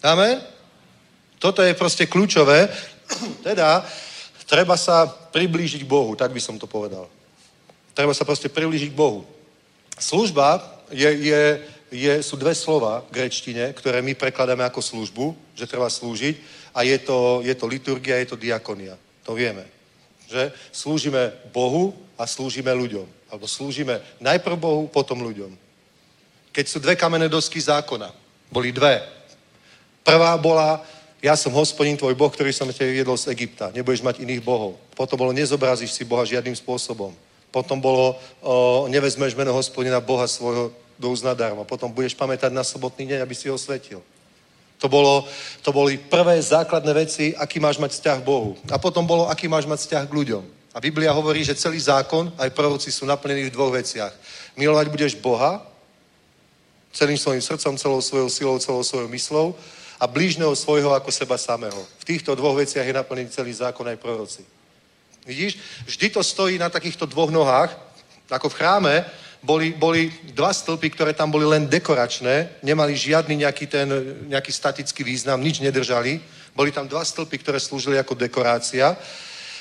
Amen? 0.02 0.42
Toto 1.38 1.62
je 1.62 1.74
proste 1.74 2.06
kľúčové. 2.06 2.66
Teda 3.46 3.86
treba 4.46 4.74
sa 4.74 5.06
priblížiť 5.06 5.86
Bohu, 5.86 6.18
tak 6.18 6.34
by 6.34 6.40
som 6.42 6.58
to 6.58 6.66
povedal. 6.66 7.06
Treba 7.94 8.14
sa 8.14 8.26
proste 8.26 8.50
priblížiť 8.50 8.94
Bohu. 8.94 9.26
Služba 9.98 10.62
je, 10.90 11.10
je, 11.10 11.42
je, 11.90 12.12
sú 12.22 12.38
dve 12.38 12.54
slova 12.54 13.02
v 13.10 13.22
grečtine, 13.22 13.74
ktoré 13.74 14.02
my 14.02 14.14
prekladáme 14.14 14.62
ako 14.66 14.82
službu, 14.82 15.34
že 15.58 15.66
treba 15.66 15.90
slúžiť 15.90 16.38
a 16.74 16.86
je 16.86 16.98
to, 17.02 17.42
je 17.42 17.54
to 17.54 17.66
liturgia, 17.66 18.22
je 18.22 18.30
to 18.30 18.38
diakonia. 18.38 18.94
To 19.26 19.34
vieme. 19.34 19.66
Že 20.30 20.54
slúžime 20.70 21.34
Bohu 21.50 22.07
a 22.18 22.26
slúžime 22.26 22.74
ľuďom. 22.74 23.06
Alebo 23.30 23.46
slúžime 23.46 24.02
najprv 24.18 24.58
Bohu, 24.58 24.90
potom 24.90 25.22
ľuďom. 25.22 25.54
Keď 26.50 26.64
sú 26.66 26.82
dve 26.82 26.98
kamenné 26.98 27.30
dosky 27.30 27.62
zákona, 27.62 28.10
boli 28.50 28.74
dve. 28.74 28.98
Prvá 30.02 30.34
bola, 30.34 30.82
ja 31.22 31.38
som 31.38 31.54
hospodin 31.54 31.94
tvoj 31.94 32.18
Boh, 32.18 32.32
ktorý 32.32 32.50
som 32.50 32.66
ťa 32.66 32.90
viedol 32.90 33.14
z 33.14 33.30
Egypta. 33.30 33.70
Nebudeš 33.70 34.02
mať 34.02 34.18
iných 34.26 34.42
bohov. 34.42 34.74
Potom 34.98 35.14
bolo, 35.14 35.30
nezobrazíš 35.30 35.94
si 35.94 36.02
Boha 36.02 36.26
žiadnym 36.26 36.58
spôsobom. 36.58 37.14
Potom 37.54 37.78
bolo, 37.78 38.18
o, 38.42 38.86
nevezmeš 38.90 39.38
meno 39.38 39.54
hospodina 39.54 40.02
Boha 40.02 40.26
svojho 40.26 40.74
do 40.98 41.14
uznadarma. 41.14 41.62
Potom 41.62 41.94
budeš 41.94 42.18
pamätať 42.18 42.50
na 42.50 42.66
sobotný 42.66 43.06
deň, 43.06 43.18
aby 43.22 43.34
si 43.34 43.46
ho 43.46 43.54
svetil. 43.54 44.02
To, 44.78 44.86
bolo, 44.86 45.26
to 45.62 45.70
boli 45.74 45.98
prvé 45.98 46.38
základné 46.42 46.92
veci, 46.94 47.34
aký 47.34 47.58
máš 47.58 47.78
mať 47.78 47.98
vzťah 47.98 48.18
Bohu. 48.22 48.54
A 48.70 48.78
potom 48.78 49.06
bolo, 49.06 49.26
aký 49.26 49.50
máš 49.50 49.66
mať 49.66 49.86
vzťah 49.86 50.04
k 50.06 50.16
ľuďom. 50.16 50.57
A 50.74 50.80
Biblia 50.80 51.12
hovorí, 51.12 51.44
že 51.44 51.56
celý 51.56 51.80
zákon, 51.80 52.32
aj 52.38 52.50
proroci 52.50 52.92
sú 52.92 53.08
naplnení 53.08 53.48
v 53.48 53.54
dvoch 53.56 53.72
veciach. 53.72 54.12
Milovať 54.56 54.86
budeš 54.88 55.12
Boha 55.16 55.64
celým 56.92 57.18
svojim 57.18 57.42
srdcom, 57.42 57.78
celou 57.78 58.00
svojou 58.00 58.28
silou, 58.28 58.56
celou 58.58 58.82
svojou 58.84 59.08
myslou 59.08 59.46
a 60.00 60.06
blížneho 60.06 60.54
svojho 60.56 60.94
ako 60.94 61.10
seba 61.12 61.38
samého. 61.38 61.86
V 61.98 62.04
týchto 62.04 62.34
dvoch 62.34 62.56
veciach 62.56 62.86
je 62.86 62.92
naplnený 62.92 63.28
celý 63.28 63.52
zákon 63.52 63.88
aj 63.88 63.96
proroci. 63.96 64.42
Vidíš? 65.26 65.58
Vždy 65.86 66.10
to 66.10 66.22
stojí 66.24 66.58
na 66.58 66.68
takýchto 66.68 67.06
dvoch 67.06 67.30
nohách, 67.30 67.76
ako 68.30 68.48
v 68.48 68.54
chráme, 68.54 68.94
boli, 69.42 69.70
boli 69.72 70.10
dva 70.34 70.50
stĺpy, 70.50 70.90
ktoré 70.90 71.12
tam 71.14 71.30
boli 71.30 71.46
len 71.46 71.70
dekoračné, 71.70 72.58
nemali 72.62 72.96
žiadny 72.96 73.46
nejaký 73.46 73.66
ten, 73.66 73.88
nejaký 74.26 74.50
statický 74.52 75.04
význam, 75.06 75.38
nič 75.38 75.62
nedržali. 75.62 76.18
Boli 76.56 76.74
tam 76.74 76.90
dva 76.90 77.04
stĺpy, 77.06 77.38
ktoré 77.38 77.62
slúžili 77.62 77.98
ako 77.98 78.18
dekorácia. 78.18 78.98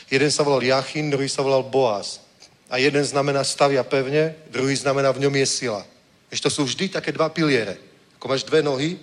Jeden 0.07 0.31
sa 0.31 0.43
volal 0.43 0.63
Jachin, 0.63 1.11
druhý 1.11 1.27
sa 1.27 1.43
volal 1.43 1.63
Boaz. 1.63 2.23
A 2.69 2.77
jeden 2.77 3.03
znamená 3.03 3.43
stavia 3.43 3.83
pevne, 3.83 4.35
druhý 4.51 4.75
znamená 4.75 5.11
v 5.11 5.27
ňom 5.27 5.35
je 5.35 5.47
sila. 5.47 5.81
Ešte 6.31 6.51
to 6.51 6.55
sú 6.55 6.61
vždy 6.67 6.91
také 6.91 7.11
dva 7.11 7.31
piliere. 7.31 7.79
Ako 8.19 8.27
máš 8.27 8.43
dve 8.43 8.59
nohy, 8.59 8.99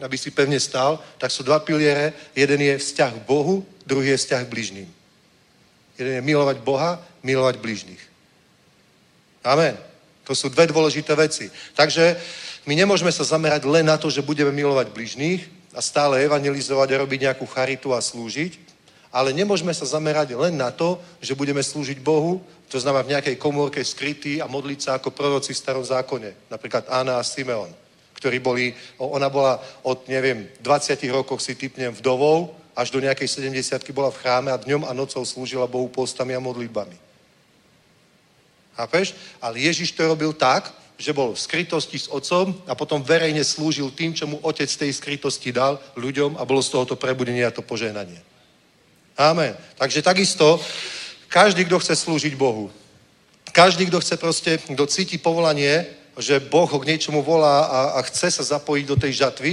aby 0.00 0.16
si 0.16 0.30
pevne 0.30 0.60
stál, 0.60 1.00
tak 1.16 1.32
sú 1.32 1.44
dva 1.44 1.60
piliere. 1.60 2.12
Jeden 2.36 2.60
je 2.60 2.78
vzťah 2.78 3.12
k 3.12 3.26
Bohu, 3.28 3.64
druhý 3.84 4.12
je 4.12 4.20
vzťah 4.20 4.44
k 4.44 4.52
bližným. 4.52 4.88
Jeden 5.96 6.12
je 6.20 6.22
milovať 6.24 6.60
Boha, 6.60 7.00
milovať 7.24 7.56
bližných. 7.60 8.02
Amen. 9.44 9.76
To 10.24 10.34
sú 10.34 10.52
dve 10.52 10.66
dôležité 10.68 11.14
veci. 11.16 11.48
Takže 11.72 12.16
my 12.66 12.74
nemôžeme 12.74 13.12
sa 13.12 13.24
zamerať 13.24 13.64
len 13.64 13.86
na 13.86 13.96
to, 13.96 14.10
že 14.10 14.26
budeme 14.26 14.52
milovať 14.52 14.90
bližných 14.90 15.42
a 15.72 15.80
stále 15.80 16.24
evangelizovať 16.26 16.88
a 16.92 17.00
robiť 17.04 17.20
nejakú 17.30 17.46
charitu 17.46 17.94
a 17.94 18.02
slúžiť, 18.02 18.65
ale 19.12 19.32
nemôžeme 19.32 19.72
sa 19.74 19.86
zamerať 19.86 20.34
len 20.34 20.56
na 20.56 20.70
to, 20.70 21.00
že 21.22 21.38
budeme 21.38 21.62
slúžiť 21.62 21.98
Bohu, 22.02 22.42
to 22.66 22.80
znamená 22.80 23.02
v 23.06 23.12
nejakej 23.16 23.36
komórke 23.38 23.80
skrytý 23.84 24.42
a 24.42 24.50
modliť 24.50 24.78
sa 24.82 24.90
ako 24.98 25.14
proroci 25.14 25.54
v 25.54 25.62
starom 25.62 25.84
zákone. 25.86 26.50
Napríklad 26.50 26.90
Ána 26.90 27.22
a 27.22 27.26
Simeon, 27.26 27.70
ktorí 28.18 28.42
boli, 28.42 28.74
ona 28.98 29.30
bola 29.30 29.62
od, 29.86 30.04
neviem, 30.10 30.50
20 30.60 30.98
rokov 31.14 31.38
si 31.38 31.54
typnem 31.54 31.94
vdovou, 31.94 32.54
až 32.76 32.92
do 32.92 33.00
nejakej 33.00 33.40
70 33.40 33.80
bola 33.96 34.12
v 34.12 34.20
chráme 34.20 34.52
a 34.52 34.60
dňom 34.60 34.84
a 34.84 34.92
nocou 34.92 35.24
slúžila 35.24 35.64
Bohu 35.64 35.88
postami 35.88 36.36
a 36.36 36.44
modlitbami. 36.44 36.98
Chápeš? 38.76 39.16
Ale 39.40 39.56
Ježiš 39.64 39.96
to 39.96 40.04
robil 40.04 40.36
tak, 40.36 40.68
že 41.00 41.16
bol 41.16 41.32
v 41.32 41.40
skrytosti 41.40 41.96
s 41.96 42.08
otcom 42.12 42.52
a 42.68 42.76
potom 42.76 43.00
verejne 43.00 43.40
slúžil 43.44 43.88
tým, 43.92 44.12
čo 44.12 44.28
mu 44.28 44.40
otec 44.44 44.68
tej 44.68 44.92
skrytosti 44.92 45.52
dal 45.52 45.80
ľuďom 45.96 46.36
a 46.36 46.44
bolo 46.44 46.60
z 46.60 46.72
tohoto 46.72 46.96
prebudenie 46.96 47.44
a 47.44 47.52
to 47.52 47.64
požehnanie. 47.64 48.20
Amen. 49.16 49.56
Takže 49.80 50.04
takisto 50.04 50.60
každý, 51.32 51.64
kto 51.64 51.80
chce 51.80 51.96
slúžiť 51.96 52.36
Bohu, 52.36 52.70
každý, 53.52 53.88
kto 53.88 54.00
chce 54.04 54.16
proste, 54.16 54.52
kto 54.60 54.84
cíti 54.86 55.16
povolanie, 55.16 55.88
že 56.20 56.40
Boh 56.40 56.68
ho 56.68 56.78
k 56.80 56.88
niečomu 56.92 57.24
volá 57.24 57.64
a, 57.64 57.80
a 57.96 58.04
chce 58.04 58.30
sa 58.30 58.44
zapojiť 58.56 58.84
do 58.84 58.96
tej 58.96 59.12
žatvy, 59.24 59.52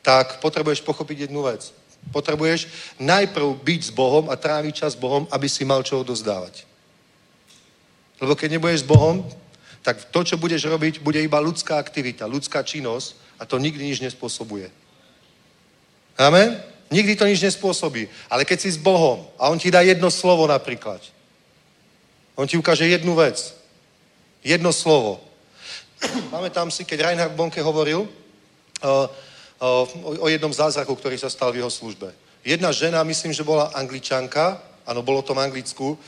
tak 0.00 0.40
potrebuješ 0.40 0.80
pochopiť 0.80 1.28
jednu 1.28 1.44
vec. 1.44 1.72
Potrebuješ 2.12 2.68
najprv 3.00 3.58
byť 3.60 3.80
s 3.84 3.92
Bohom 3.92 4.30
a 4.32 4.36
tráviť 4.36 4.72
čas 4.84 4.92
s 4.96 5.00
Bohom, 5.00 5.28
aby 5.28 5.48
si 5.48 5.64
mal 5.64 5.84
čo 5.84 6.00
dozdávať. 6.00 6.64
Lebo 8.20 8.32
keď 8.32 8.56
nebudeš 8.56 8.80
s 8.84 8.88
Bohom, 8.88 9.26
tak 9.82 10.04
to, 10.08 10.24
čo 10.24 10.40
budeš 10.40 10.64
robiť, 10.66 11.04
bude 11.04 11.20
iba 11.20 11.36
ľudská 11.42 11.76
aktivita, 11.76 12.24
ľudská 12.26 12.62
činnosť 12.64 13.14
a 13.36 13.44
to 13.44 13.60
nikdy 13.60 13.84
nič 13.84 14.00
nespôsobuje. 14.00 14.72
Amen? 16.16 16.56
Nikdy 16.90 17.18
to 17.18 17.26
nič 17.26 17.42
nespôsobí. 17.42 18.06
Ale 18.30 18.46
keď 18.46 18.58
si 18.62 18.70
s 18.74 18.78
Bohom 18.78 19.26
a 19.38 19.50
On 19.50 19.58
ti 19.58 19.70
dá 19.70 19.82
jedno 19.82 20.10
slovo 20.10 20.46
napríklad, 20.46 21.02
On 22.38 22.46
ti 22.46 22.54
ukáže 22.60 22.86
jednu 22.86 23.14
vec. 23.16 23.54
Jedno 24.44 24.70
slovo. 24.70 25.24
Pamätám 26.34 26.70
si, 26.70 26.84
keď 26.84 27.10
Reinhard 27.10 27.34
Bonke 27.34 27.58
hovoril 27.64 28.04
uh, 28.04 29.08
uh, 29.58 30.20
o 30.20 30.28
jednom 30.28 30.52
zázraku, 30.52 30.94
ktorý 30.94 31.18
sa 31.18 31.32
stal 31.32 31.50
v 31.50 31.64
jeho 31.64 31.72
službe. 31.72 32.12
Jedna 32.46 32.70
žena, 32.70 33.02
myslím, 33.02 33.34
že 33.34 33.42
bola 33.42 33.74
angličanka, 33.74 34.62
áno, 34.86 35.02
bolo 35.02 35.24
to 35.24 35.34
v 35.34 35.42
Anglicku, 35.42 35.98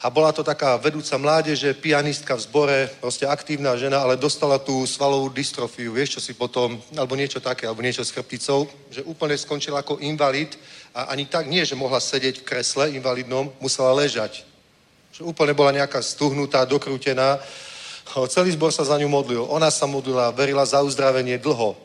a 0.00 0.08
bola 0.08 0.32
to 0.32 0.40
taká 0.40 0.80
vedúca 0.80 1.12
mládeže, 1.20 1.76
pianistka 1.76 2.32
v 2.32 2.40
zbore, 2.40 2.78
proste 3.04 3.28
aktívna 3.28 3.76
žena, 3.76 4.00
ale 4.00 4.16
dostala 4.16 4.56
tú 4.56 4.88
svalovú 4.88 5.28
dystrofiu, 5.28 5.92
vieš, 5.92 6.16
čo 6.16 6.20
si 6.24 6.32
potom, 6.32 6.80
alebo 6.96 7.12
niečo 7.12 7.36
také, 7.36 7.68
alebo 7.68 7.84
niečo 7.84 8.00
s 8.00 8.08
chrbticou, 8.08 8.64
že 8.88 9.04
úplne 9.04 9.36
skončila 9.36 9.84
ako 9.84 10.00
invalid 10.00 10.56
a 10.96 11.12
ani 11.12 11.28
tak 11.28 11.44
nie, 11.52 11.60
že 11.68 11.76
mohla 11.76 12.00
sedieť 12.00 12.40
v 12.40 12.46
kresle 12.48 12.96
invalidnom, 12.96 13.52
musela 13.60 13.92
ležať. 13.92 14.40
Že 15.12 15.28
úplne 15.28 15.52
bola 15.52 15.76
nejaká 15.76 16.00
stuhnutá, 16.00 16.64
dokrútená. 16.64 17.36
Celý 18.32 18.56
zbor 18.56 18.72
sa 18.72 18.88
za 18.88 18.96
ňu 18.96 19.04
modlil. 19.04 19.44
Ona 19.52 19.68
sa 19.68 19.84
modlila, 19.84 20.32
verila 20.32 20.64
za 20.64 20.80
uzdravenie 20.80 21.36
dlho. 21.36 21.76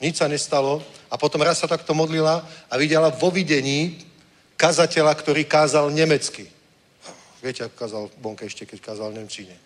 Nič 0.00 0.16
sa 0.16 0.32
nestalo. 0.32 0.80
A 1.12 1.20
potom 1.20 1.44
raz 1.44 1.60
sa 1.60 1.68
takto 1.68 1.92
modlila 1.92 2.40
a 2.70 2.74
videla 2.80 3.12
vo 3.12 3.28
videní 3.28 4.00
kazateľa, 4.56 5.12
ktorý 5.12 5.44
kázal 5.44 5.92
nemecky 5.92 6.48
Viete, 7.40 7.64
ako 7.64 7.76
kázal 7.76 8.02
Bonke 8.20 8.44
ešte, 8.44 8.68
keď 8.68 8.92
kázal 8.92 9.10
v 9.12 9.24
Nemčine. 9.24 9.56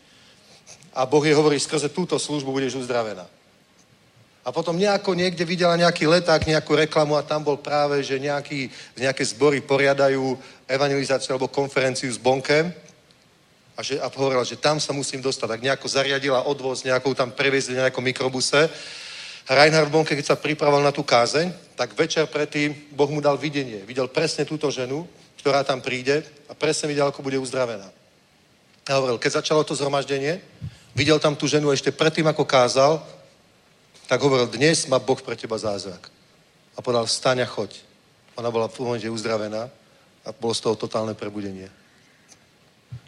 A 0.95 1.07
Boh 1.11 1.23
jej 1.27 1.35
hovorí, 1.35 1.59
skrze 1.59 1.91
túto 1.91 2.15
službu 2.19 2.55
budeš 2.55 2.79
uzdravená. 2.79 3.27
A 4.45 4.53
potom 4.53 4.77
nejako 4.77 5.17
niekde 5.17 5.43
videla 5.43 5.75
nejaký 5.75 6.07
leták, 6.07 6.47
nejakú 6.47 6.77
reklamu 6.77 7.17
a 7.17 7.25
tam 7.25 7.41
bol 7.43 7.57
práve, 7.57 8.05
že 8.05 8.21
nejaký, 8.21 8.69
nejaké 8.95 9.25
zbory 9.25 9.65
poriadajú 9.65 10.37
evangelizáciu 10.69 11.35
alebo 11.35 11.49
konferenciu 11.49 12.13
s 12.13 12.21
Bonkem. 12.21 12.69
A, 13.75 13.83
že, 13.83 13.99
a 13.99 14.07
hovorila, 14.07 14.45
že 14.47 14.61
tam 14.61 14.79
sa 14.79 14.93
musím 14.93 15.25
dostať. 15.25 15.59
Tak 15.59 15.65
nejako 15.65 15.87
zariadila 15.89 16.47
odvoz, 16.47 16.85
nejakou 16.85 17.17
tam 17.17 17.33
previezli 17.33 17.75
na 17.75 17.89
nejakom 17.89 18.05
mikrobuse. 18.05 18.71
Reinhard 19.49 19.91
Bonke, 19.91 20.15
keď 20.15 20.37
sa 20.37 20.39
pripravoval 20.39 20.85
na 20.85 20.93
tú 20.93 21.03
kázeň, 21.03 21.51
tak 21.75 21.97
večer 21.97 22.29
predtým 22.29 22.71
Boh 22.93 23.11
mu 23.11 23.25
dal 23.25 23.41
videnie. 23.41 23.83
Videl 23.83 24.07
presne 24.13 24.45
túto 24.45 24.71
ženu, 24.71 25.09
ktorá 25.45 25.61
tam 25.61 25.85
príde 25.85 26.25
a 26.49 26.57
presne 26.57 26.89
videl, 26.89 27.05
ako 27.05 27.21
bude 27.21 27.37
uzdravená. 27.37 27.85
A 28.89 28.97
hovoril, 28.97 29.21
keď 29.21 29.45
začalo 29.45 29.61
to 29.61 29.77
zhromaždenie, 29.77 30.41
videl 30.97 31.21
tam 31.21 31.37
tú 31.37 31.45
ženu 31.45 31.69
ešte 31.69 31.93
predtým, 31.93 32.25
ako 32.25 32.49
kázal, 32.49 33.05
tak 34.09 34.25
hovoril, 34.25 34.49
dnes 34.49 34.89
má 34.89 34.97
Boh 34.97 35.21
pre 35.21 35.37
teba 35.37 35.61
zázrak. 35.61 36.09
A 36.73 36.81
povedal, 36.81 37.05
vstaň 37.05 37.45
a 37.45 37.49
choď. 37.49 37.77
Ona 38.41 38.49
bola 38.49 38.73
v 38.73 38.81
momente 38.81 39.05
uzdravená 39.05 39.69
a 40.25 40.33
bolo 40.33 40.57
z 40.57 40.65
toho 40.65 40.81
totálne 40.81 41.13
prebudenie. 41.13 41.69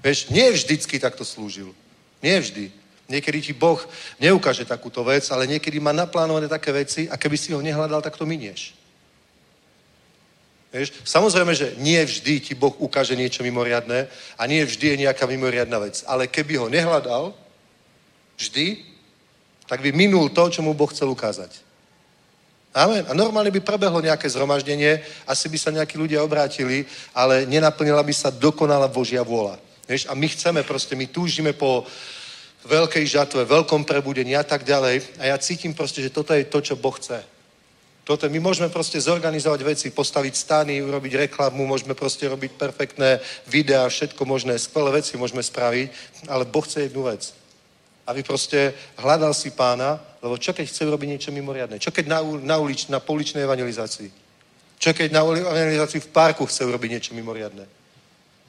Vieš, 0.05 0.29
nie 0.29 0.53
vždycky 0.53 1.01
takto 1.01 1.25
slúžil. 1.25 1.73
Nie 2.21 2.45
vždy. 2.45 2.69
Niekedy 3.09 3.49
ti 3.49 3.53
Boh 3.57 3.81
neukáže 4.21 4.69
takúto 4.69 5.01
vec, 5.09 5.25
ale 5.33 5.49
niekedy 5.49 5.81
má 5.81 5.97
naplánované 5.97 6.53
také 6.53 6.69
veci 6.69 7.09
a 7.09 7.17
keby 7.17 7.37
si 7.41 7.57
ho 7.57 7.65
nehľadal, 7.65 8.05
tak 8.05 8.21
to 8.21 8.29
minieš. 8.29 8.77
Vieš, 10.77 10.93
samozrejme, 11.09 11.57
že 11.57 11.73
nie 11.81 11.97
vždy 11.97 12.41
ti 12.41 12.53
Boh 12.53 12.77
ukáže 12.77 13.17
niečo 13.17 13.41
mimoriadné 13.41 14.13
a 14.37 14.43
nie 14.45 14.61
vždy 14.61 14.93
je 14.93 15.03
nejaká 15.09 15.25
mimoriadná 15.25 15.81
vec. 15.81 16.05
Ale 16.05 16.29
keby 16.29 16.61
ho 16.61 16.69
nehľadal, 16.69 17.33
vždy, 18.37 18.85
tak 19.65 19.81
by 19.81 19.91
minul 19.97 20.29
to, 20.29 20.53
čo 20.53 20.61
mu 20.61 20.77
Boh 20.77 20.93
chcel 20.93 21.09
ukázať. 21.09 21.65
Amen. 22.77 23.09
A 23.09 23.17
normálne 23.17 23.49
by 23.49 23.65
prebehlo 23.65 24.05
nejaké 24.05 24.29
zhromaždenie, 24.29 25.01
asi 25.25 25.49
by 25.49 25.57
sa 25.57 25.73
nejakí 25.73 25.97
ľudia 25.97 26.21
obrátili, 26.21 26.85
ale 27.17 27.49
nenaplnila 27.49 28.05
by 28.05 28.13
sa 28.13 28.29
dokonala 28.29 28.93
Božia 28.93 29.25
vôľa. 29.25 29.57
Vieš, 29.89 30.13
a 30.13 30.15
my 30.15 30.29
chceme 30.29 30.61
proste, 30.61 30.93
my 30.93 31.09
túžime 31.09 31.57
po 31.57 31.89
veľkej 32.69 33.07
žatve, 33.07 33.49
veľkom 33.49 33.89
prebudení 33.89 34.37
a 34.37 34.45
tak 34.45 34.69
ďalej. 34.69 35.01
A 35.23 35.33
ja 35.33 35.37
cítim 35.41 35.73
proste, 35.73 36.05
že 36.05 36.13
toto 36.13 36.37
je 36.37 36.45
to, 36.45 36.61
čo 36.61 36.77
Boh 36.77 36.93
chce. 36.93 37.36
Toto, 38.07 38.31
my 38.31 38.39
môžeme 38.39 38.71
proste 38.71 39.03
zorganizovať 39.03 39.61
veci, 39.67 39.87
postaviť 39.91 40.31
stany, 40.31 40.79
urobiť 40.79 41.27
reklamu, 41.27 41.67
môžeme 41.67 41.91
proste 41.99 42.31
robiť 42.31 42.55
perfektné 42.55 43.19
videá, 43.51 43.83
všetko 43.91 44.23
možné, 44.23 44.63
skvelé 44.63 45.03
veci 45.03 45.19
môžeme 45.19 45.43
spraviť, 45.43 45.91
ale 46.31 46.47
Boh 46.47 46.63
chce 46.63 46.87
jednu 46.87 47.03
vec. 47.03 47.35
Aby 48.07 48.23
proste 48.23 48.79
hľadal 48.95 49.35
si 49.35 49.51
pána, 49.51 49.99
lebo 50.23 50.39
čo 50.39 50.55
keď 50.55 50.71
chce 50.71 50.87
urobiť 50.87 51.09
niečo 51.19 51.31
mimoriadne? 51.35 51.83
Čo 51.83 51.91
keď 51.91 52.07
na, 52.07 52.23
na, 52.23 52.57
ulič, 52.63 52.87
na 52.87 53.03
pouličnej 53.03 53.43
evangelizácii? 53.43 54.07
Čo 54.79 54.95
keď 54.95 55.11
na 55.11 55.27
evangelizácii 55.27 56.07
v 56.07 56.13
parku 56.15 56.47
chce 56.47 56.63
urobiť 56.63 56.91
niečo 56.95 57.11
mimoriadne? 57.11 57.67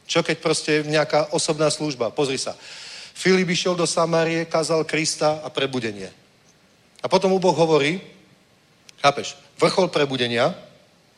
Čo 0.06 0.22
keď 0.22 0.38
proste 0.38 0.86
nejaká 0.86 1.34
osobná 1.34 1.74
služba? 1.74 2.14
Pozri 2.14 2.38
sa. 2.38 2.54
Filip 3.18 3.50
išiel 3.50 3.74
do 3.74 3.90
Samárie, 3.90 4.46
kázal 4.46 4.86
Krista 4.86 5.42
a 5.42 5.50
prebudenie. 5.50 6.14
A 7.02 7.10
potom 7.10 7.34
mu 7.34 7.42
Boh 7.42 7.58
hovorí, 7.58 7.98
chápeš, 9.02 9.47
vrchol 9.58 9.90
prebudenia, 9.90 10.56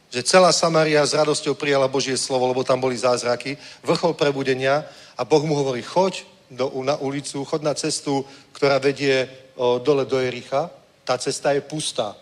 že 0.10 0.26
celá 0.26 0.50
Samária 0.50 1.06
s 1.06 1.14
radosťou 1.14 1.54
prijala 1.54 1.88
Božie 1.88 2.18
slovo, 2.18 2.50
lebo 2.50 2.66
tam 2.66 2.82
boli 2.82 2.98
zázraky, 2.98 3.58
vrchol 3.86 4.18
prebudenia 4.18 4.82
a 5.14 5.22
Boh 5.22 5.44
mu 5.46 5.54
hovorí, 5.54 5.86
choď 5.86 6.26
do, 6.50 6.72
na 6.82 6.98
ulicu, 6.98 7.46
choď 7.46 7.62
na 7.62 7.74
cestu, 7.78 8.26
ktorá 8.58 8.82
vedie 8.82 9.30
o, 9.54 9.78
dole 9.78 10.06
do 10.06 10.18
Jericha, 10.18 10.70
tá 11.06 11.18
cesta 11.18 11.54
je 11.54 11.62
pustá. 11.62 12.18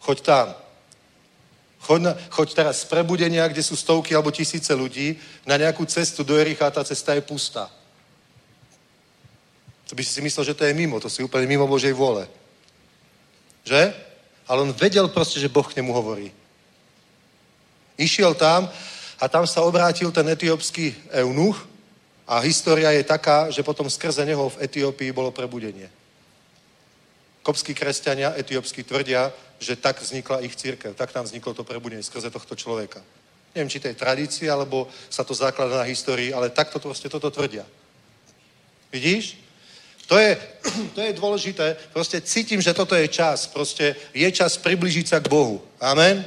Choď 0.00 0.20
tam. 0.20 0.46
Choď, 1.84 2.00
na, 2.00 2.12
choď 2.32 2.54
teraz 2.54 2.80
z 2.80 2.84
prebudenia, 2.88 3.48
kde 3.48 3.62
sú 3.62 3.76
stovky 3.76 4.16
alebo 4.16 4.32
tisíce 4.32 4.72
ľudí, 4.74 5.20
na 5.44 5.60
nejakú 5.60 5.84
cestu 5.84 6.24
do 6.24 6.32
Jericha 6.32 6.72
tá 6.72 6.80
cesta 6.80 7.12
je 7.12 7.20
pustá. 7.20 7.68
To 9.88 9.96
by 9.96 10.04
si 10.04 10.16
si 10.16 10.20
myslel, 10.20 10.44
že 10.44 10.56
to 10.56 10.64
je 10.64 10.76
mimo, 10.76 11.00
to 11.00 11.08
si 11.08 11.24
úplne 11.24 11.48
mimo 11.48 11.68
Božej 11.68 11.92
vôle. 11.92 12.28
Že? 13.64 14.07
Ale 14.48 14.64
on 14.64 14.72
vedel 14.72 15.08
proste, 15.12 15.36
že 15.36 15.52
Boh 15.52 15.66
k 15.68 15.76
nemu 15.76 15.92
hovorí. 15.92 16.32
Išiel 18.00 18.34
tam 18.34 18.70
a 19.20 19.24
tam 19.28 19.46
sa 19.46 19.60
obrátil 19.62 20.08
ten 20.08 20.24
etiópsky 20.28 20.96
eunuch 21.12 21.68
a 22.28 22.40
história 22.40 22.92
je 22.92 23.04
taká, 23.04 23.50
že 23.50 23.62
potom 23.62 23.90
skrze 23.90 24.24
neho 24.24 24.48
v 24.48 24.60
Etiópii 24.64 25.12
bolo 25.12 25.32
prebudenie. 25.32 25.90
Kopskí 27.42 27.72
kresťania 27.72 28.36
etiópsky 28.36 28.84
tvrdia, 28.84 29.32
že 29.58 29.76
tak 29.76 30.00
vznikla 30.00 30.44
ich 30.44 30.52
církev, 30.52 30.92
tak 30.94 31.12
tam 31.12 31.24
vzniklo 31.24 31.56
to 31.56 31.64
prebudenie 31.64 32.04
skrze 32.04 32.30
tohto 32.30 32.52
človeka. 32.52 33.00
Neviem, 33.56 33.72
či 33.72 33.80
to 33.80 33.88
je 33.88 33.96
tradícia, 33.96 34.52
alebo 34.52 34.86
sa 35.08 35.24
to 35.24 35.32
základa 35.32 35.80
na 35.80 35.88
histórii, 35.88 36.30
ale 36.30 36.52
takto 36.52 36.76
to 36.78 36.92
proste 36.92 37.08
toto 37.08 37.32
tvrdia. 37.32 37.64
Vidíš? 38.92 39.47
To 40.08 40.16
je, 40.16 40.40
to 40.96 41.00
je 41.04 41.12
dôležité. 41.12 41.76
Proste 41.92 42.20
cítim, 42.24 42.60
že 42.60 42.74
toto 42.74 42.96
je 42.96 43.06
čas. 43.08 43.46
Proste 43.46 43.94
je 44.16 44.28
čas 44.32 44.56
približiť 44.56 45.06
sa 45.06 45.18
k 45.20 45.28
Bohu. 45.28 45.60
Amen? 45.78 46.24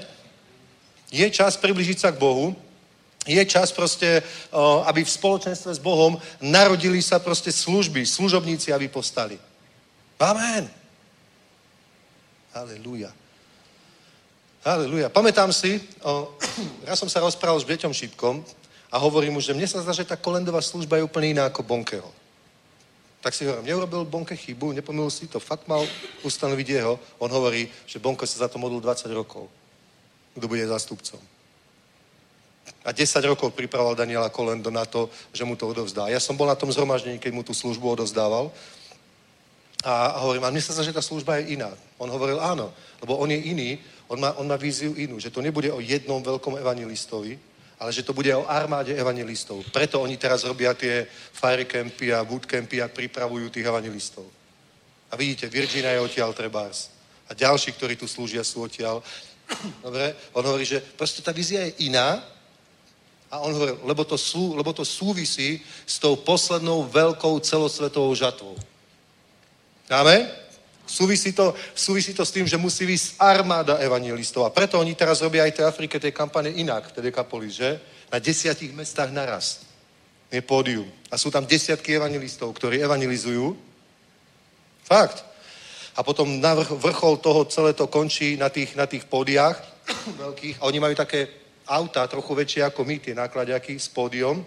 Je 1.10 1.26
čas 1.34 1.58
približiť 1.58 1.98
sa 1.98 2.10
k 2.14 2.22
Bohu. 2.22 2.54
Je 3.28 3.42
čas 3.46 3.70
proste, 3.70 4.26
aby 4.86 5.06
v 5.06 5.12
spoločenstve 5.14 5.78
s 5.78 5.82
Bohom 5.82 6.18
narodili 6.42 7.02
sa 7.06 7.22
proste 7.22 7.54
služby, 7.54 8.02
služobníci, 8.02 8.74
aby 8.74 8.90
postali. 8.90 9.38
Amen. 10.18 10.66
Halelúja. 12.54 13.14
Halelúja. 14.66 15.10
Pamätám 15.10 15.50
si, 15.54 15.82
o, 16.02 16.38
raz 16.90 16.98
som 16.98 17.10
sa 17.10 17.22
rozprával 17.22 17.62
s 17.62 17.66
Beťom 17.66 17.94
Šipkom 17.94 18.46
a 18.94 18.96
hovorím 19.02 19.38
mu, 19.38 19.42
že 19.42 19.54
mne 19.54 19.66
sa 19.66 19.82
zdá, 19.82 19.94
že 19.94 20.06
tá 20.06 20.18
kolendová 20.18 20.62
služba 20.62 20.98
je 20.98 21.06
úplne 21.06 21.38
iná 21.38 21.50
ako 21.50 21.66
Bonkeho. 21.66 22.21
Tak 23.22 23.38
si 23.38 23.46
hovorím, 23.46 23.66
neurobil 23.66 24.06
Bonke 24.06 24.36
chybu, 24.36 24.72
nepomýlil 24.72 25.14
si 25.14 25.30
to, 25.30 25.40
fakt 25.40 25.70
mal 25.70 25.86
ustanoviť 26.26 26.68
jeho. 26.70 27.00
On 27.22 27.30
hovorí, 27.30 27.70
že 27.86 28.02
Bonke 28.02 28.26
sa 28.26 28.46
za 28.46 28.48
to 28.50 28.58
modlil 28.58 28.82
20 28.82 29.14
rokov. 29.14 29.46
Kto 30.34 30.46
bude 30.50 30.66
zástupcom. 30.66 31.22
A 32.82 32.90
10 32.92 33.22
rokov 33.30 33.54
pripravoval 33.54 33.94
Daniela 33.94 34.34
Kolendo 34.34 34.74
na 34.74 34.86
to, 34.90 35.10
že 35.34 35.46
mu 35.46 35.54
to 35.54 35.70
odovzdá. 35.70 36.10
Ja 36.10 36.18
som 36.18 36.34
bol 36.34 36.50
na 36.50 36.58
tom 36.58 36.74
zhromaždení, 36.74 37.22
keď 37.22 37.32
mu 37.34 37.46
tú 37.46 37.54
službu 37.54 37.94
odovzdával. 37.94 38.50
A 39.86 40.18
hovorím, 40.26 40.46
a 40.46 40.50
mne 40.50 40.62
sa 40.62 40.82
že 40.82 40.94
tá 40.94 41.02
služba 41.02 41.38
je 41.38 41.58
iná. 41.58 41.70
On 42.02 42.10
hovoril, 42.10 42.42
áno, 42.42 42.74
lebo 43.02 43.18
on 43.18 43.30
je 43.30 43.38
iný, 43.38 43.78
on 44.10 44.18
má, 44.18 44.34
on 44.38 44.50
má 44.50 44.58
víziu 44.58 44.94
inú, 44.98 45.22
že 45.22 45.30
to 45.30 45.42
nebude 45.42 45.70
o 45.70 45.82
jednom 45.82 46.22
veľkom 46.22 46.58
evangelistovi, 46.58 47.38
ale 47.82 47.90
že 47.90 48.06
to 48.06 48.14
bude 48.14 48.30
o 48.30 48.46
armáde 48.46 48.94
evangelistov. 48.94 49.66
Preto 49.74 50.06
oni 50.06 50.14
teraz 50.22 50.46
robia 50.46 50.78
tie 50.78 51.10
firecampy 51.34 52.14
a 52.14 52.22
bootcampy 52.22 52.78
a 52.78 52.94
pripravujú 52.94 53.50
tých 53.50 53.66
evangelistov. 53.66 54.30
A 55.10 55.18
vidíte, 55.18 55.50
Virginia 55.50 55.98
je 55.98 56.06
odtiaľ 56.06 56.30
trebárs. 56.38 56.94
A 57.26 57.34
ďalší, 57.34 57.74
ktorí 57.74 57.98
tu 57.98 58.06
slúžia, 58.06 58.46
sú 58.46 58.62
odtiaľ. 58.62 59.02
Dobre? 59.86 60.14
On 60.38 60.46
hovorí, 60.46 60.62
že 60.62 60.78
proste 60.78 61.26
tá 61.26 61.34
vízia 61.34 61.66
je 61.66 61.90
iná, 61.90 62.22
a 63.32 63.40
on 63.40 63.56
hovoril, 63.56 63.80
lebo 63.88 64.04
to, 64.04 64.20
sú, 64.20 64.60
lebo 64.60 64.76
to 64.76 64.84
súvisí 64.84 65.64
s 65.88 65.98
tou 66.04 66.20
poslednou 66.20 66.84
veľkou 66.84 67.40
celosvetovou 67.40 68.12
žatvou. 68.12 68.60
Amen? 69.88 70.28
Súvisí 70.92 71.32
to, 71.32 71.56
súvisí 71.72 72.12
to 72.12 72.28
s 72.28 72.36
tým, 72.36 72.44
že 72.44 72.60
musí 72.60 72.84
vysť 72.84 73.16
armáda 73.16 73.80
evangelistov. 73.80 74.44
A 74.44 74.52
preto 74.52 74.76
oni 74.76 74.92
teraz 74.92 75.24
robia 75.24 75.48
aj 75.48 75.56
tej 75.56 75.66
Afrike 75.66 75.96
tej 76.04 76.12
kampane 76.12 76.52
inak, 76.52 76.92
tej 76.92 77.08
Dekapolis, 77.08 77.56
že? 77.64 77.80
Na 78.12 78.20
desiatich 78.20 78.76
mestách 78.76 79.08
naraz. 79.16 79.64
Je 80.28 80.44
pódium. 80.44 80.84
A 81.08 81.16
sú 81.16 81.32
tam 81.32 81.48
desiatky 81.48 81.96
evangelistov, 81.96 82.52
ktorí 82.52 82.84
evangelizujú. 82.84 83.56
Fakt. 84.84 85.24
A 85.96 86.04
potom 86.04 86.28
na 86.44 86.60
vrchol 86.60 87.24
toho 87.24 87.48
celé 87.48 87.72
to 87.72 87.88
končí 87.88 88.36
na 88.36 88.52
tých, 88.52 88.76
na 88.76 88.84
tých 88.84 89.08
pódiách 89.08 89.56
veľkých. 90.28 90.60
A 90.60 90.68
oni 90.68 90.84
majú 90.84 90.96
také 91.00 91.32
auta 91.72 92.04
trochu 92.12 92.36
väčšie 92.36 92.68
ako 92.68 92.84
my, 92.84 93.00
tie 93.00 93.16
nákladiaky 93.16 93.80
s 93.80 93.88
pódium, 93.88 94.44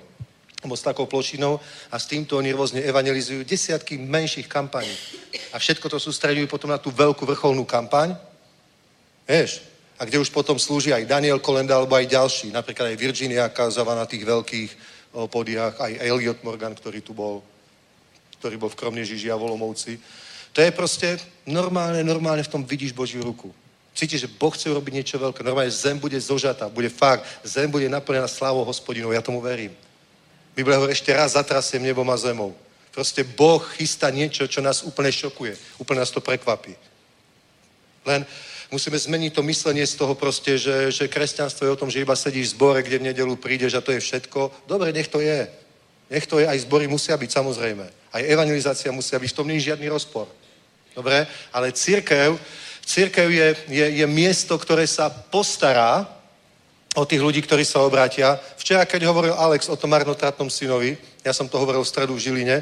alebo 0.64 0.80
s 0.80 0.82
takou 0.82 1.04
plošinou 1.04 1.60
a 1.92 1.96
s 2.00 2.08
týmto 2.08 2.40
oni 2.40 2.56
rôzne 2.56 2.80
evangelizujú 2.80 3.44
desiatky 3.44 4.00
menších 4.00 4.48
kampaní. 4.48 4.88
A 5.52 5.60
všetko 5.60 5.92
to 5.92 6.00
sústredujú 6.00 6.48
potom 6.48 6.72
na 6.72 6.80
tú 6.80 6.88
veľkú 6.88 7.28
vrcholnú 7.28 7.68
kampaň. 7.68 8.16
Vieš? 9.28 9.60
A 10.00 10.08
kde 10.08 10.24
už 10.24 10.32
potom 10.32 10.56
slúži 10.56 10.90
aj 10.90 11.04
Daniel 11.04 11.38
Kolenda 11.38 11.76
alebo 11.76 11.94
aj 11.94 12.08
ďalší. 12.08 12.48
Napríklad 12.50 12.90
aj 12.90 12.96
Virginia 12.96 13.44
Kazava 13.52 13.92
na 13.92 14.08
tých 14.08 14.24
veľkých 14.24 14.70
podiach, 15.28 15.78
aj 15.78 16.00
Elliot 16.00 16.40
Morgan, 16.42 16.74
ktorý 16.74 17.04
tu 17.04 17.14
bol, 17.14 17.44
ktorý 18.40 18.58
bol 18.58 18.72
v 18.72 18.80
Kromnežiži 18.80 19.30
a 19.30 19.38
Volomovci. 19.38 20.00
To 20.56 20.64
je 20.64 20.72
proste 20.74 21.20
normálne, 21.46 22.02
normálne 22.02 22.42
v 22.42 22.50
tom 22.50 22.64
vidíš 22.64 22.96
Božiu 22.96 23.22
ruku. 23.22 23.52
Cítiš, 23.94 24.26
že 24.26 24.32
Boh 24.32 24.50
chce 24.50 24.66
urobiť 24.74 24.90
niečo 24.90 25.16
veľké. 25.22 25.46
Normálne 25.46 25.70
zem 25.70 25.94
bude 25.94 26.18
zožatá, 26.18 26.66
bude 26.66 26.90
fakt. 26.90 27.22
Zem 27.46 27.70
bude 27.70 27.86
naplnená 27.86 28.26
slávou 28.26 28.66
hospodinov. 28.66 29.14
Ja 29.14 29.22
tomu 29.22 29.38
verím. 29.38 29.70
Biblia 30.54 30.78
hovorí, 30.78 30.94
ešte 30.94 31.10
raz 31.10 31.34
zatrasiem 31.34 31.82
nebom 31.82 32.06
a 32.10 32.16
zemou. 32.16 32.54
Proste 32.94 33.26
Boh 33.26 33.58
chystá 33.74 34.06
niečo, 34.14 34.46
čo 34.46 34.62
nás 34.62 34.86
úplne 34.86 35.10
šokuje. 35.10 35.58
Úplne 35.82 36.06
nás 36.06 36.14
to 36.14 36.22
prekvapí. 36.22 36.78
Len 38.06 38.22
musíme 38.70 38.94
zmeniť 38.94 39.34
to 39.34 39.42
myslenie 39.42 39.82
z 39.82 39.98
toho 39.98 40.14
proste, 40.14 40.54
že, 40.54 40.94
že 40.94 41.10
kresťanstvo 41.10 41.66
je 41.66 41.74
o 41.74 41.80
tom, 41.80 41.90
že 41.90 42.06
iba 42.06 42.14
sedíš 42.14 42.54
v 42.54 42.54
zbore, 42.54 42.80
kde 42.86 43.02
v 43.02 43.06
nedelu 43.10 43.34
prídeš 43.34 43.74
a 43.74 43.82
to 43.82 43.90
je 43.90 44.00
všetko. 44.00 44.70
Dobre, 44.70 44.94
nech 44.94 45.10
to 45.10 45.18
je. 45.18 45.50
Nech 46.06 46.26
to 46.30 46.38
je, 46.38 46.46
aj 46.46 46.62
zbory 46.62 46.86
musia 46.86 47.18
byť, 47.18 47.30
samozrejme. 47.34 47.86
Aj 48.14 48.22
evangelizácia 48.22 48.94
musia 48.94 49.18
byť, 49.18 49.30
v 49.34 49.38
tom 49.42 49.48
nie 49.50 49.58
je 49.58 49.74
žiadny 49.74 49.90
rozpor. 49.90 50.30
Dobre? 50.94 51.26
Ale 51.50 51.74
církev, 51.74 52.38
církev 52.86 53.26
je, 53.26 53.48
je, 53.74 53.86
je 53.98 54.06
miesto, 54.06 54.54
ktoré 54.54 54.86
sa 54.86 55.10
postará 55.10 56.06
o 56.94 57.04
tých 57.04 57.22
ľudí, 57.22 57.42
ktorí 57.42 57.66
sa 57.66 57.82
obrátia. 57.82 58.38
Včera, 58.56 58.86
keď 58.86 59.10
hovoril 59.10 59.34
Alex 59.34 59.66
o 59.66 59.76
tom 59.76 59.90
marnotratnom 59.90 60.46
synovi, 60.46 60.94
ja 61.26 61.34
som 61.34 61.50
to 61.50 61.58
hovoril 61.58 61.82
v 61.82 61.90
stredu 61.90 62.14
v 62.14 62.22
Žiline, 62.22 62.56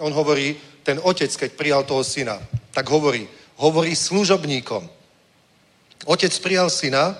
on 0.00 0.12
hovorí, 0.12 0.56
ten 0.84 1.00
otec, 1.02 1.28
keď 1.28 1.50
prijal 1.56 1.82
toho 1.84 2.04
syna, 2.04 2.40
tak 2.72 2.88
hovorí, 2.88 3.28
hovorí 3.56 3.96
služobníkom. 3.96 4.88
Otec 6.08 6.32
prijal 6.40 6.72
syna, 6.72 7.16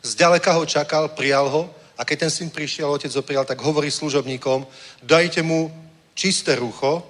zďaleka 0.00 0.52
ho 0.52 0.64
čakal, 0.64 1.08
prijal 1.12 1.48
ho 1.48 1.62
a 1.96 2.04
keď 2.04 2.28
ten 2.28 2.32
syn 2.32 2.48
prišiel, 2.48 2.88
otec 2.88 3.12
ho 3.12 3.22
prijal, 3.24 3.44
tak 3.44 3.60
hovorí 3.60 3.92
služobníkom, 3.92 4.64
dajte 5.04 5.44
mu 5.44 5.68
čisté 6.16 6.56
rucho, 6.56 7.04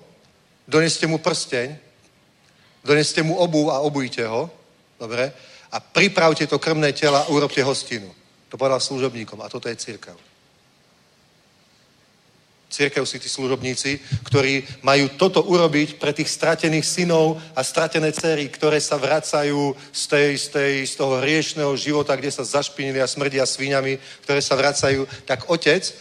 doneste 0.67 1.07
mu 1.07 1.19
prsteň, 1.19 1.79
doneste 2.83 3.23
mu 3.23 3.39
obu 3.39 3.71
a 3.71 3.83
obujte 3.83 4.27
ho, 4.27 4.51
dobre, 4.99 5.31
a 5.71 5.79
pripravte 5.81 6.47
to 6.47 6.59
krmné 6.59 6.93
tela 6.93 7.27
a 7.27 7.31
urobte 7.31 7.63
hostinu. 7.63 8.11
To 8.49 8.57
povedal 8.57 8.81
služobníkom 8.81 9.43
a 9.43 9.51
toto 9.51 9.69
je 9.69 9.77
církev. 9.77 10.15
Církev 12.67 13.07
si 13.07 13.23
tí 13.23 13.31
služobníci, 13.31 14.01
ktorí 14.27 14.67
majú 14.83 15.09
toto 15.15 15.39
urobiť 15.47 16.03
pre 16.03 16.11
tých 16.11 16.27
stratených 16.27 16.83
synov 16.83 17.39
a 17.55 17.63
stratené 17.63 18.11
cery, 18.11 18.51
ktoré 18.51 18.83
sa 18.83 18.99
vracajú 18.99 19.71
z, 19.95 20.03
tej, 20.11 20.29
z, 20.39 20.47
tej, 20.51 20.73
z 20.87 20.95
toho 20.99 21.23
hriešného 21.23 21.73
života, 21.79 22.19
kde 22.19 22.35
sa 22.35 22.43
zašpinili 22.43 22.99
a 22.99 23.07
smrdia 23.07 23.47
svíňami, 23.47 23.97
ktoré 24.27 24.43
sa 24.43 24.59
vracajú, 24.59 25.07
tak 25.25 25.47
otec 25.47 25.95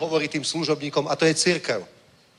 hovorí 0.00 0.32
tým 0.32 0.44
služobníkom, 0.44 1.12
a 1.12 1.14
to 1.14 1.28
je 1.28 1.36
církev. 1.36 1.84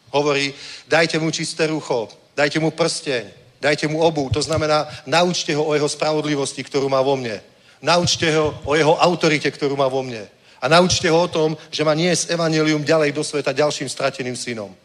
Hovorí, 0.10 0.50
dajte 0.90 1.22
mu 1.22 1.30
čisté 1.30 1.70
rucho, 1.70 2.10
dajte 2.34 2.58
mu 2.58 2.74
prsteň, 2.74 3.30
dajte 3.62 3.86
mu 3.86 4.02
obu. 4.02 4.34
To 4.34 4.42
znamená, 4.42 4.90
naučte 5.06 5.54
ho 5.54 5.62
o 5.62 5.78
jeho 5.78 5.86
spravodlivosti, 5.86 6.66
ktorú 6.66 6.90
má 6.90 7.06
vo 7.06 7.14
mne. 7.14 7.38
Naučte 7.82 8.28
ho 8.36 8.60
o 8.66 8.76
jeho 8.76 9.00
autorite, 9.00 9.52
ktorú 9.52 9.80
má 9.80 9.88
vo 9.88 10.04
mne 10.04 10.28
a 10.62 10.68
naučte 10.68 11.10
ho 11.10 11.24
o 11.24 11.28
tom, 11.28 11.58
že 11.72 11.84
má 11.84 11.94
niesť 11.96 12.36
evanelium 12.36 12.84
ďalej 12.84 13.12
do 13.12 13.24
sveta 13.24 13.52
ďalším 13.56 13.90
strateným 13.90 14.36
synom. 14.36 14.76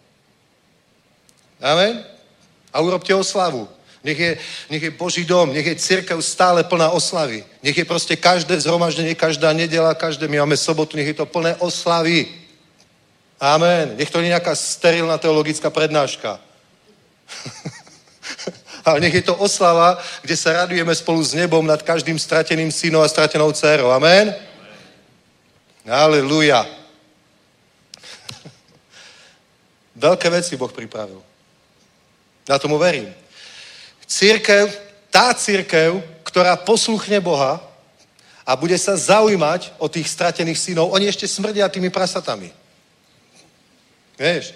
Amen? 1.58 2.04
A 2.72 2.80
urobte 2.80 3.14
oslavu. 3.14 3.68
Nech 4.04 4.18
je, 4.18 4.38
nech 4.70 4.82
je 4.82 4.90
Boží 4.90 5.24
dom, 5.24 5.52
nech 5.52 5.66
je 5.66 5.76
církev 5.76 6.20
stále 6.20 6.64
plná 6.64 6.90
oslavy. 6.90 7.44
Nech 7.62 7.78
je 7.78 7.84
proste 7.84 8.16
každé 8.16 8.60
zhromaždenie, 8.60 9.14
každá 9.14 9.52
nedela, 9.52 9.94
každé, 9.94 10.28
my 10.28 10.38
máme 10.38 10.56
sobotu, 10.56 10.96
nech 10.96 11.06
je 11.06 11.14
to 11.14 11.26
plné 11.26 11.56
oslavy. 11.56 12.28
Amen. 13.40 13.96
Nech 13.96 14.10
to 14.10 14.20
nie 14.20 14.28
je 14.28 14.34
nejaká 14.36 14.54
sterilná 14.54 15.18
teologická 15.18 15.70
prednáška. 15.70 16.38
Ale 18.84 19.00
nech 19.00 19.14
je 19.14 19.24
to 19.24 19.34
oslava, 19.34 19.96
kde 20.20 20.36
sa 20.36 20.52
radujeme 20.52 20.94
spolu 20.94 21.24
s 21.24 21.32
nebom 21.32 21.64
nad 21.64 21.80
každým 21.80 22.20
strateným 22.20 22.68
synom 22.68 23.00
a 23.00 23.08
stratenou 23.08 23.48
dcerou. 23.52 23.88
Amen. 23.88 24.36
Aleluja. 25.88 26.64
Veľké 30.04 30.28
veci 30.28 30.60
Boh 30.60 30.72
pripravil. 30.72 31.24
Ja 32.44 32.60
tomu 32.60 32.76
verím. 32.76 33.08
Církev, 34.04 34.68
tá 35.08 35.32
církev, 35.32 36.04
ktorá 36.20 36.60
posluchne 36.60 37.24
Boha 37.24 37.64
a 38.44 38.52
bude 38.52 38.76
sa 38.76 38.92
zaujímať 38.92 39.72
o 39.80 39.88
tých 39.88 40.12
stratených 40.12 40.60
synov, 40.60 40.92
oni 40.92 41.08
ešte 41.08 41.24
smrdia 41.24 41.72
tými 41.72 41.88
prasatami. 41.88 42.52
Vieš? 44.20 44.52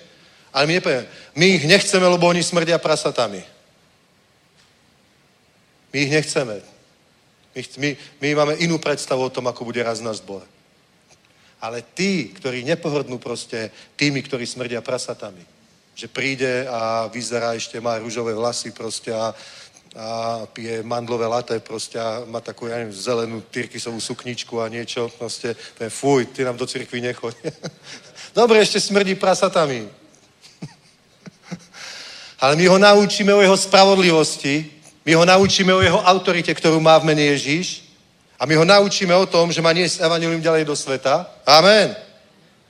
Ale 0.52 0.68
my 0.68 0.72
nepoviem, 0.76 1.04
my 1.32 1.46
ich 1.48 1.64
nechceme, 1.64 2.04
lebo 2.04 2.28
oni 2.28 2.44
smrdia 2.44 2.76
prasatami. 2.76 3.40
My 5.92 5.96
ich 6.04 6.10
nechceme. 6.10 6.60
My, 7.54 7.62
my, 7.78 7.90
my 8.20 8.28
máme 8.34 8.54
inú 8.60 8.78
predstavu 8.78 9.24
o 9.24 9.32
tom, 9.32 9.48
ako 9.48 9.64
bude 9.64 9.82
raz 9.82 10.00
náš 10.00 10.20
zbor. 10.20 10.44
Ale 11.58 11.82
tí, 11.82 12.30
ktorí 12.30 12.62
nepohodnú 12.62 13.18
proste 13.18 13.74
tými, 13.98 14.22
ktorí 14.22 14.46
smrdia 14.46 14.78
prasatami. 14.78 15.42
Že 15.98 16.06
príde 16.14 16.52
a 16.70 17.10
vyzerá 17.10 17.58
ešte, 17.58 17.82
má 17.82 17.98
rúžové 17.98 18.30
vlasy 18.30 18.70
proste 18.70 19.10
a, 19.10 19.34
a 19.98 20.46
pije 20.46 20.86
mandlové 20.86 21.26
laté 21.26 21.58
proste 21.58 21.98
a 21.98 22.22
má 22.30 22.38
takú, 22.38 22.70
ja 22.70 22.78
neviem, 22.78 22.94
zelenú 22.94 23.42
tyrkysovú 23.50 23.98
sukničku 23.98 24.62
a 24.62 24.70
niečo 24.70 25.10
proste. 25.18 25.58
Fuj, 25.90 26.30
ty 26.30 26.46
nám 26.46 26.54
do 26.54 26.66
cirkvi 26.66 27.02
nechoď. 27.02 27.34
Dobre, 28.38 28.62
ešte 28.62 28.78
smrdí 28.78 29.18
prasatami. 29.18 29.90
Ale 32.42 32.54
my 32.54 32.64
ho 32.70 32.78
naučíme 32.78 33.34
o 33.34 33.42
jeho 33.42 33.58
spravodlivosti, 33.58 34.77
my 35.08 35.16
ho 35.16 35.24
naučíme 35.24 35.72
o 35.72 35.80
jeho 35.80 36.04
autorite, 36.04 36.52
ktorú 36.52 36.84
má 36.84 37.00
v 37.00 37.08
mene 37.08 37.32
Ježíš 37.32 37.88
a 38.36 38.44
my 38.44 38.60
ho 38.60 38.64
naučíme 38.68 39.16
o 39.16 39.24
tom, 39.24 39.48
že 39.48 39.64
má 39.64 39.72
niesť 39.72 40.04
evanilium 40.04 40.44
ďalej 40.44 40.68
do 40.68 40.76
sveta. 40.76 41.24
Amen. 41.48 41.96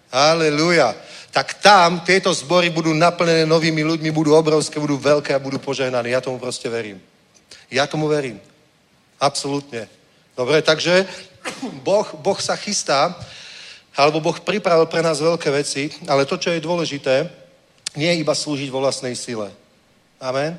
Aleluja. 0.07 0.95
Tak 1.35 1.59
tam 1.59 1.99
tieto 2.07 2.31
zbory 2.31 2.71
budú 2.71 2.95
naplnené 2.95 3.43
novými 3.43 3.83
ľuďmi, 3.83 4.15
budú 4.15 4.39
obrovské, 4.39 4.79
budú 4.79 4.95
veľké 5.03 5.35
a 5.35 5.43
budú 5.43 5.59
požehnané. 5.59 6.15
Ja 6.15 6.23
tomu 6.23 6.39
proste 6.39 6.71
verím. 6.71 7.03
Ja 7.75 7.91
tomu 7.91 8.07
verím. 8.07 8.39
Absolútne. 9.19 9.91
Dobre, 10.39 10.63
takže 10.63 11.11
boh, 11.83 12.07
boh 12.23 12.39
sa 12.39 12.55
chystá, 12.55 13.19
alebo 13.99 14.23
Boh 14.23 14.39
pripravil 14.39 14.87
pre 14.87 15.03
nás 15.03 15.19
veľké 15.19 15.51
veci, 15.51 15.91
ale 16.07 16.23
to, 16.23 16.39
čo 16.39 16.55
je 16.55 16.63
dôležité, 16.63 17.27
nie 17.99 18.15
je 18.15 18.23
iba 18.23 18.31
slúžiť 18.31 18.71
vo 18.71 18.79
vlastnej 18.79 19.19
sile. 19.19 19.51
Amen. 20.23 20.55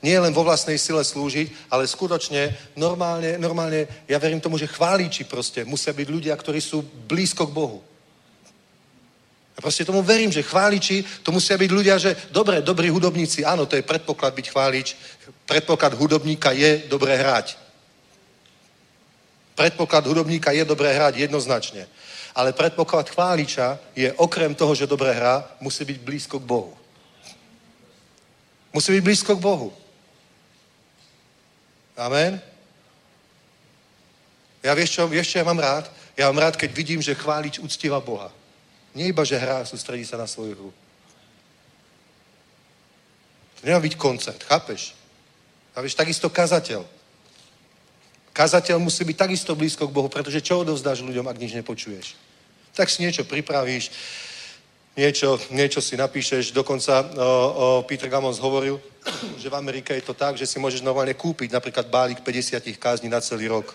Nie 0.00 0.16
len 0.16 0.32
vo 0.32 0.40
vlastnej 0.40 0.80
sile 0.80 1.04
slúžiť, 1.04 1.68
ale 1.68 1.84
skutočne 1.84 2.56
normálne, 2.72 3.36
normálne, 3.36 3.84
ja 4.08 4.16
verím 4.16 4.40
tomu, 4.40 4.56
že 4.56 4.64
chváliči 4.64 5.28
proste 5.28 5.64
musia 5.68 5.92
byť 5.92 6.08
ľudia, 6.08 6.32
ktorí 6.32 6.56
sú 6.56 6.80
blízko 7.04 7.44
k 7.44 7.52
Bohu. 7.52 7.84
Ja 9.56 9.60
proste 9.60 9.84
tomu 9.84 10.00
verím, 10.00 10.32
že 10.32 10.40
chváliči, 10.40 11.04
to 11.20 11.36
musia 11.36 11.60
byť 11.60 11.70
ľudia, 11.70 12.00
že 12.00 12.16
dobre, 12.32 12.64
dobrí 12.64 12.88
hudobníci, 12.88 13.44
áno, 13.44 13.68
to 13.68 13.76
je 13.76 13.84
predpoklad 13.84 14.32
byť 14.32 14.46
chválič. 14.48 14.96
Predpoklad 15.44 15.92
hudobníka 16.00 16.56
je 16.56 16.88
dobre 16.88 17.12
hrať. 17.20 17.60
Predpoklad 19.52 20.08
hudobníka 20.08 20.56
je 20.56 20.64
dobre 20.64 20.88
hrať, 20.96 21.28
jednoznačne. 21.28 21.84
Ale 22.32 22.56
predpoklad 22.56 23.12
chváliča 23.12 23.76
je 23.92 24.08
okrem 24.16 24.56
toho, 24.56 24.72
že 24.72 24.88
dobre 24.88 25.12
hrá, 25.12 25.44
musí 25.60 25.84
byť 25.84 25.98
blízko 26.00 26.40
k 26.40 26.48
Bohu. 26.48 26.72
Musí 28.72 28.96
byť 28.96 29.02
blízko 29.04 29.36
k 29.36 29.44
Bohu. 29.44 29.76
Amen? 32.00 32.40
Ja 34.64 34.72
vieš 34.72 34.96
čo, 34.96 35.04
vieš 35.04 35.36
čo 35.36 35.40
ja 35.40 35.44
mám 35.44 35.60
rád? 35.60 35.84
Ja 36.16 36.32
mám 36.32 36.40
rád, 36.40 36.56
keď 36.56 36.72
vidím, 36.72 37.00
že 37.04 37.12
chválič 37.12 37.60
uctieva 37.60 38.00
Boha. 38.00 38.32
Nie 38.96 39.12
iba, 39.12 39.20
že 39.20 39.36
hrá, 39.36 39.64
sústredí 39.68 40.04
sa 40.08 40.16
na 40.16 40.24
svoju 40.24 40.56
hru. 40.56 40.70
To 43.60 43.62
nemá 43.68 43.80
byť 43.84 43.94
koncert, 44.00 44.40
chápeš? 44.48 44.96
A 45.76 45.84
vieš, 45.84 45.94
takisto 45.94 46.32
kazateľ. 46.32 46.88
Kazateľ 48.32 48.80
musí 48.80 49.04
byť 49.04 49.16
takisto 49.16 49.52
blízko 49.52 49.84
k 49.84 49.92
Bohu, 49.92 50.08
pretože 50.08 50.40
čo 50.40 50.64
odovzdáš 50.64 51.04
ľuďom, 51.04 51.28
ak 51.28 51.36
nič 51.36 51.52
nepočuješ? 51.52 52.16
Tak 52.72 52.88
si 52.88 53.04
niečo 53.04 53.28
pripravíš, 53.28 53.92
niečo, 55.00 55.40
niečo 55.48 55.80
si 55.80 55.96
napíšeš. 55.96 56.52
Dokonca 56.52 57.00
o, 57.00 57.08
o, 57.08 57.80
Peter 57.88 58.12
Gamons 58.12 58.36
hovoril, 58.36 58.76
že 59.40 59.48
v 59.48 59.56
Amerike 59.56 59.96
je 59.96 60.04
to 60.04 60.12
tak, 60.12 60.36
že 60.36 60.44
si 60.44 60.60
môžeš 60.60 60.84
normálne 60.84 61.16
kúpiť 61.16 61.56
napríklad 61.56 61.88
bálik 61.88 62.20
50 62.20 62.60
kázní 62.76 63.08
na 63.08 63.24
celý 63.24 63.48
rok 63.48 63.72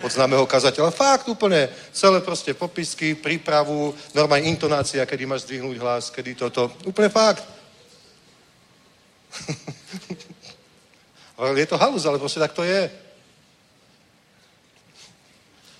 od 0.00 0.10
známeho 0.10 0.48
kazateľa. 0.48 0.90
Fakt 0.90 1.28
úplne, 1.28 1.68
celé 1.92 2.24
proste 2.24 2.56
popisky, 2.56 3.14
prípravu, 3.14 3.94
normálne 4.16 4.48
intonácia, 4.48 5.06
kedy 5.06 5.26
máš 5.28 5.44
zdvihnúť 5.44 5.76
hlas, 5.78 6.10
kedy 6.10 6.34
toto. 6.34 6.72
Úplne 6.88 7.08
fakt. 7.12 7.44
je 11.60 11.66
to 11.68 11.76
halus, 11.76 12.08
ale 12.08 12.18
proste 12.18 12.40
tak 12.40 12.56
to 12.56 12.64
je. 12.64 12.88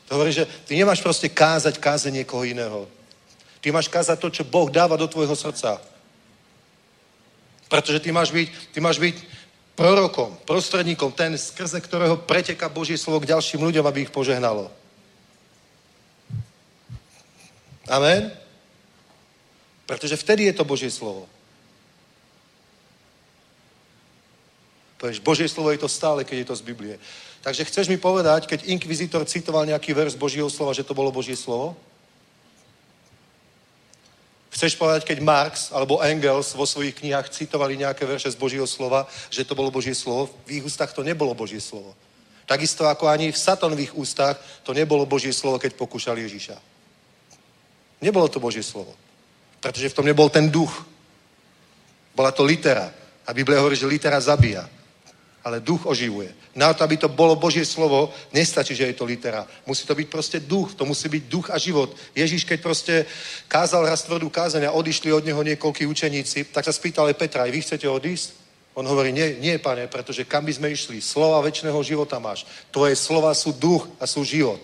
To 0.09 0.15
hovorí, 0.20 0.32
že 0.36 0.44
ty 0.69 0.77
nemáš 0.77 1.01
proste 1.01 1.32
kázať 1.32 1.81
káze 1.81 2.12
niekoho 2.12 2.44
iného. 2.44 2.85
Ty 3.65 3.73
máš 3.73 3.89
kázať 3.89 4.20
to, 4.20 4.28
čo 4.28 4.45
Boh 4.45 4.69
dáva 4.69 5.01
do 5.01 5.09
tvojho 5.09 5.32
srdca. 5.32 5.81
Pretože 7.73 7.97
ty 8.05 8.12
máš 8.12 8.28
byť, 8.28 8.77
ty 8.77 8.78
máš 8.85 9.01
byť 9.01 9.16
prorokom, 9.73 10.36
prostredníkom, 10.45 11.16
ten, 11.16 11.32
skrze 11.32 11.81
ktorého 11.81 12.20
preteká 12.20 12.69
Božie 12.69 13.01
slovo 13.01 13.24
k 13.24 13.32
ďalším 13.32 13.65
ľuďom, 13.65 13.89
aby 13.89 14.05
ich 14.05 14.12
požehnalo. 14.12 14.69
Amen? 17.89 18.36
Pretože 19.89 20.20
vtedy 20.20 20.53
je 20.53 20.61
to 20.61 20.69
Božie 20.69 20.93
slovo. 20.93 21.24
Povieš, 25.01 25.24
Božie 25.24 25.49
slovo 25.49 25.73
je 25.73 25.81
to 25.81 25.89
stále, 25.89 26.20
keď 26.20 26.36
je 26.45 26.49
to 26.53 26.57
z 26.61 26.66
Biblie. 26.69 26.97
Takže 27.41 27.65
chceš 27.65 27.89
mi 27.89 27.97
povedať, 27.97 28.45
keď 28.45 28.69
inkvizitor 28.69 29.24
citoval 29.24 29.65
nejaký 29.65 29.97
vers 29.97 30.12
Božieho 30.12 30.53
slova, 30.53 30.77
že 30.77 30.85
to 30.85 30.93
bolo 30.93 31.09
Božie 31.09 31.36
slovo? 31.36 31.73
Chceš 34.55 34.79
povedať, 34.79 35.03
keď 35.03 35.19
Marx 35.19 35.75
alebo 35.75 35.99
Engels 35.99 36.55
vo 36.55 36.63
svojich 36.63 36.95
knihách 36.95 37.27
citovali 37.35 37.75
nejaké 37.75 38.07
verše 38.07 38.31
z 38.31 38.39
Božieho 38.39 38.71
slova, 38.71 39.11
že 39.27 39.43
to 39.43 39.59
bolo 39.59 39.75
Božie 39.75 39.99
slovo? 39.99 40.31
V 40.47 40.63
ich 40.63 40.65
ústach 40.65 40.95
to 40.95 41.03
nebolo 41.03 41.35
Božie 41.35 41.59
slovo. 41.59 41.91
Takisto 42.47 42.87
ako 42.87 43.11
ani 43.11 43.35
v 43.35 43.39
satanových 43.39 43.99
ústach 43.99 44.39
to 44.63 44.71
nebolo 44.71 45.03
Božie 45.11 45.35
slovo, 45.35 45.59
keď 45.59 45.75
pokúšali 45.75 46.23
Ježiša. 46.23 46.55
Nebolo 47.99 48.31
to 48.31 48.39
Božie 48.39 48.63
slovo. 48.63 48.95
Pretože 49.59 49.91
v 49.91 49.97
tom 49.99 50.07
nebol 50.07 50.31
ten 50.31 50.47
duch. 50.47 50.87
Bola 52.15 52.31
to 52.31 52.47
litera. 52.47 52.95
A 53.27 53.35
Biblia 53.35 53.59
hovorí, 53.59 53.75
že 53.75 53.91
litera 53.91 54.21
zabíja. 54.23 54.71
Ale 55.45 55.61
duch 55.61 55.85
oživuje. 55.85 56.33
Na 56.57 56.73
to, 56.73 56.85
aby 56.85 56.97
to 56.97 57.09
bolo 57.12 57.37
Božie 57.37 57.69
slovo, 57.69 58.09
nestačí, 58.33 58.73
že 58.73 58.89
je 58.89 58.97
to 58.97 59.05
litera. 59.05 59.45
Musí 59.69 59.85
to 59.85 59.93
byť 59.93 60.09
proste 60.09 60.39
duch. 60.41 60.73
To 60.75 60.89
musí 60.89 61.09
byť 61.12 61.23
duch 61.29 61.47
a 61.53 61.61
život. 61.61 61.93
Ježiš, 62.16 62.49
keď 62.49 62.59
proste 62.65 62.95
kázal 63.45 63.85
raz 63.85 64.03
tvrdú 64.09 64.33
kázeň 64.33 64.73
a 64.73 64.77
odišli 64.77 65.12
od 65.12 65.21
neho 65.21 65.43
niekoľkí 65.45 65.85
učeníci, 65.85 66.49
tak 66.49 66.65
sa 66.65 66.73
spýtal 66.73 67.12
aj 67.12 67.21
Petra, 67.21 67.45
aj 67.45 67.53
vy 67.53 67.61
chcete 67.61 67.85
odísť? 67.85 68.29
On 68.75 68.83
hovorí, 68.83 69.12
nie, 69.15 69.39
nie, 69.39 69.55
pane, 69.62 69.87
pretože 69.87 70.27
kam 70.27 70.43
by 70.43 70.53
sme 70.57 70.69
išli? 70.75 70.99
Slova 70.99 71.39
väčšného 71.47 71.79
života 71.87 72.19
máš. 72.19 72.43
Tvoje 72.75 72.99
slova 72.99 73.31
sú 73.37 73.55
duch 73.55 73.87
a 74.03 74.09
sú 74.09 74.27
život. 74.27 74.59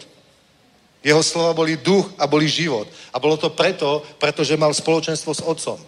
Jeho 1.01 1.23
slova 1.23 1.55
boli 1.55 1.77
duch 1.77 2.11
a 2.19 2.27
boli 2.27 2.49
život. 2.49 2.91
A 3.15 3.23
bolo 3.23 3.37
to 3.37 3.55
preto, 3.55 4.03
pretože 4.19 4.59
mal 4.59 4.75
spoločenstvo 4.75 5.31
s 5.33 5.45
otcom. 5.45 5.79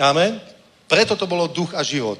Amen? 0.00 0.40
Preto 0.90 1.14
to 1.14 1.30
bolo 1.30 1.46
duch 1.46 1.70
a 1.72 1.86
život. 1.86 2.18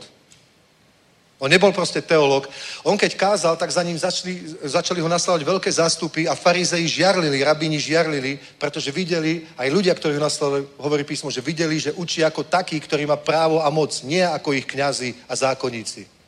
On 1.40 1.48
nebol 1.48 1.72
proste 1.72 2.04
teológ. 2.04 2.44
On 2.84 3.00
keď 3.00 3.16
kázal, 3.16 3.56
tak 3.56 3.72
za 3.72 3.80
ním 3.80 3.96
začali, 3.96 4.60
začali 4.60 5.00
ho 5.00 5.08
nasledovať 5.08 5.42
veľké 5.48 5.70
zástupy 5.72 6.28
a 6.28 6.36
farizeji 6.36 7.00
žiarlili, 7.00 7.40
rabíni 7.40 7.80
žiarlili, 7.80 8.36
pretože 8.60 8.92
videli, 8.92 9.48
aj 9.56 9.72
ľudia, 9.72 9.96
ktorí 9.96 10.20
ho 10.20 10.26
nasledovali, 10.28 10.68
hovorí 10.76 11.02
písmo, 11.08 11.32
že 11.32 11.40
videli, 11.40 11.80
že 11.80 11.96
učí 11.96 12.20
ako 12.20 12.44
taký, 12.44 12.76
ktorý 12.76 13.08
má 13.08 13.16
právo 13.16 13.64
a 13.64 13.72
moc, 13.72 13.96
nie 14.04 14.20
ako 14.20 14.52
ich 14.52 14.68
kňazi 14.68 15.16
a 15.24 15.32
zákonníci. 15.32 16.19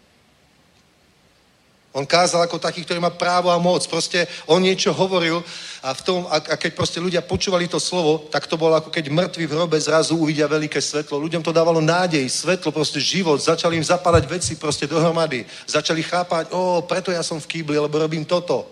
On 1.92 2.08
kázal 2.08 2.40
ako 2.48 2.56
taký, 2.56 2.88
ktorý 2.88 3.04
má 3.04 3.12
právo 3.12 3.52
a 3.52 3.60
moc. 3.60 3.84
Proste 3.84 4.24
on 4.48 4.64
niečo 4.64 4.96
hovoril 4.96 5.44
a, 5.84 5.92
v 5.92 6.00
tom, 6.00 6.24
a, 6.24 6.40
a 6.40 6.56
keď 6.56 6.72
proste 6.72 6.96
ľudia 6.96 7.20
počúvali 7.20 7.68
to 7.68 7.76
slovo, 7.76 8.32
tak 8.32 8.48
to 8.48 8.56
bolo 8.56 8.80
ako 8.80 8.88
keď 8.88 9.12
mŕtvi 9.12 9.44
v 9.44 9.52
hrobe 9.52 9.76
zrazu 9.76 10.16
uvidia 10.16 10.48
veľké 10.48 10.80
svetlo. 10.80 11.20
Ľuďom 11.20 11.44
to 11.44 11.52
dávalo 11.52 11.84
nádej, 11.84 12.24
svetlo, 12.32 12.72
proste 12.72 12.96
život. 12.96 13.36
Začali 13.36 13.76
im 13.76 13.84
zapadať 13.84 14.24
veci 14.24 14.56
proste 14.56 14.88
dohromady. 14.88 15.44
Začali 15.68 16.00
chápať, 16.00 16.48
o, 16.56 16.80
preto 16.80 17.12
ja 17.12 17.20
som 17.20 17.36
v 17.36 17.60
kýbli, 17.60 17.76
lebo 17.76 18.00
robím 18.00 18.24
toto. 18.24 18.64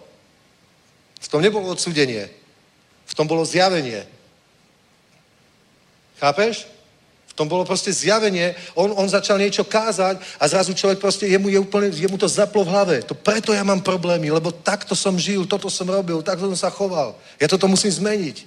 V 1.20 1.28
tom 1.28 1.44
nebolo 1.44 1.68
odsudenie. 1.68 2.24
V 3.05 3.12
tom 3.12 3.28
bolo 3.28 3.44
zjavenie. 3.44 4.09
Chápeš? 6.16 6.80
Tom 7.40 7.48
bolo 7.48 7.64
proste 7.64 7.88
zjavenie, 7.88 8.52
on, 8.76 8.92
on 8.92 9.08
začal 9.08 9.40
niečo 9.40 9.64
kázať 9.64 10.20
a 10.36 10.44
zrazu 10.44 10.76
človek 10.76 11.00
proste, 11.00 11.24
jemu, 11.24 11.48
je 11.48 11.56
úplne, 11.56 11.88
jemu 11.88 12.20
to 12.20 12.28
zaplo 12.28 12.60
v 12.60 12.68
hlave. 12.68 12.96
To 13.08 13.16
preto 13.16 13.56
ja 13.56 13.64
mám 13.64 13.80
problémy, 13.80 14.28
lebo 14.28 14.52
takto 14.52 14.92
som 14.92 15.16
žil, 15.16 15.48
toto 15.48 15.72
som 15.72 15.88
robil, 15.88 16.20
takto 16.20 16.44
som 16.52 16.68
sa 16.68 16.68
choval. 16.68 17.16
Ja 17.40 17.48
toto 17.48 17.64
musím 17.64 17.96
zmeniť. 17.96 18.44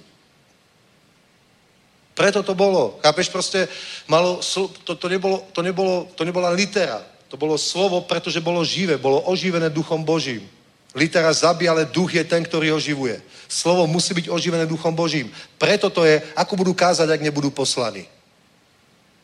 Preto 2.14 2.46
to 2.46 2.54
bolo. 2.54 3.02
Chápeš, 3.02 3.34
proste 3.34 3.66
malo, 4.06 4.38
to, 4.86 4.94
to, 4.94 5.06
nebolo, 5.10 5.42
to, 5.50 5.66
nebolo, 5.66 6.06
to 6.14 6.22
nebola 6.22 6.54
litera. 6.54 7.02
To 7.26 7.34
bolo 7.34 7.58
slovo, 7.58 8.06
pretože 8.06 8.38
bolo 8.38 8.62
živé, 8.62 8.94
bolo 8.94 9.26
oživené 9.26 9.74
duchom 9.74 10.06
Božím. 10.06 10.46
Litera 10.94 11.34
zabíja, 11.34 11.74
ale 11.74 11.90
duch 11.90 12.14
je 12.14 12.22
ten, 12.22 12.46
ktorý 12.46 12.78
oživuje. 12.78 13.18
Slovo 13.50 13.90
musí 13.90 14.14
byť 14.14 14.30
oživené 14.30 14.70
duchom 14.70 14.94
Božím. 14.94 15.34
Preto 15.58 15.90
to 15.90 16.06
je, 16.06 16.22
ako 16.38 16.54
budú 16.54 16.70
kázať, 16.78 17.10
ak 17.10 17.26
nebudú 17.26 17.50
poslaní. 17.50 18.13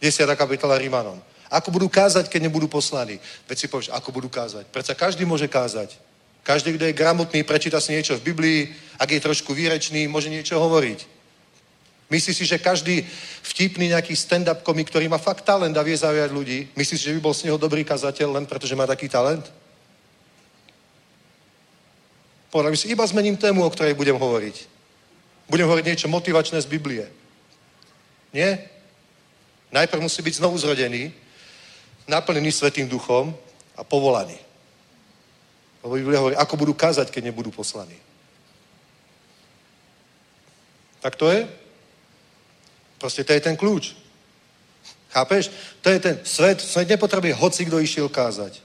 10. 0.00 0.26
kapitola 0.36 0.80
Rímanom. 0.80 1.20
Ako 1.50 1.70
budú 1.70 1.90
kázať, 1.90 2.30
keď 2.30 2.48
nebudú 2.48 2.70
poslaní? 2.70 3.20
Veď 3.44 3.56
si 3.58 3.66
povieš, 3.68 3.90
ako 3.90 4.08
budú 4.14 4.28
kázať? 4.30 4.70
Predsa 4.70 4.94
každý 4.94 5.26
môže 5.26 5.50
kázať. 5.50 5.98
Každý, 6.40 6.78
kto 6.78 6.84
je 6.88 6.96
gramotný, 6.96 7.44
prečíta 7.44 7.82
si 7.82 7.92
niečo 7.92 8.16
v 8.16 8.32
Biblii, 8.32 8.60
ak 8.96 9.10
je 9.12 9.20
trošku 9.20 9.52
výrečný, 9.52 10.08
môže 10.08 10.32
niečo 10.32 10.56
hovoriť. 10.56 11.20
Myslíš 12.10 12.36
si, 12.36 12.44
že 12.46 12.58
každý 12.58 13.06
vtipný 13.42 13.92
nejaký 13.92 14.16
stand-up 14.16 14.62
komik, 14.66 14.90
ktorý 14.90 15.06
má 15.06 15.18
fakt 15.18 15.44
talent 15.44 15.76
a 15.76 15.86
vie 15.86 15.94
zaujať 15.94 16.30
ľudí, 16.32 16.66
myslíš 16.74 16.98
si, 16.98 17.06
že 17.06 17.14
by 17.14 17.20
bol 17.22 17.34
z 17.34 17.46
neho 17.46 17.58
dobrý 17.58 17.84
kazateľ 17.84 18.40
len 18.40 18.46
preto, 18.50 18.66
že 18.66 18.74
má 18.74 18.86
taký 18.88 19.06
talent? 19.06 19.46
Povedal 22.50 22.74
si, 22.74 22.90
iba 22.90 23.06
zmením 23.06 23.38
tému, 23.38 23.62
o 23.62 23.70
ktorej 23.70 23.94
budem 23.94 24.18
hovoriť. 24.18 24.56
Budem 25.46 25.66
hovoriť 25.70 25.86
niečo 25.86 26.10
motivačné 26.10 26.58
z 26.58 26.66
Biblie. 26.66 27.06
Nie? 28.34 28.58
Najprv 29.70 30.02
musí 30.02 30.22
byť 30.22 30.34
znovu 30.42 30.58
zrodený, 30.58 31.14
naplnený 32.10 32.52
Svetým 32.52 32.88
duchom 32.90 33.30
a 33.78 33.84
povolaný. 33.86 34.38
Lebo 35.82 35.94
Biblia 35.94 36.18
hovorí, 36.18 36.36
ako 36.36 36.54
budú 36.56 36.74
kázať, 36.74 37.10
keď 37.10 37.30
nebudú 37.30 37.50
poslaní. 37.50 37.96
Tak 41.00 41.16
to 41.16 41.32
je? 41.32 41.48
Proste 43.00 43.24
to 43.24 43.32
je 43.32 43.40
ten 43.40 43.56
kľúč. 43.56 43.96
Chápeš? 45.10 45.48
To 45.80 45.88
je 45.90 45.98
ten 45.98 46.20
svet. 46.22 46.60
Svet 46.60 46.88
nepotrebuje 46.88 47.34
hoci, 47.34 47.64
kto 47.64 47.80
išiel 47.80 48.08
kázať. 48.12 48.60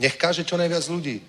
Nech 0.00 0.16
káže 0.16 0.42
čo 0.42 0.56
najviac 0.56 0.82
ľudí. 0.88 1.20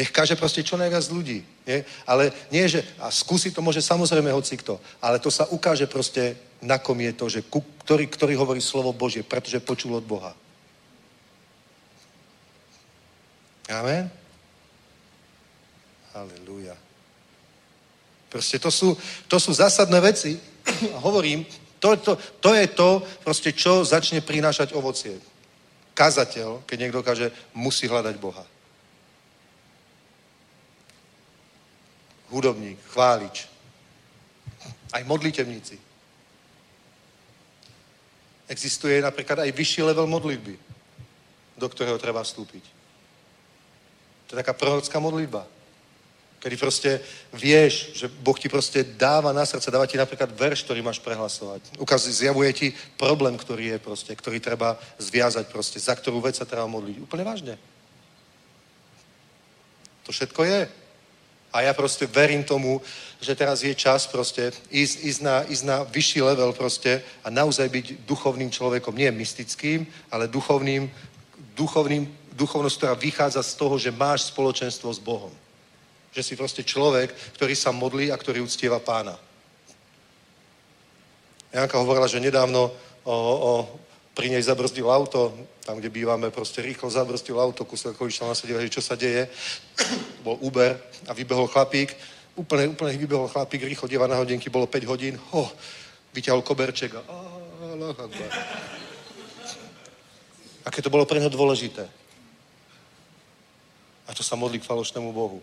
Nech 0.00 0.16
káže 0.16 0.32
proste 0.32 0.64
čo 0.64 0.80
najviac 0.80 1.12
ľudí. 1.12 1.44
Nie? 1.68 1.84
Ale 2.08 2.32
nie, 2.48 2.64
že... 2.64 2.80
A 2.96 3.12
skúsi 3.12 3.52
to 3.52 3.60
môže 3.60 3.84
samozrejme 3.84 4.32
hoci 4.32 4.56
kto. 4.56 4.80
Ale 4.96 5.20
to 5.20 5.28
sa 5.28 5.44
ukáže 5.52 5.84
proste 5.84 6.40
na 6.64 6.80
kom 6.80 6.96
je 6.96 7.12
to, 7.12 7.28
že 7.28 7.44
ku, 7.44 7.60
ktorý, 7.84 8.08
ktorý 8.08 8.32
hovorí 8.40 8.64
slovo 8.64 8.96
Božie, 8.96 9.20
pretože 9.20 9.60
počul 9.60 10.00
od 10.00 10.04
Boha. 10.08 10.32
Amen? 13.68 14.08
Halelúja. 16.16 16.80
Proste 18.32 18.56
to 18.56 18.72
sú, 18.72 18.96
to 19.28 19.36
sú 19.36 19.52
zásadné 19.52 20.00
veci. 20.00 20.40
Hovorím, 21.04 21.44
to, 21.76 21.92
to, 22.00 22.16
to 22.40 22.56
je 22.56 22.66
to, 22.72 23.04
proste, 23.20 23.52
čo 23.52 23.84
začne 23.84 24.24
prinášať 24.24 24.72
ovocie. 24.72 25.20
Kazateľ, 25.92 26.64
keď 26.64 26.76
niekto 26.80 27.04
kaže, 27.04 27.28
musí 27.52 27.84
hľadať 27.84 28.16
Boha. 28.16 28.48
Hudobník, 32.30 32.78
chválič. 32.94 33.50
Aj 34.94 35.02
modlitevníci. 35.04 35.78
Existuje 38.50 38.98
napríklad 38.98 39.46
aj 39.46 39.54
vyšší 39.54 39.82
level 39.86 40.10
modlitby, 40.10 40.58
do 41.54 41.66
ktorého 41.70 41.98
treba 42.02 42.22
vstúpiť. 42.22 42.64
To 44.26 44.34
je 44.34 44.40
taká 44.42 44.54
prorocká 44.54 44.98
modlitba. 44.98 45.46
Kedy 46.40 46.56
proste 46.56 46.90
vieš, 47.36 47.92
že 47.92 48.08
Boh 48.08 48.38
ti 48.38 48.48
proste 48.48 48.80
dáva 48.80 49.28
na 49.30 49.44
srdce, 49.44 49.70
dáva 49.70 49.86
ti 49.86 50.00
napríklad 50.00 50.32
verš, 50.32 50.64
ktorý 50.64 50.80
máš 50.80 50.98
prehlasovať. 50.98 51.76
Ukazuje, 51.76 52.16
zjavuje 52.16 52.50
ti 52.56 52.68
problém, 52.96 53.36
ktorý 53.36 53.76
je 53.76 53.78
proste, 53.78 54.16
ktorý 54.16 54.40
treba 54.40 54.80
zviazať 54.96 55.52
proste, 55.52 55.76
za 55.76 55.92
ktorú 55.92 56.24
vec 56.24 56.40
sa 56.40 56.48
treba 56.48 56.64
modliť. 56.64 56.96
Úplne 57.04 57.24
vážne. 57.28 57.54
To 60.08 60.10
všetko 60.16 60.40
je. 60.48 60.60
A 61.50 61.66
ja 61.66 61.74
proste 61.74 62.06
verím 62.06 62.46
tomu, 62.46 62.78
že 63.20 63.34
teraz 63.34 63.66
je 63.66 63.74
čas 63.74 64.06
proste 64.06 64.54
ísť, 64.70 64.94
ísť, 65.02 65.20
na, 65.20 65.36
ísť 65.50 65.64
na 65.66 65.82
vyšší 65.82 66.22
level 66.22 66.54
proste 66.54 67.02
a 67.26 67.28
naozaj 67.30 67.66
byť 67.68 67.86
duchovným 68.06 68.50
človekom. 68.50 68.94
Nie 68.94 69.10
mystickým, 69.10 69.86
ale 70.14 70.30
duchovným, 70.30 70.86
duchovným, 71.58 72.06
duchovnosť, 72.38 72.76
ktorá 72.76 72.94
vychádza 72.94 73.42
z 73.42 73.54
toho, 73.58 73.74
že 73.78 73.90
máš 73.90 74.30
spoločenstvo 74.30 74.94
s 74.94 75.02
Bohom. 75.02 75.34
Že 76.14 76.22
si 76.22 76.34
proste 76.38 76.62
človek, 76.62 77.10
ktorý 77.34 77.54
sa 77.58 77.74
modlí 77.74 78.14
a 78.14 78.16
ktorý 78.16 78.40
uctieva 78.46 78.78
pána. 78.78 79.18
Janka 81.50 81.82
hovorila, 81.82 82.06
že 82.06 82.22
nedávno 82.22 82.70
o, 83.02 83.10
o, 83.10 83.52
pri 84.14 84.26
nej 84.30 84.42
zabrzdil 84.42 84.90
auto, 84.90 85.32
tam, 85.64 85.78
kde 85.78 85.88
bývame, 85.88 86.30
proste 86.34 86.62
rýchlo 86.62 86.90
zabrzdil 86.90 87.38
auto, 87.40 87.64
kuselko 87.64 88.06
išla 88.10 88.32
na 88.32 88.36
sedie, 88.36 88.58
čo 88.68 88.82
sa 88.82 88.98
deje. 88.98 89.30
Bol 90.26 90.36
Uber 90.42 90.76
a 91.06 91.12
vybehol 91.14 91.46
chlapík, 91.46 91.94
úplne, 92.34 92.68
úplne 92.74 92.98
vybehol 92.98 93.30
chlapík, 93.30 93.62
rýchlo 93.64 93.88
dieva 93.88 94.10
na 94.10 94.18
hodinky, 94.18 94.50
bolo 94.50 94.66
5 94.66 94.90
hodín, 94.90 95.14
ho, 95.30 95.46
vyťahol 96.12 96.42
koberček 96.42 96.94
a 96.94 97.02
Aké 100.60 100.82
to 100.82 100.92
bolo 100.92 101.08
pre 101.08 101.18
neho 101.18 101.32
dôležité. 101.32 101.88
A 104.06 104.12
to 104.12 104.22
sa 104.22 104.36
modlí 104.36 104.60
k 104.60 104.68
falošnému 104.68 105.12
Bohu. 105.12 105.40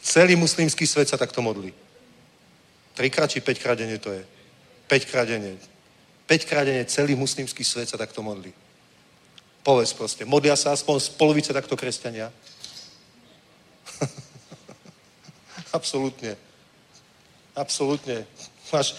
Celý 0.00 0.36
muslimský 0.36 0.86
svet 0.86 1.08
sa 1.08 1.18
takto 1.18 1.42
modlí. 1.42 1.74
Trikrát 3.00 3.32
či 3.32 3.40
päťkrát 3.40 3.80
denne 3.80 3.96
to 3.96 4.12
je. 4.12 4.20
Päťkrát 4.84 5.24
denne. 5.24 5.56
Päťkrát 6.28 6.68
denne 6.68 6.84
celý 6.84 7.16
muslimský 7.16 7.64
svet 7.64 7.88
sa 7.88 7.96
takto 7.96 8.20
modlí. 8.20 8.52
Povedz 9.64 9.96
proste. 9.96 10.28
Modlia 10.28 10.52
sa 10.52 10.76
aspoň 10.76 11.00
z 11.00 11.08
polovice 11.16 11.48
takto 11.56 11.80
kresťania. 11.80 12.28
Absolútne. 15.80 16.36
Absolútne. 17.56 18.28
Máš, 18.68 18.92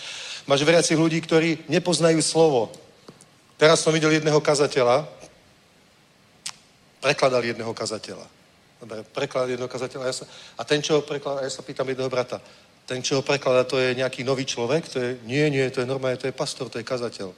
máš 0.50 0.66
veriacich 0.66 0.98
ľudí, 0.98 1.22
ktorí 1.22 1.70
nepoznajú 1.70 2.26
slovo. 2.26 2.74
Teraz 3.62 3.86
som 3.86 3.94
videl 3.94 4.18
jedného 4.18 4.42
kazateľa, 4.42 5.06
prekladal 7.06 7.46
jedného 7.46 7.70
kazateľa. 7.70 8.26
Dobre, 8.82 9.06
prekladal 9.14 9.54
jedného 9.54 9.70
kazateľa. 9.70 10.10
Ja 10.10 10.16
sa, 10.18 10.26
a 10.58 10.66
ten, 10.66 10.82
čo 10.82 10.98
ho 10.98 11.02
prekladá, 11.06 11.46
ja 11.46 11.54
sa 11.54 11.62
pýtam 11.62 11.86
jedného 11.86 12.10
brata, 12.10 12.42
ten, 12.92 13.00
čo 13.00 13.16
ho 13.16 13.24
prekladá, 13.24 13.64
to 13.64 13.80
je 13.80 13.96
nejaký 13.96 14.28
nový 14.28 14.44
človek? 14.44 14.84
To 14.92 15.00
je, 15.00 15.16
nie, 15.24 15.48
nie, 15.48 15.64
to 15.72 15.80
je 15.80 15.88
normálne, 15.88 16.20
to 16.20 16.28
je 16.28 16.36
pastor, 16.36 16.68
to 16.68 16.76
je 16.76 16.84
kazateľ. 16.84 17.32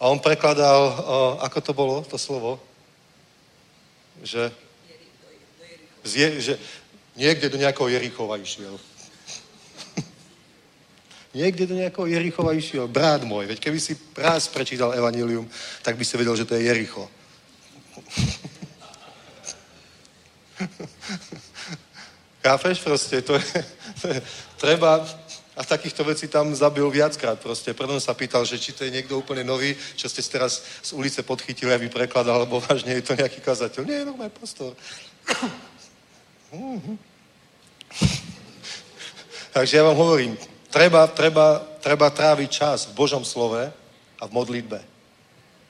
A 0.00 0.08
on 0.08 0.16
prekladal, 0.16 0.80
o, 0.88 1.36
ako 1.44 1.58
to 1.60 1.72
bolo, 1.76 2.00
to 2.00 2.16
slovo? 2.16 2.56
Že, 4.24 4.48
zje, 6.00 6.28
že 6.40 6.56
niekde 7.12 7.52
do 7.52 7.60
nejakého 7.60 7.92
Jerichova 7.92 8.40
išiel. 8.40 8.80
niekde 11.36 11.68
do 11.68 11.76
nejakého 11.76 12.08
Jerichova 12.08 12.56
išiel. 12.56 12.88
Brát 12.88 13.20
môj, 13.20 13.52
veď 13.52 13.60
keby 13.60 13.76
si 13.76 14.00
raz 14.16 14.48
prečítal 14.48 14.96
Evangelium, 14.96 15.44
tak 15.84 16.00
by 16.00 16.08
si 16.08 16.16
vedel, 16.16 16.40
že 16.40 16.48
to 16.48 16.56
je 16.56 16.64
Jericho. 16.64 17.04
Chápeš 22.40 22.80
proste? 22.80 23.22
To 23.22 23.34
je, 23.36 23.44
to 24.00 24.08
je, 24.08 24.22
treba, 24.56 25.04
a 25.56 25.64
takýchto 25.64 26.04
vecí 26.04 26.28
tam 26.28 26.54
zabil 26.54 26.90
viackrát 26.90 27.36
proste. 27.36 27.74
Preto 27.76 28.00
sa 28.00 28.14
pýtal, 28.16 28.44
že 28.48 28.58
či 28.58 28.72
to 28.72 28.84
je 28.84 28.90
niekto 28.90 29.18
úplne 29.18 29.44
nový, 29.44 29.76
čo 29.96 30.08
ste 30.08 30.24
teraz 30.24 30.64
z 30.80 30.92
ulice 30.96 31.22
podchytili, 31.22 31.72
aby 31.72 31.88
prekladal, 31.92 32.40
alebo 32.40 32.60
vážne 32.64 32.96
je 32.96 33.04
to 33.04 33.12
nejaký 33.12 33.44
kazateľ. 33.44 33.84
Nie, 33.84 34.04
no 34.08 34.16
môj 34.16 34.32
pastor. 34.32 34.72
Takže 39.54 39.76
ja 39.76 39.84
vám 39.84 39.98
hovorím, 39.98 40.38
treba, 40.70 41.06
treba, 41.06 41.58
treba 41.82 42.10
tráviť 42.10 42.50
čas 42.50 42.86
v 42.86 42.96
Božom 42.96 43.24
slove 43.26 43.70
a 44.20 44.22
v 44.26 44.32
modlitbe. 44.32 44.80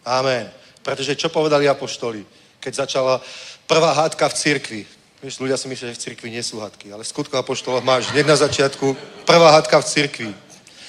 Amen. 0.04 0.48
Pretože 0.80 1.16
čo 1.16 1.28
povedali 1.28 1.68
apoštoli, 1.68 2.24
keď 2.60 2.86
začala 2.86 3.20
prvá 3.66 3.92
hádka 3.92 4.28
v 4.28 4.38
cirkvi? 4.38 4.82
Vieš, 5.20 5.36
ľudia 5.36 5.60
si 5.60 5.68
myslia, 5.68 5.92
že 5.92 6.00
v 6.00 6.04
cirkvi 6.08 6.32
nie 6.32 6.40
sú 6.40 6.64
hádky, 6.64 6.96
ale 6.96 7.04
skutku 7.04 7.36
apoštolov 7.36 7.84
máš 7.84 8.08
hneď 8.08 8.24
na 8.24 8.40
začiatku 8.40 8.96
prvá 9.28 9.52
hádka 9.52 9.76
v 9.84 9.88
cirkvi. 9.92 10.32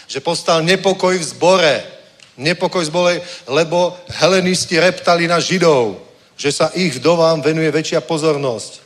Že 0.07 0.23
postal 0.23 0.63
nepokoj 0.63 1.11
v 1.11 1.29
zbore. 1.35 1.83
Nepokoj 2.39 2.79
v 2.79 2.87
zbore, 2.87 3.15
lebo 3.51 3.91
helenisti 4.07 4.79
reptali 4.79 5.27
na 5.27 5.35
židov, 5.43 5.99
že 6.39 6.47
sa 6.47 6.71
ich 6.71 6.95
vdovám 6.95 7.43
venuje 7.43 7.67
väčšia 7.75 7.99
pozornosť. 8.07 8.79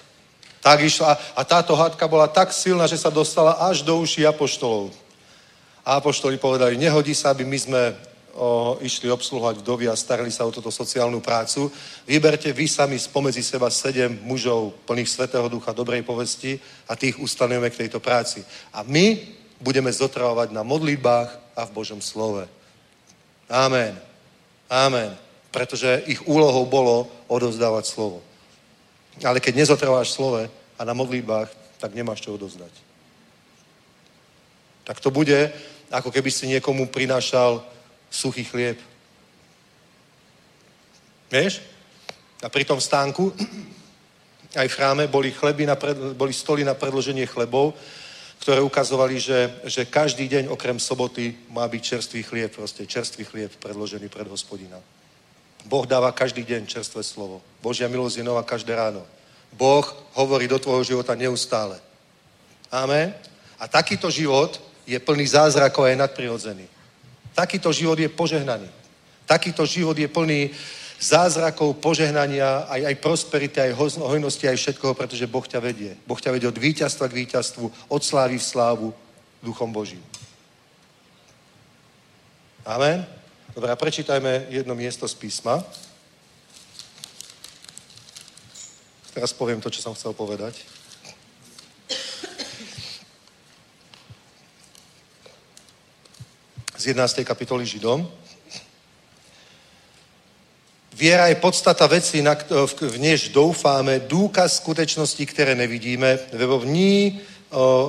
Tak 0.66 0.82
išla, 0.82 1.14
a 1.38 1.42
táto 1.46 1.78
hádka 1.78 2.10
bola 2.10 2.26
tak 2.26 2.50
silná, 2.50 2.90
že 2.90 2.98
sa 2.98 3.14
dostala 3.14 3.62
až 3.62 3.86
do 3.86 4.02
uší 4.02 4.26
apoštolov. 4.26 4.90
A 5.86 6.02
apoštoli 6.02 6.42
povedali, 6.42 6.74
nehodí 6.74 7.14
sa, 7.14 7.30
aby 7.30 7.46
my 7.46 7.58
sme 7.62 7.82
o, 8.36 8.76
išli 8.84 9.07
obsluhovať 9.07 9.64
vdovy 9.64 9.88
a 9.88 9.95
starali 9.95 10.32
sa 10.32 10.44
o 10.44 10.52
túto 10.52 10.68
sociálnu 10.68 11.24
prácu. 11.24 11.72
Vyberte 12.03 12.52
vy 12.52 12.68
sami 12.68 12.99
spomedzi 12.99 13.40
seba 13.40 13.72
sedem 13.72 14.20
mužov 14.28 14.76
plných 14.84 15.10
Svetého 15.10 15.48
Ducha, 15.48 15.72
dobrej 15.72 16.03
povesti 16.03 16.60
a 16.88 16.99
tých 16.99 17.16
ustanujeme 17.16 17.72
k 17.72 17.88
tejto 17.88 18.03
práci. 18.03 18.44
A 18.76 18.84
my 18.84 19.24
budeme 19.64 19.88
zotravovať 19.88 20.52
na 20.52 20.68
modlitbách 20.68 21.56
a 21.56 21.62
v 21.64 21.72
Božom 21.72 22.03
slove. 22.03 22.44
Amen. 23.48 23.95
Amen. 24.68 25.16
Pretože 25.56 26.03
ich 26.06 26.20
úlohou 26.28 26.68
bolo 26.68 27.07
odovzdávať 27.32 27.86
slovo. 27.88 28.20
Ale 29.24 29.40
keď 29.40 29.64
nezotrváš 29.64 30.12
slove 30.12 30.52
a 30.76 30.82
na 30.84 30.91
modlitbách, 30.91 31.48
tak 31.80 31.95
nemáš 31.95 32.28
čo 32.28 32.36
odovzdať. 32.36 32.72
Tak 34.84 34.99
to 34.99 35.10
bude, 35.10 35.49
ako 35.90 36.12
keby 36.12 36.30
si 36.30 36.52
niekomu 36.52 36.91
prinášal 36.91 37.64
suchý 38.10 38.44
chlieb. 38.44 38.77
Vieš? 41.32 41.61
A 42.44 42.49
pri 42.49 42.64
tom 42.65 42.82
stánku 42.82 43.34
aj 44.61 44.68
v 44.68 44.76
chráme 44.76 45.03
boli, 45.07 45.32
chleby 45.32 45.65
na 45.65 45.76
pred, 45.76 45.98
boli 46.15 46.34
stoly 46.34 46.64
na 46.64 46.73
predloženie 46.73 47.26
chlebov, 47.27 47.73
ktoré 48.40 48.61
ukazovali, 48.61 49.19
že, 49.19 49.49
že 49.65 49.90
každý 49.90 50.30
deň 50.30 50.53
okrem 50.53 50.77
soboty 50.80 51.34
má 51.49 51.65
byť 51.68 51.82
čerstvý 51.82 52.22
chlieb, 52.23 52.52
proste 52.53 52.86
čerstvý 52.86 53.26
chlieb 53.26 53.52
predložený 53.57 54.06
pred 54.07 54.30
hospodina. 54.30 54.77
Boh 55.65 55.86
dáva 55.90 56.14
každý 56.14 56.45
deň 56.45 56.69
čerstvé 56.69 57.02
slovo. 57.02 57.41
Božia 57.57 57.90
milosť 57.90 58.22
je 58.22 58.27
nová 58.27 58.45
každé 58.45 58.76
ráno. 58.77 59.02
Boh 59.49 59.86
hovorí 60.14 60.45
do 60.45 60.61
tvojho 60.61 60.84
života 60.84 61.18
neustále. 61.18 61.82
Amen. 62.69 63.18
A 63.57 63.65
takýto 63.65 64.14
život 64.14 64.61
je 64.86 64.99
plný 64.99 65.26
zázrakov 65.26 65.90
a 65.90 65.90
je 65.90 65.98
nadprirodzený. 65.98 66.65
Takýto 67.36 67.70
život 67.76 67.99
je 67.99 68.07
požehnaný. 68.07 68.72
Takýto 69.28 69.68
život 69.68 69.98
je 69.98 70.07
plný 70.07 70.56
zázrakov, 70.95 71.76
požehnania, 71.84 72.64
aj, 72.72 72.82
aj 72.88 72.95
prosperity, 73.03 73.60
aj 73.60 73.76
hojnosti, 73.99 74.48
aj 74.48 74.56
všetkoho, 74.56 74.95
pretože 74.95 75.28
Boh 75.28 75.44
ťa 75.44 75.60
vedie. 75.60 75.91
Boh 76.07 76.16
ťa 76.16 76.32
vedie 76.32 76.48
od 76.48 76.56
víťazstva 76.56 77.12
k 77.12 77.18
víťazstvu, 77.28 77.66
od 77.91 78.02
slávy 78.02 78.40
v 78.40 78.48
slávu 78.48 78.88
duchom 79.44 79.70
Božím. 79.70 80.02
Amen. 82.66 83.06
Dobre, 83.53 83.72
a 83.72 83.76
prečítajme 83.76 84.48
jedno 84.49 84.74
miesto 84.76 85.07
z 85.07 85.14
písma. 85.14 85.62
Teraz 89.14 89.32
poviem 89.32 89.62
to, 89.62 89.72
čo 89.72 89.80
som 89.80 89.95
chcel 89.95 90.12
povedať. 90.12 90.74
Z 96.86 96.94
11. 96.94 97.26
kapitoly 97.26 97.66
Židom. 97.66 98.06
Viera 100.94 101.28
je 101.28 101.36
podstata 101.41 101.88
veci, 101.88 102.22
v 102.22 102.98
než 102.98 103.30
doufáme, 103.30 103.99
důkaz 103.99 104.56
skutečností, 104.62 105.26
které 105.26 105.56
nevidíme, 105.56 106.20
lebo 106.34 106.60
v 106.60 106.66
ní, 106.66 107.22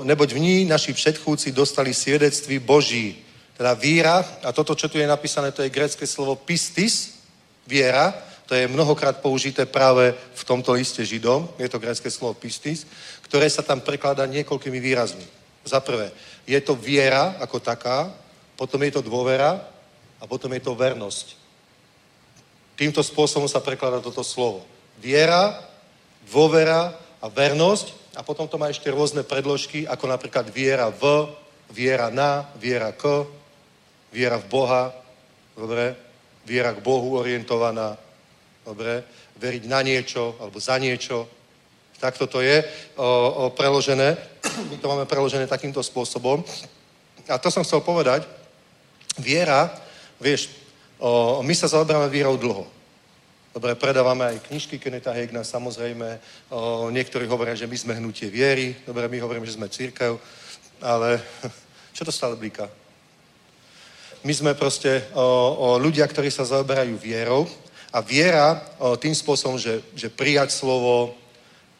neboť 0.02 0.32
v 0.32 0.39
ní 0.39 0.64
naši 0.64 0.93
předchůdci 0.93 1.52
dostali 1.52 1.94
svědectví 1.94 2.59
Boží. 2.59 3.16
Teda 3.56 3.74
víra, 3.74 4.24
a 4.43 4.52
toto, 4.52 4.74
čo 4.74 4.89
tu 4.89 4.98
je 4.98 5.06
napísané, 5.06 5.52
to 5.52 5.62
je 5.62 5.68
grecké 5.68 6.06
slovo 6.06 6.36
pistis, 6.36 7.20
viera, 7.66 8.16
to 8.48 8.55
je 8.55 8.68
mnohokrát 8.68 9.20
použité 9.20 9.66
práve 9.68 10.14
v 10.35 10.44
tomto 10.44 10.73
liste 10.73 11.05
Židom, 11.05 11.52
je 11.59 11.68
to 11.68 11.78
grecké 11.78 12.10
slovo 12.10 12.32
pistis, 12.35 12.89
ktoré 13.28 13.44
sa 13.52 13.60
tam 13.60 13.85
prekladá 13.85 14.24
niekoľkými 14.24 14.81
výrazmi. 14.81 15.27
Za 15.68 15.85
prvé, 15.85 16.09
je 16.48 16.60
to 16.64 16.73
viera 16.73 17.36
ako 17.44 17.60
taká, 17.60 18.24
potom 18.57 18.81
je 18.83 18.99
to 18.99 19.05
dôvera 19.05 19.61
a 20.20 20.24
potom 20.24 20.53
je 20.57 20.65
to 20.65 20.73
vernosť. 20.73 21.37
Týmto 22.77 23.01
spôsobom 23.01 23.49
sa 23.49 23.61
prekladá 23.65 24.01
toto 24.01 24.24
slovo. 24.24 24.65
Viera, 25.01 25.57
dôvera 26.28 26.93
a 27.20 27.27
vernosť 27.28 28.16
a 28.16 28.24
potom 28.24 28.49
to 28.49 28.57
má 28.57 28.73
ešte 28.73 28.89
rôzne 28.89 29.24
predložky, 29.24 29.85
ako 29.85 30.09
napríklad 30.09 30.49
viera 30.49 30.89
v, 30.89 31.28
viera 31.73 32.09
na, 32.09 32.49
viera 32.57 32.93
k, 32.93 33.28
viera 34.12 34.41
v 34.41 34.49
Boha, 34.49 34.93
dobre, 35.53 35.97
viera 36.49 36.73
k 36.73 36.81
Bohu 36.81 37.20
orientovaná, 37.20 37.97
dobre, 38.65 39.05
veriť 39.37 39.65
na 39.69 39.85
niečo 39.85 40.37
alebo 40.41 40.57
za 40.57 40.81
niečo. 40.81 41.28
Takto 41.97 42.28
to 42.28 42.45
je 42.45 42.61
o, 42.97 43.05
o, 43.05 43.45
preložené. 43.57 44.16
My 44.69 44.77
to 44.77 44.89
máme 44.89 45.09
preložené 45.09 45.49
takýmto 45.49 45.81
spôsobom. 45.81 46.45
A 47.28 47.41
to 47.41 47.49
som 47.49 47.65
chcel 47.65 47.81
povedať, 47.81 48.28
Viera, 49.16 49.72
vieš, 50.20 50.52
o, 51.01 51.40
my 51.40 51.55
sa 51.56 51.72
zaoberáme 51.72 52.12
vierou 52.12 52.36
dlho. 52.36 52.68
Dobre, 53.56 53.72
predávame 53.72 54.28
aj 54.28 54.44
knižky 54.52 54.76
Keneta 54.76 55.16
Hegna, 55.16 55.40
samozrejme. 55.40 56.20
O, 56.52 56.93
niektorí 56.93 57.24
hovoria, 57.24 57.56
že 57.56 57.64
my 57.64 57.76
sme 57.76 57.97
hnutie 57.97 58.28
viery. 58.28 58.76
Dobre, 58.84 59.09
my 59.09 59.16
hovoríme, 59.16 59.48
že 59.48 59.56
sme 59.56 59.72
církev. 59.72 60.20
Ale 60.84 61.16
čo 61.97 62.05
to 62.05 62.12
stále 62.12 62.36
blíka? 62.36 62.68
My 64.20 64.32
sme 64.36 64.52
proste 64.52 65.09
o, 65.16 65.24
o 65.56 65.68
ľudia, 65.80 66.05
ktorí 66.05 66.28
sa 66.28 66.44
zaoberajú 66.44 67.01
vierou. 67.01 67.48
A 67.97 68.05
viera 68.05 68.60
o, 68.76 68.93
tým 69.01 69.16
spôsobom, 69.16 69.56
že, 69.56 69.80
že 69.97 70.12
prijať 70.12 70.52
slovo, 70.52 71.16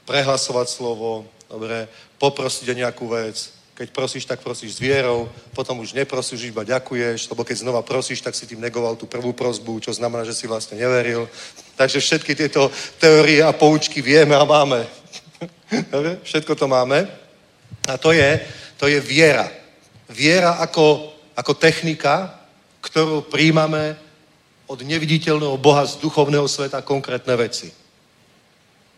prehlasovať 0.08 0.72
slovo, 0.72 1.28
dobre, 1.44 1.84
poprosiť 2.16 2.72
o 2.72 2.78
nejakú 2.78 3.04
vec, 3.12 3.55
keď 3.77 3.93
prosíš, 3.93 4.24
tak 4.24 4.40
prosíš 4.40 4.81
s 4.81 4.81
vierou, 4.81 5.28
potom 5.53 5.85
už 5.85 5.93
neprosíš, 5.93 6.48
iba 6.48 6.65
ďakuješ, 6.65 7.28
lebo 7.28 7.44
keď 7.44 7.57
znova 7.61 7.85
prosíš, 7.85 8.24
tak 8.24 8.32
si 8.32 8.48
tým 8.48 8.57
negoval 8.57 8.97
tú 8.97 9.05
prvú 9.05 9.36
prozbu, 9.36 9.85
čo 9.85 9.93
znamená, 9.93 10.24
že 10.24 10.32
si 10.32 10.48
vlastne 10.48 10.81
neveril. 10.81 11.28
Takže 11.77 12.01
všetky 12.01 12.32
tieto 12.32 12.73
teórie 12.97 13.44
a 13.44 13.53
poučky 13.53 14.01
vieme 14.01 14.32
a 14.32 14.48
máme. 14.48 14.81
Všetko 16.28 16.57
to 16.57 16.65
máme. 16.65 17.05
A 17.85 18.01
to 18.01 18.16
je, 18.16 18.40
to 18.81 18.89
je 18.89 18.97
viera. 18.97 19.44
Viera 20.09 20.57
ako, 20.65 21.12
ako 21.36 21.53
technika, 21.61 22.32
ktorú 22.81 23.28
príjmame 23.28 23.93
od 24.73 24.81
neviditeľného 24.81 25.61
Boha 25.61 25.85
z 25.85 26.01
duchovného 26.01 26.48
sveta 26.48 26.81
konkrétne 26.81 27.36
veci. 27.36 27.69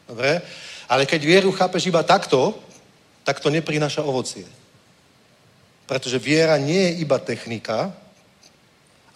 Dobre? 0.07 0.39
Ale 0.87 1.03
keď 1.03 1.21
vieru 1.27 1.51
chápeš 1.51 1.91
iba 1.91 2.07
takto, 2.07 2.55
tak 3.27 3.43
to 3.43 3.51
neprináša 3.51 4.07
ovocie. 4.07 4.58
Pretože 5.89 6.21
viera 6.21 6.61
nie 6.61 6.93
je 6.93 6.93
iba 7.01 7.17
technika, 7.17 7.89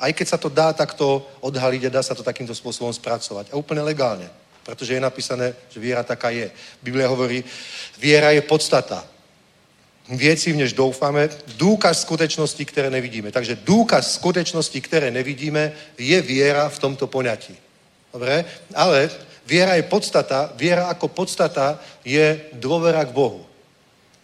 aj 0.01 0.11
keď 0.16 0.27
sa 0.27 0.39
to 0.40 0.49
dá 0.49 0.73
takto 0.73 1.23
odhaliť 1.44 1.86
a 1.86 1.94
dá 1.94 2.03
sa 2.03 2.16
to 2.16 2.27
takýmto 2.27 2.57
spôsobom 2.57 2.90
spracovať. 2.90 3.53
A 3.53 3.61
úplne 3.61 3.85
legálne. 3.85 4.27
Pretože 4.65 4.97
je 4.97 5.03
napísané, 5.03 5.55
že 5.70 5.78
viera 5.78 6.03
taká 6.03 6.35
je. 6.35 6.51
Biblia 6.82 7.07
hovorí, 7.07 7.44
viera 8.01 8.35
je 8.35 8.43
podstata. 8.43 9.05
Vieci, 10.09 10.51
v 10.51 10.57
než 10.57 10.73
doufáme, 10.73 11.31
důkaz 11.55 12.03
skutečnosti, 12.03 12.65
ktoré 12.65 12.90
nevidíme. 12.90 13.31
Takže 13.31 13.62
důkaz 13.62 14.19
skutečnosti, 14.19 14.74
ktoré 14.81 15.11
nevidíme, 15.15 15.73
je 15.94 16.19
viera 16.19 16.66
v 16.66 16.78
tomto 16.78 17.07
poňatí. 17.07 17.55
Dobre? 18.11 18.44
Ale 18.74 19.11
viera 19.47 19.78
je 19.78 19.86
podstata, 19.86 20.51
viera 20.59 20.90
ako 20.90 21.09
podstata 21.09 21.78
je 22.03 22.51
dôvera 22.59 23.07
k 23.07 23.15
Bohu. 23.15 23.52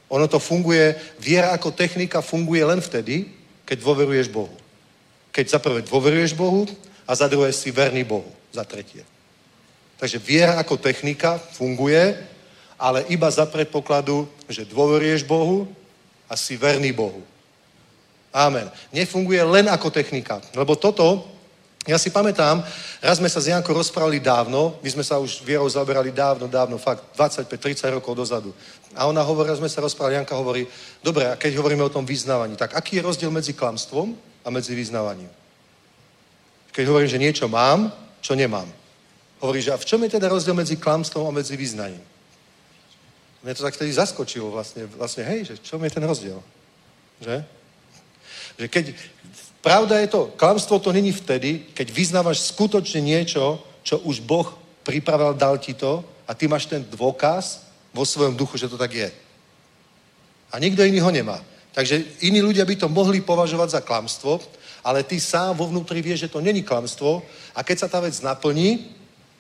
Ono 0.09 0.25
to 0.29 0.41
funguje, 0.41 0.97
viera 1.21 1.53
ako 1.53 1.73
technika 1.73 2.25
funguje 2.25 2.65
len 2.65 2.81
vtedy, 2.81 3.29
keď 3.69 3.77
dôveruješ 3.85 4.33
Bohu. 4.33 4.57
Keď 5.33 5.45
za 5.49 5.59
prvé 5.61 5.85
dôveruješ 5.85 6.33
Bohu 6.33 6.65
a 7.05 7.13
za 7.13 7.29
druhé 7.29 7.53
si 7.53 7.69
verný 7.69 8.05
Bohu. 8.09 8.33
Za 8.49 8.65
tretie. 8.65 9.05
Takže 10.01 10.17
viera 10.17 10.57
ako 10.57 10.81
technika 10.81 11.37
funguje, 11.37 12.17
ale 12.81 13.05
iba 13.13 13.29
za 13.29 13.45
predpokladu, 13.45 14.25
že 14.49 14.65
dôveruješ 14.65 15.29
Bohu 15.29 15.69
a 16.31 16.39
si 16.39 16.57
verný 16.57 16.95
Bohu. 16.95 17.21
Amen. 18.33 18.71
Nefunguje 18.95 19.43
len 19.45 19.67
ako 19.69 19.93
technika. 19.93 20.41
Lebo 20.57 20.79
toto, 20.79 21.27
ja 21.87 21.97
si 21.97 22.11
pamätám, 22.11 22.65
raz 22.99 23.23
sme 23.23 23.31
sa 23.31 23.41
s 23.41 23.49
Jankou 23.49 23.73
rozprávali 23.73 24.19
dávno, 24.19 24.77
my 24.83 24.91
sme 24.91 25.05
sa 25.07 25.23
už 25.23 25.47
vierou 25.47 25.69
zaberali 25.71 26.11
dávno, 26.11 26.51
dávno, 26.51 26.77
fakt 26.77 27.05
25-30 27.15 28.03
rokov 28.03 28.17
dozadu. 28.19 28.51
A 28.97 29.07
ona 29.07 29.23
hovorí, 29.23 29.49
sme 29.55 29.71
sa 29.71 29.81
rozprávali, 29.81 30.19
Janka 30.19 30.35
hovorí, 30.35 30.67
dobre, 31.01 31.31
a 31.31 31.39
keď 31.39 31.57
hovoríme 31.57 31.87
o 31.87 31.93
tom 31.93 32.03
vyznávaní, 32.03 32.57
tak 32.57 32.75
aký 32.75 32.99
je 32.99 33.07
rozdiel 33.07 33.31
medzi 33.31 33.55
klamstvom 33.55 34.17
a 34.45 34.49
medzi 34.51 34.75
vyznávaním? 34.75 35.31
Keď 36.73 36.85
hovorím, 36.89 37.09
že 37.09 37.23
niečo 37.23 37.47
mám, 37.49 37.93
čo 38.21 38.35
nemám. 38.35 38.67
Hovorí, 39.39 39.63
že 39.63 39.73
a 39.73 39.79
v 39.79 39.87
čom 39.87 40.03
je 40.03 40.19
teda 40.19 40.29
rozdiel 40.29 40.55
medzi 40.55 40.77
klamstvom 40.77 41.31
a 41.31 41.37
medzi 41.37 41.55
vyznaním? 41.57 42.03
Mne 43.43 43.55
to 43.55 43.63
tak 43.63 43.79
vtedy 43.79 43.95
zaskočilo 43.95 44.51
vlastne, 44.51 44.91
vlastne 44.99 45.23
hej, 45.23 45.47
že 45.47 45.55
čom 45.63 45.79
je 45.87 45.95
ten 45.95 46.03
rozdiel? 46.03 46.43
Že? 47.23 47.37
Že 48.59 48.67
keď, 48.67 48.85
pravda 49.69 50.01
je 50.01 50.09
to, 50.09 50.33
klamstvo 50.41 50.81
to 50.81 50.97
není 50.97 51.13
vtedy, 51.13 51.69
keď 51.77 51.93
vyznávaš 51.93 52.49
skutočne 52.49 53.05
niečo, 53.05 53.61
čo 53.85 54.01
už 54.01 54.25
Boh 54.25 54.49
pripravil, 54.81 55.37
dal 55.37 55.61
ti 55.61 55.77
to 55.77 56.01
a 56.25 56.33
ty 56.33 56.49
máš 56.49 56.65
ten 56.65 56.81
dôkaz 56.81 57.69
vo 57.93 58.09
svojom 58.09 58.33
duchu, 58.33 58.57
že 58.57 58.73
to 58.73 58.81
tak 58.81 58.97
je. 58.97 59.13
A 60.49 60.57
nikto 60.57 60.81
iný 60.81 61.05
ho 61.05 61.13
nemá. 61.13 61.45
Takže 61.77 62.25
iní 62.25 62.41
ľudia 62.41 62.65
by 62.65 62.81
to 62.81 62.89
mohli 62.89 63.21
považovať 63.21 63.69
za 63.77 63.81
klamstvo, 63.85 64.41
ale 64.81 65.05
ty 65.05 65.21
sám 65.21 65.53
vo 65.61 65.69
vnútri 65.69 66.01
vieš, 66.01 66.25
že 66.25 66.33
to 66.33 66.41
není 66.41 66.65
klamstvo 66.65 67.21
a 67.53 67.61
keď 67.61 67.77
sa 67.77 67.89
tá 67.93 68.01
vec 68.01 68.17
naplní, 68.25 68.97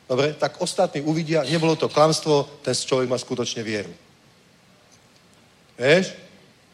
Dobre, 0.08 0.32
tak 0.32 0.56
ostatní 0.64 1.04
uvidia, 1.04 1.44
nebolo 1.44 1.76
to 1.76 1.92
klamstvo, 1.92 2.64
ten 2.64 2.72
človek 2.72 3.12
má 3.12 3.20
skutočne 3.20 3.60
vieru. 3.60 3.92
Vieš? 5.76 6.16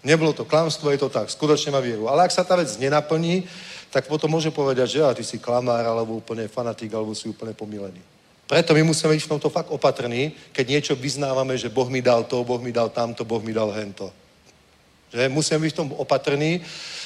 Nebolo 0.05 0.37
to 0.37 0.45
klamstvo, 0.45 0.93
je 0.93 1.01
to 1.01 1.09
tak, 1.09 1.33
skutočne 1.33 1.73
má 1.73 1.81
vieru. 1.81 2.13
Ale 2.13 2.29
ak 2.29 2.33
sa 2.37 2.45
tá 2.45 2.61
vec 2.61 2.69
nenaplní, 2.77 3.49
tak 3.89 4.05
potom 4.05 4.29
môže 4.29 4.53
povedať, 4.53 4.87
že 4.91 4.99
ja, 5.01 5.17
ty 5.17 5.25
si 5.25 5.41
klamár, 5.41 5.81
alebo 5.81 6.21
úplne 6.21 6.45
fanatik, 6.45 6.93
alebo 6.93 7.17
si 7.17 7.25
úplne 7.25 7.57
pomilený. 7.57 8.03
Preto 8.45 8.77
my 8.77 8.85
musíme 8.85 9.17
byť 9.17 9.25
v 9.25 9.33
tomto 9.33 9.49
fakt 9.49 9.73
opatrní, 9.73 10.37
keď 10.53 10.65
niečo 10.69 10.93
vyznávame, 10.93 11.57
že 11.57 11.73
Boh 11.73 11.89
mi 11.89 12.05
dal 12.05 12.29
to, 12.29 12.45
Boh 12.45 12.61
mi 12.61 12.69
dal 12.69 12.93
tamto, 12.93 13.25
Boh 13.25 13.41
mi 13.41 13.57
dal 13.57 13.73
hento. 13.73 14.13
Že 15.09 15.33
musíme 15.33 15.65
byť 15.65 15.73
v 15.73 15.81
tom 15.81 15.89
opatrní, 15.97 16.61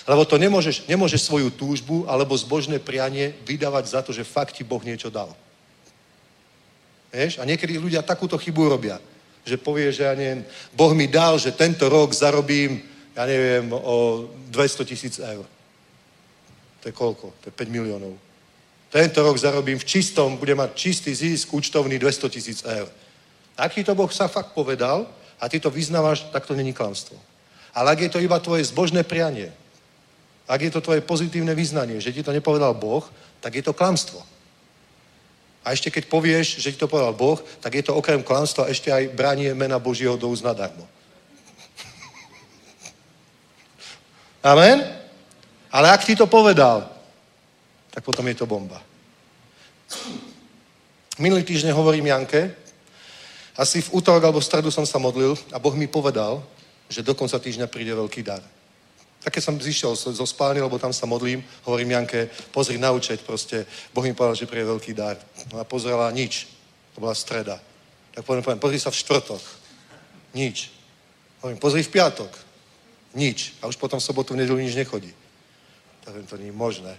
lebo 0.08 0.24
to 0.26 0.34
nemôžeš, 0.34 0.90
nemôžeš 0.90 1.22
svoju 1.22 1.54
túžbu 1.54 2.08
alebo 2.10 2.34
zbožné 2.34 2.82
prianie 2.82 3.38
vydávať 3.46 3.84
za 3.86 4.00
to, 4.02 4.10
že 4.10 4.26
fakt 4.26 4.58
ti 4.58 4.66
Boh 4.66 4.82
niečo 4.82 5.12
dal. 5.12 5.30
Vieš? 7.14 7.38
A 7.38 7.46
niekedy 7.46 7.78
ľudia 7.78 8.02
takúto 8.02 8.34
chybu 8.34 8.74
robia. 8.74 8.98
Že 9.48 9.64
povie, 9.64 9.88
že 9.88 10.04
ja 10.04 10.12
neviem, 10.12 10.44
Boh 10.76 10.92
mi 10.92 11.08
dal, 11.08 11.40
že 11.40 11.56
tento 11.56 11.88
rok 11.88 12.12
zarobím, 12.12 12.84
ja 13.16 13.24
neviem, 13.24 13.72
o 13.72 14.28
200 14.52 14.84
tisíc 14.84 15.16
eur. 15.16 15.48
To 16.80 16.84
je 16.84 16.92
koľko? 16.92 17.32
To 17.40 17.44
je 17.48 17.54
5 17.56 17.72
miliónov. 17.72 18.12
Tento 18.92 19.24
rok 19.24 19.36
zarobím 19.40 19.80
v 19.80 19.88
čistom, 19.88 20.36
bude 20.36 20.54
mať 20.54 20.76
čistý 20.76 21.16
zisk 21.16 21.52
účtovný 21.52 21.96
200 21.96 22.28
tisíc 22.28 22.60
eur. 22.64 22.88
Ak 23.56 23.74
ti 23.74 23.84
to 23.84 23.96
Boh 23.96 24.12
sa 24.12 24.28
fakt 24.28 24.52
povedal 24.52 25.08
a 25.40 25.48
ty 25.48 25.60
to 25.60 25.72
vyznávaš, 25.72 26.28
tak 26.32 26.46
to 26.46 26.54
není 26.54 26.72
klamstvo. 26.72 27.16
Ale 27.74 27.92
ak 27.92 28.00
je 28.00 28.10
to 28.12 28.20
iba 28.20 28.38
tvoje 28.38 28.64
zbožné 28.64 29.02
prianie, 29.02 29.52
ak 30.48 30.60
je 30.62 30.70
to 30.72 30.80
tvoje 30.80 31.00
pozitívne 31.04 31.52
vyznanie, 31.52 32.00
že 32.00 32.12
ti 32.12 32.22
to 32.24 32.32
nepovedal 32.32 32.72
Boh, 32.72 33.04
tak 33.40 33.54
je 33.54 33.62
to 33.62 33.76
klamstvo. 33.76 34.22
A 35.68 35.76
ešte 35.76 35.92
keď 35.92 36.08
povieš, 36.08 36.64
že 36.64 36.72
ti 36.72 36.80
to 36.80 36.88
povedal 36.88 37.12
Boh, 37.12 37.36
tak 37.60 37.76
je 37.76 37.84
to 37.84 37.92
okrem 37.92 38.24
klamstva 38.24 38.72
ešte 38.72 38.88
aj 38.88 39.12
branie 39.12 39.52
mena 39.52 39.76
Božieho 39.76 40.16
do 40.16 40.32
úst. 40.32 40.40
Amen? 44.40 44.80
Ale 45.68 45.92
ak 45.92 46.08
ti 46.08 46.16
to 46.16 46.24
povedal, 46.24 46.88
tak 47.92 48.00
potom 48.00 48.24
je 48.32 48.40
to 48.40 48.48
bomba. 48.48 48.80
Minulý 51.20 51.44
týždeň 51.44 51.76
hovorím 51.76 52.16
Janke, 52.16 52.48
asi 53.52 53.84
v 53.84 53.92
útorok 53.92 54.24
alebo 54.24 54.40
v 54.40 54.48
stredu 54.48 54.72
som 54.72 54.88
sa 54.88 54.96
modlil 54.96 55.36
a 55.52 55.60
Boh 55.60 55.76
mi 55.76 55.84
povedal, 55.84 56.40
že 56.88 57.04
do 57.04 57.12
konca 57.12 57.36
týždňa 57.36 57.68
príde 57.68 57.92
veľký 57.92 58.24
dar. 58.24 58.40
Tak 59.18 59.34
keď 59.34 59.42
som 59.42 59.58
zišiel 59.58 59.98
zo 59.98 60.26
spálny, 60.26 60.62
lebo 60.62 60.78
tam 60.78 60.94
sa 60.94 61.02
modlím, 61.06 61.42
hovorím 61.66 61.90
Janke, 61.90 62.30
pozri 62.54 62.78
na 62.78 62.94
účet 62.94 63.20
proste. 63.26 63.66
Boh 63.90 64.06
mi 64.06 64.14
povedal, 64.14 64.38
že 64.38 64.46
príde 64.46 64.70
veľký 64.70 64.94
dar. 64.94 65.18
No 65.50 65.58
a 65.58 65.66
pozrela 65.66 66.06
nič. 66.14 66.46
To 66.94 67.02
bola 67.02 67.18
streda. 67.18 67.58
Tak 68.14 68.22
poviem, 68.22 68.42
poviem, 68.42 68.62
pozri 68.62 68.78
sa 68.78 68.94
v 68.94 68.98
štvrtok. 69.02 69.42
Nič. 70.34 70.70
Hovorím, 71.42 71.58
pozri 71.58 71.82
v 71.82 71.90
piatok. 71.90 72.30
Nič. 73.14 73.58
A 73.58 73.66
už 73.66 73.74
potom 73.76 73.98
v 73.98 74.06
sobotu, 74.06 74.34
v 74.34 74.46
nedelu 74.46 74.58
nič 74.62 74.78
nechodí. 74.78 75.10
Tak 76.06 76.14
to 76.30 76.38
nie 76.38 76.50
je 76.50 76.56
možné. 76.56 76.94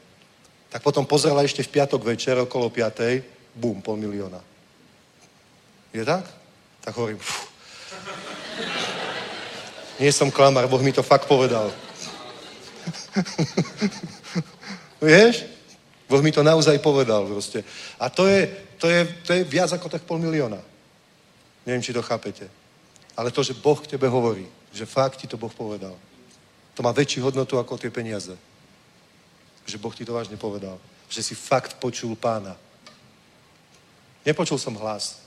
Tak 0.69 0.83
potom 0.83 1.07
pozrela 1.07 1.41
ešte 1.41 1.63
v 1.63 1.71
piatok 1.71 2.03
večer 2.03 2.37
okolo 2.37 2.69
piatej, 2.69 3.23
bum, 3.55 3.81
pol 3.81 3.97
milióna. 3.97 4.43
Je 5.95 6.05
tak? 6.05 6.29
Tak 6.85 6.93
hovorím, 6.93 7.17
fú. 7.17 7.47
Nie 9.99 10.13
som 10.13 10.31
klamár, 10.31 10.69
Boh 10.69 10.79
mi 10.79 10.93
to 10.93 11.03
fakt 11.03 11.27
povedal. 11.27 11.73
Vieš? 15.01 15.45
Boh 16.09 16.25
mi 16.25 16.33
to 16.33 16.41
naozaj 16.41 16.81
povedal 16.81 17.29
proste. 17.29 17.61
A 18.01 18.09
to 18.09 18.25
je, 18.25 18.49
to 18.81 18.89
je, 18.89 19.05
to 19.23 19.33
je 19.33 19.41
viac 19.45 19.69
ako 19.69 19.89
tak 19.89 20.03
pol 20.03 20.17
milióna. 20.17 20.57
Neviem, 21.69 21.85
či 21.85 21.93
to 21.93 22.01
chápete. 22.01 22.49
Ale 23.13 23.29
to, 23.29 23.45
že 23.45 23.53
Boh 23.53 23.77
k 23.77 23.93
tebe 23.93 24.09
hovorí, 24.09 24.49
že 24.73 24.89
fakt 24.89 25.21
ti 25.21 25.29
to 25.29 25.37
Boh 25.37 25.53
povedal, 25.53 25.93
to 26.73 26.81
má 26.81 26.95
väčšiu 26.95 27.29
hodnotu 27.29 27.59
ako 27.59 27.77
tie 27.77 27.93
peniaze. 27.93 28.33
Že 29.67 29.77
Boh 29.77 29.93
ti 29.93 30.07
to 30.07 30.15
vážne 30.15 30.39
povedal. 30.39 30.79
Že 31.11 31.21
si 31.21 31.35
fakt 31.35 31.77
počul 31.77 32.15
pána. 32.15 32.57
Nepočul 34.25 34.57
som 34.57 34.73
hlas. 34.79 35.21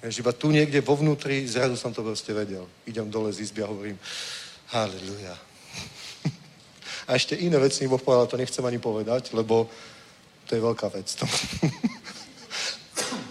Vieš, 0.00 0.24
iba 0.24 0.32
tu 0.32 0.48
niekde 0.48 0.80
vo 0.80 0.96
vnútri, 0.96 1.44
zrazu 1.44 1.76
som 1.76 1.92
to 1.92 2.00
proste 2.00 2.32
vedel. 2.32 2.64
Idem 2.88 3.12
dole 3.12 3.28
z 3.36 3.44
izby 3.44 3.62
a 3.62 3.68
hovorím, 3.68 4.00
halleluja. 4.72 5.49
A 7.08 7.14
ešte 7.14 7.36
iné 7.36 7.58
veci 7.58 7.88
Boh 7.88 8.02
povedal, 8.02 8.26
to 8.26 8.40
nechcem 8.40 8.64
ani 8.64 8.78
povedať, 8.78 9.32
lebo 9.32 9.68
to 10.48 10.58
je 10.58 10.60
veľká 10.60 10.88
vec. 10.90 11.06
To, 11.14 11.24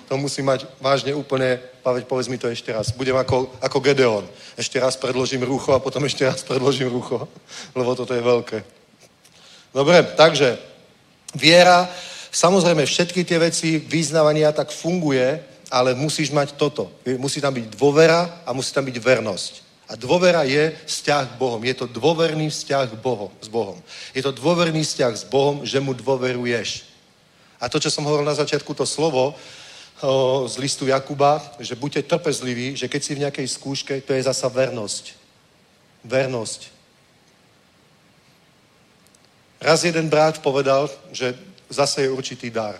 to 0.09 0.13
musí 0.17 0.41
mať 0.41 0.65
vážne 0.81 1.13
úplne, 1.13 1.59
Paveť, 1.83 2.05
povedz 2.05 2.27
mi 2.27 2.37
to 2.37 2.51
ešte 2.51 2.73
raz. 2.73 2.91
Budem 2.91 3.15
ako, 3.15 3.55
ako 3.61 3.79
Gedeon. 3.79 4.25
Ešte 4.57 4.79
raz 4.79 4.97
predložím 4.99 5.43
rucho 5.43 5.73
a 5.73 5.79
potom 5.79 6.03
ešte 6.05 6.25
raz 6.27 6.43
predložím 6.43 6.91
rucho, 6.91 7.27
lebo 7.75 7.95
toto 7.95 8.13
je 8.13 8.21
veľké. 8.21 8.63
Dobre, 9.73 10.03
takže 10.17 10.57
viera, 11.35 11.85
samozrejme 12.31 12.85
všetky 12.85 13.23
tie 13.23 13.39
veci, 13.39 13.77
vyznávania 13.79 14.51
tak 14.51 14.73
funguje, 14.73 15.39
ale 15.69 15.93
musíš 15.93 16.33
mať 16.33 16.57
toto. 16.57 16.89
Musí 17.21 17.41
tam 17.41 17.53
byť 17.53 17.77
dôvera 17.77 18.41
a 18.45 18.53
musí 18.53 18.73
tam 18.73 18.85
byť 18.85 18.97
vernosť. 18.97 19.68
A 19.89 19.97
dôvera 19.97 20.45
je 20.45 20.69
vzťah 20.85 21.33
k 21.33 21.39
Bohom. 21.41 21.57
Je 21.65 21.73
to 21.73 21.89
dôverný 21.89 22.53
vzťah 22.53 22.93
Bohom, 23.01 23.33
s 23.41 23.49
Bohom. 23.49 23.81
Je 24.13 24.21
to 24.21 24.29
dôverný 24.29 24.85
vzťah 24.85 25.13
s 25.17 25.25
Bohom, 25.25 25.65
že 25.65 25.81
mu 25.81 25.97
dôveruješ. 25.97 26.85
A 27.57 27.67
to, 27.67 27.81
čo 27.81 27.89
som 27.89 28.05
hovoril 28.05 28.29
na 28.29 28.37
začiatku, 28.37 28.69
to 28.77 28.85
slovo 28.85 29.33
o, 29.33 30.45
z 30.45 30.55
listu 30.61 30.85
Jakuba, 30.85 31.41
že 31.57 31.73
buďte 31.73 32.05
trpezliví, 32.05 32.77
že 32.77 32.85
keď 32.85 33.01
si 33.01 33.15
v 33.17 33.23
nejakej 33.25 33.47
skúške, 33.49 33.93
to 34.05 34.13
je 34.13 34.23
zasa 34.29 34.45
vernosť. 34.45 35.17
Vernosť. 36.05 36.61
Raz 39.59 39.83
jeden 39.83 40.07
brat 40.07 40.37
povedal, 40.39 40.85
že 41.11 41.33
zase 41.67 42.05
je 42.05 42.13
určitý 42.13 42.53
dar 42.53 42.77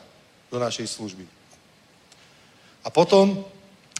do 0.53 0.61
našej 0.61 0.87
služby. 0.87 1.25
A 2.85 2.93
potom, 2.93 3.43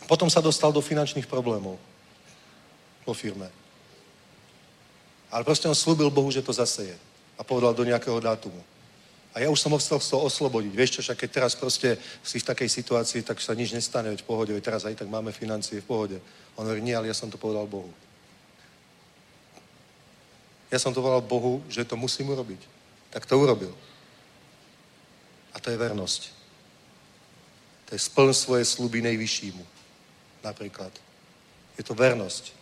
potom 0.07 0.30
sa 0.30 0.40
dostal 0.40 0.72
do 0.72 0.80
finančných 0.80 1.27
problémov. 1.27 1.76
Vo 3.05 3.13
firme. 3.13 3.49
Ale 5.30 5.45
proste 5.45 5.69
on 5.69 5.77
slúbil 5.77 6.09
Bohu, 6.09 6.31
že 6.31 6.41
to 6.41 6.53
zaseje. 6.53 6.97
A 7.38 7.43
povedal 7.45 7.73
do 7.73 7.85
nejakého 7.85 8.19
dátumu. 8.19 8.59
A 9.34 9.45
ja 9.45 9.49
už 9.49 9.61
som 9.61 9.71
ho 9.71 9.77
chcel 9.77 10.01
oslobodiť. 10.19 10.73
Vieš 10.73 10.91
čo, 10.91 11.01
však 11.05 11.17
keď 11.21 11.30
teraz 11.30 11.53
proste 11.53 12.01
si 12.26 12.41
v 12.41 12.49
takej 12.49 12.69
situácii, 12.69 13.21
tak 13.21 13.38
sa 13.38 13.53
nič 13.53 13.71
nestane, 13.71 14.09
veď 14.09 14.26
v 14.26 14.30
pohode, 14.30 14.51
veď 14.51 14.63
teraz 14.63 14.84
aj 14.89 14.97
tak 14.97 15.07
máme 15.07 15.30
financie 15.30 15.85
v 15.85 15.85
pohode. 15.85 16.17
On 16.57 16.65
hovorí, 16.65 16.81
nie, 16.81 16.97
ale 16.97 17.07
ja 17.07 17.15
som 17.15 17.30
to 17.30 17.38
povedal 17.38 17.69
Bohu. 17.69 17.93
Ja 20.73 20.81
som 20.81 20.93
to 20.93 21.01
povedal 21.01 21.21
Bohu, 21.21 21.61
že 21.69 21.85
to 21.85 21.93
musím 21.93 22.34
urobiť. 22.34 22.61
Tak 23.13 23.26
to 23.26 23.38
urobil. 23.38 23.73
A 25.53 25.57
to 25.61 25.69
je 25.69 25.77
vernosť. 25.77 26.21
To 27.89 27.97
je 27.97 28.01
spln 28.01 28.34
svoje 28.34 28.65
sluby 28.65 29.01
nejvyššímu. 29.01 29.65
Napríklad. 30.45 30.93
Je 31.77 31.84
to 31.85 31.93
vernosť. 31.93 32.59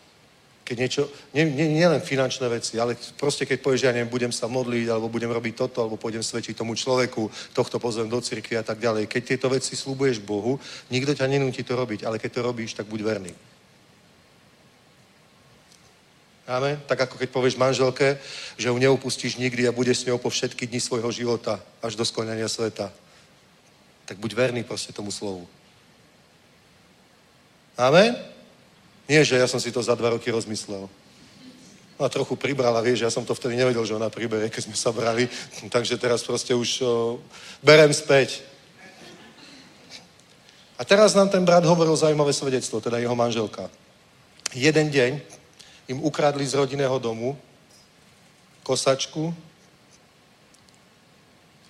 Keď 0.67 0.75
niečo, 0.75 1.07
nie, 1.31 1.47
nie, 1.47 1.79
nie 1.79 1.87
finančné 2.03 2.51
veci, 2.51 2.75
ale 2.75 2.99
proste 3.15 3.47
keď 3.47 3.63
povieš, 3.63 3.87
ja 3.87 3.95
neviem, 3.95 4.11
budem 4.11 4.35
sa 4.35 4.51
modliť, 4.51 4.91
alebo 4.91 5.07
budem 5.07 5.31
robiť 5.31 5.55
toto, 5.55 5.79
alebo 5.79 5.95
pôjdem 5.95 6.19
svedčiť 6.19 6.59
tomu 6.59 6.75
človeku, 6.75 7.31
tohto 7.55 7.79
pozvem 7.79 8.11
do 8.11 8.19
cirkvi 8.19 8.59
a 8.59 8.67
tak 8.67 8.83
ďalej. 8.83 9.07
Keď 9.07 9.21
tieto 9.23 9.47
veci 9.47 9.79
slúbuješ 9.79 10.19
Bohu, 10.19 10.59
nikto 10.91 11.15
ťa 11.15 11.31
nenúti 11.31 11.63
to 11.63 11.71
robiť, 11.71 12.03
ale 12.03 12.19
keď 12.19 12.31
to 12.35 12.41
robíš, 12.43 12.75
tak 12.75 12.91
buď 12.91 12.99
verný. 12.99 13.31
Amen? 16.51 16.75
Tak 16.83 17.07
ako 17.07 17.15
keď 17.15 17.29
povieš 17.31 17.55
manželke, 17.55 18.19
že 18.59 18.67
ju 18.67 18.75
neupustíš 18.75 19.39
nikdy 19.39 19.67
a 19.67 19.75
budeš 19.75 20.03
s 20.03 20.07
ňou 20.11 20.19
po 20.19 20.27
všetky 20.27 20.67
dni 20.67 20.83
svojho 20.83 21.11
života 21.15 21.63
až 21.79 21.95
do 21.95 22.03
skonania 22.03 22.51
sveta. 22.51 22.91
Tak 24.03 24.19
buď 24.19 24.31
verný 24.35 24.67
proste 24.67 24.91
tomu 24.91 25.15
slovu. 25.15 25.47
Amen? 27.79 28.19
Nie, 29.07 29.23
že 29.23 29.39
ja 29.39 29.47
som 29.47 29.59
si 29.63 29.71
to 29.71 29.79
za 29.79 29.95
dva 29.95 30.11
roky 30.11 30.27
rozmyslel. 30.27 30.91
A 31.97 32.11
trochu 32.13 32.37
pribrala, 32.37 32.83
vieš, 32.83 33.01
ja 33.07 33.09
som 33.09 33.25
to 33.25 33.33
vtedy 33.33 33.57
nevedel, 33.57 33.81
že 33.81 33.97
ona 33.97 34.11
pribere, 34.11 34.53
keď 34.53 34.69
sme 34.69 34.77
sa 34.77 34.93
brali, 34.93 35.25
takže 35.73 35.97
teraz 35.97 36.21
proste 36.21 36.53
už 36.53 36.69
o, 36.85 37.17
berem 37.65 37.89
späť. 37.89 38.45
A 40.77 40.85
teraz 40.85 41.17
nám 41.17 41.33
ten 41.33 41.41
brat 41.41 41.65
hovoril 41.65 41.97
zaujímavé 41.97 42.29
svedectvo, 42.37 42.77
teda 42.77 43.01
jeho 43.01 43.17
manželka. 43.17 43.65
Jeden 44.53 44.93
deň 44.93 45.11
im 45.89 46.03
ukradli 46.05 46.45
z 46.45 46.53
rodinného 46.53 47.01
domu 47.01 47.33
kosačku, 48.61 49.33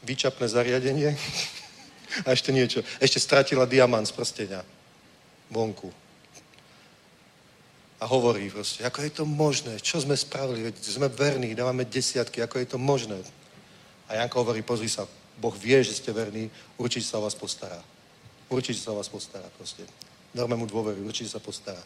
výčapné 0.03 0.43
zariadenie 0.49 1.15
a 2.27 2.35
ešte 2.35 2.51
niečo. 2.51 2.83
Ešte 2.99 3.23
stratila 3.23 3.63
diamant 3.63 4.03
z 4.03 4.11
prstenia 4.11 4.65
vonku. 5.47 6.06
A 7.97 8.05
hovorí 8.05 8.49
proste, 8.53 8.85
ako 8.85 9.01
je 9.01 9.11
to 9.11 9.25
možné, 9.25 9.81
čo 9.81 9.97
sme 9.97 10.13
spravili, 10.13 10.69
sme 10.77 11.09
verní, 11.09 11.57
dávame 11.57 11.81
desiatky, 11.81 12.45
ako 12.45 12.61
je 12.61 12.67
to 12.69 12.77
možné. 12.77 13.17
A 14.07 14.21
Janko 14.21 14.45
hovorí, 14.45 14.61
pozri 14.61 14.85
sa, 14.85 15.09
Boh 15.41 15.53
vie, 15.57 15.81
že 15.81 15.97
ste 15.97 16.13
verní, 16.13 16.49
určite 16.77 17.09
sa 17.09 17.17
o 17.17 17.25
vás 17.25 17.33
postará. 17.33 17.81
Určite 18.49 18.79
sa 18.79 18.93
o 18.93 19.01
vás 19.01 19.09
postará 19.09 19.49
proste. 19.57 19.81
Dáme 20.29 20.53
mu 20.53 20.69
dôveru, 20.69 21.01
určite 21.03 21.33
sa 21.33 21.41
postará. 21.41 21.81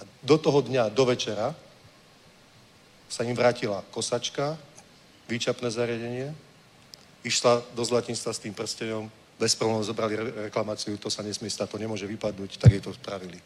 A 0.00 0.08
do 0.24 0.40
toho 0.40 0.64
dňa, 0.64 0.88
do 0.88 1.04
večera, 1.04 1.52
sa 3.12 3.28
im 3.28 3.36
vrátila 3.36 3.84
kosačka, 3.92 4.56
výčapné 5.28 5.68
zariadenie, 5.68 6.32
išla 7.28 7.60
do 7.76 7.84
zlatinstva 7.84 8.32
s 8.32 8.40
tým 8.40 8.56
prstenom, 8.56 9.12
bez 9.36 9.52
problémov 9.52 9.84
zobrali 9.84 10.16
re- 10.16 10.32
reklamáciu, 10.48 10.96
to 10.96 11.12
sa 11.12 11.20
nesmie 11.20 11.52
stať, 11.52 11.76
to 11.76 11.78
nemôže 11.78 12.08
vypadnúť, 12.08 12.56
tak 12.56 12.72
jej 12.72 12.80
to 12.80 12.92
spravili. 12.96 13.36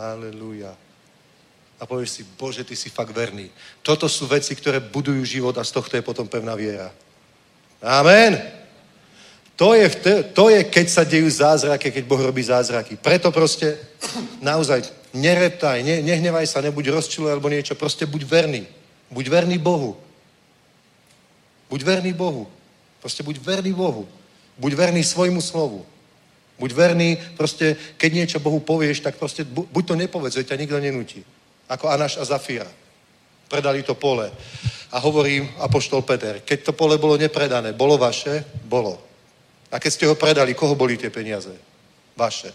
Halelúja. 0.00 0.72
A 1.80 1.84
povieš 1.84 2.10
si, 2.10 2.22
Bože, 2.24 2.64
ty 2.64 2.76
si 2.76 2.88
fakt 2.88 3.12
verný. 3.12 3.52
Toto 3.84 4.08
sú 4.08 4.24
veci, 4.24 4.56
ktoré 4.56 4.80
budujú 4.80 5.24
život 5.24 5.56
a 5.60 5.64
z 5.64 5.72
tohto 5.76 5.96
je 5.96 6.04
potom 6.04 6.24
pevná 6.28 6.56
viera. 6.56 6.88
Amen. 7.84 8.36
To 9.60 9.76
je, 9.76 9.88
to 10.32 10.48
je, 10.48 10.64
keď 10.64 10.86
sa 10.88 11.04
dejú 11.04 11.28
zázraky, 11.28 11.92
keď 11.92 12.04
Boh 12.08 12.20
robí 12.20 12.40
zázraky. 12.40 12.96
Preto 12.96 13.28
proste 13.28 13.76
naozaj 14.40 14.88
nereptaj, 15.12 15.84
ne, 15.84 16.00
nehnevaj 16.00 16.48
sa, 16.48 16.64
nebuď 16.64 16.96
rozčilý 16.96 17.28
alebo 17.28 17.52
niečo, 17.52 17.76
proste 17.76 18.08
buď 18.08 18.24
verný. 18.24 18.64
Buď 19.12 19.28
verný 19.28 19.60
Bohu. 19.60 20.00
Buď 21.68 21.80
verný 21.84 22.12
Bohu. 22.16 22.48
Proste 23.04 23.20
buď 23.20 23.36
verný 23.36 23.72
Bohu. 23.76 24.08
Buď 24.56 24.72
verný 24.80 25.04
svojmu 25.04 25.44
slovu. 25.44 25.84
Buď 26.60 26.70
verný, 26.76 27.16
proste, 27.40 27.72
keď 27.96 28.10
niečo 28.12 28.38
Bohu 28.44 28.60
povieš, 28.60 29.00
tak 29.00 29.16
proste 29.16 29.48
buď 29.48 29.84
to 29.88 29.94
nepovedz, 29.96 30.36
že 30.36 30.44
ťa 30.44 30.60
nikto 30.60 30.76
nenutí. 30.76 31.24
Ako 31.72 31.88
Anaš 31.88 32.20
a 32.20 32.28
Zafíra. 32.28 32.68
Predali 33.48 33.80
to 33.80 33.96
pole. 33.96 34.28
A 34.92 34.96
hovorím 35.00 35.48
Apoštol 35.56 36.04
Peter, 36.04 36.44
keď 36.44 36.68
to 36.68 36.72
pole 36.76 37.00
bolo 37.00 37.16
nepredané, 37.16 37.72
bolo 37.72 37.96
vaše? 37.96 38.44
Bolo. 38.68 39.00
A 39.72 39.80
keď 39.80 39.90
ste 39.90 40.04
ho 40.04 40.18
predali, 40.18 40.52
koho 40.52 40.76
boli 40.76 41.00
tie 41.00 41.08
peniaze? 41.08 41.54
Vaše. 42.12 42.52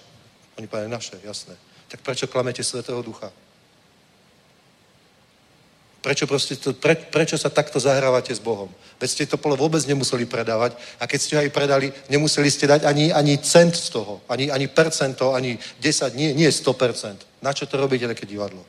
Oni 0.61 0.68
povedali, 0.68 0.91
naše, 0.91 1.18
jasné. 1.26 1.56
Tak 1.90 2.06
prečo 2.06 2.27
klamete 2.30 2.61
Svetého 2.61 3.02
Ducha? 3.02 3.32
Prečo, 6.06 6.30
proste 6.30 6.53
to, 6.53 6.77
pre, 6.77 6.94
prečo 6.94 7.34
sa 7.34 7.49
takto 7.49 7.82
zahrávate 7.82 8.30
s 8.30 8.38
Bohom? 8.38 8.69
Veď 9.02 9.10
ste 9.10 9.26
to 9.26 9.41
pole 9.41 9.57
vôbec 9.57 9.82
nemuseli 9.90 10.30
predávať 10.30 10.77
a 11.02 11.10
keď 11.10 11.18
ste 11.18 11.34
ho 11.34 11.41
aj 11.41 11.49
predali, 11.49 11.90
nemuseli 12.14 12.45
ste 12.45 12.69
dať 12.69 12.86
ani, 12.86 13.10
ani 13.10 13.41
cent 13.41 13.73
z 13.73 13.90
toho, 13.90 14.22
ani, 14.30 14.53
ani 14.53 14.69
percento, 14.69 15.34
ani 15.34 15.57
10, 15.82 16.14
nie, 16.14 16.38
nie 16.38 16.45
100%. 16.45 17.41
Na 17.41 17.57
čo 17.57 17.65
to 17.65 17.82
robíte 17.82 18.06
také 18.06 18.30
divadlo? 18.30 18.61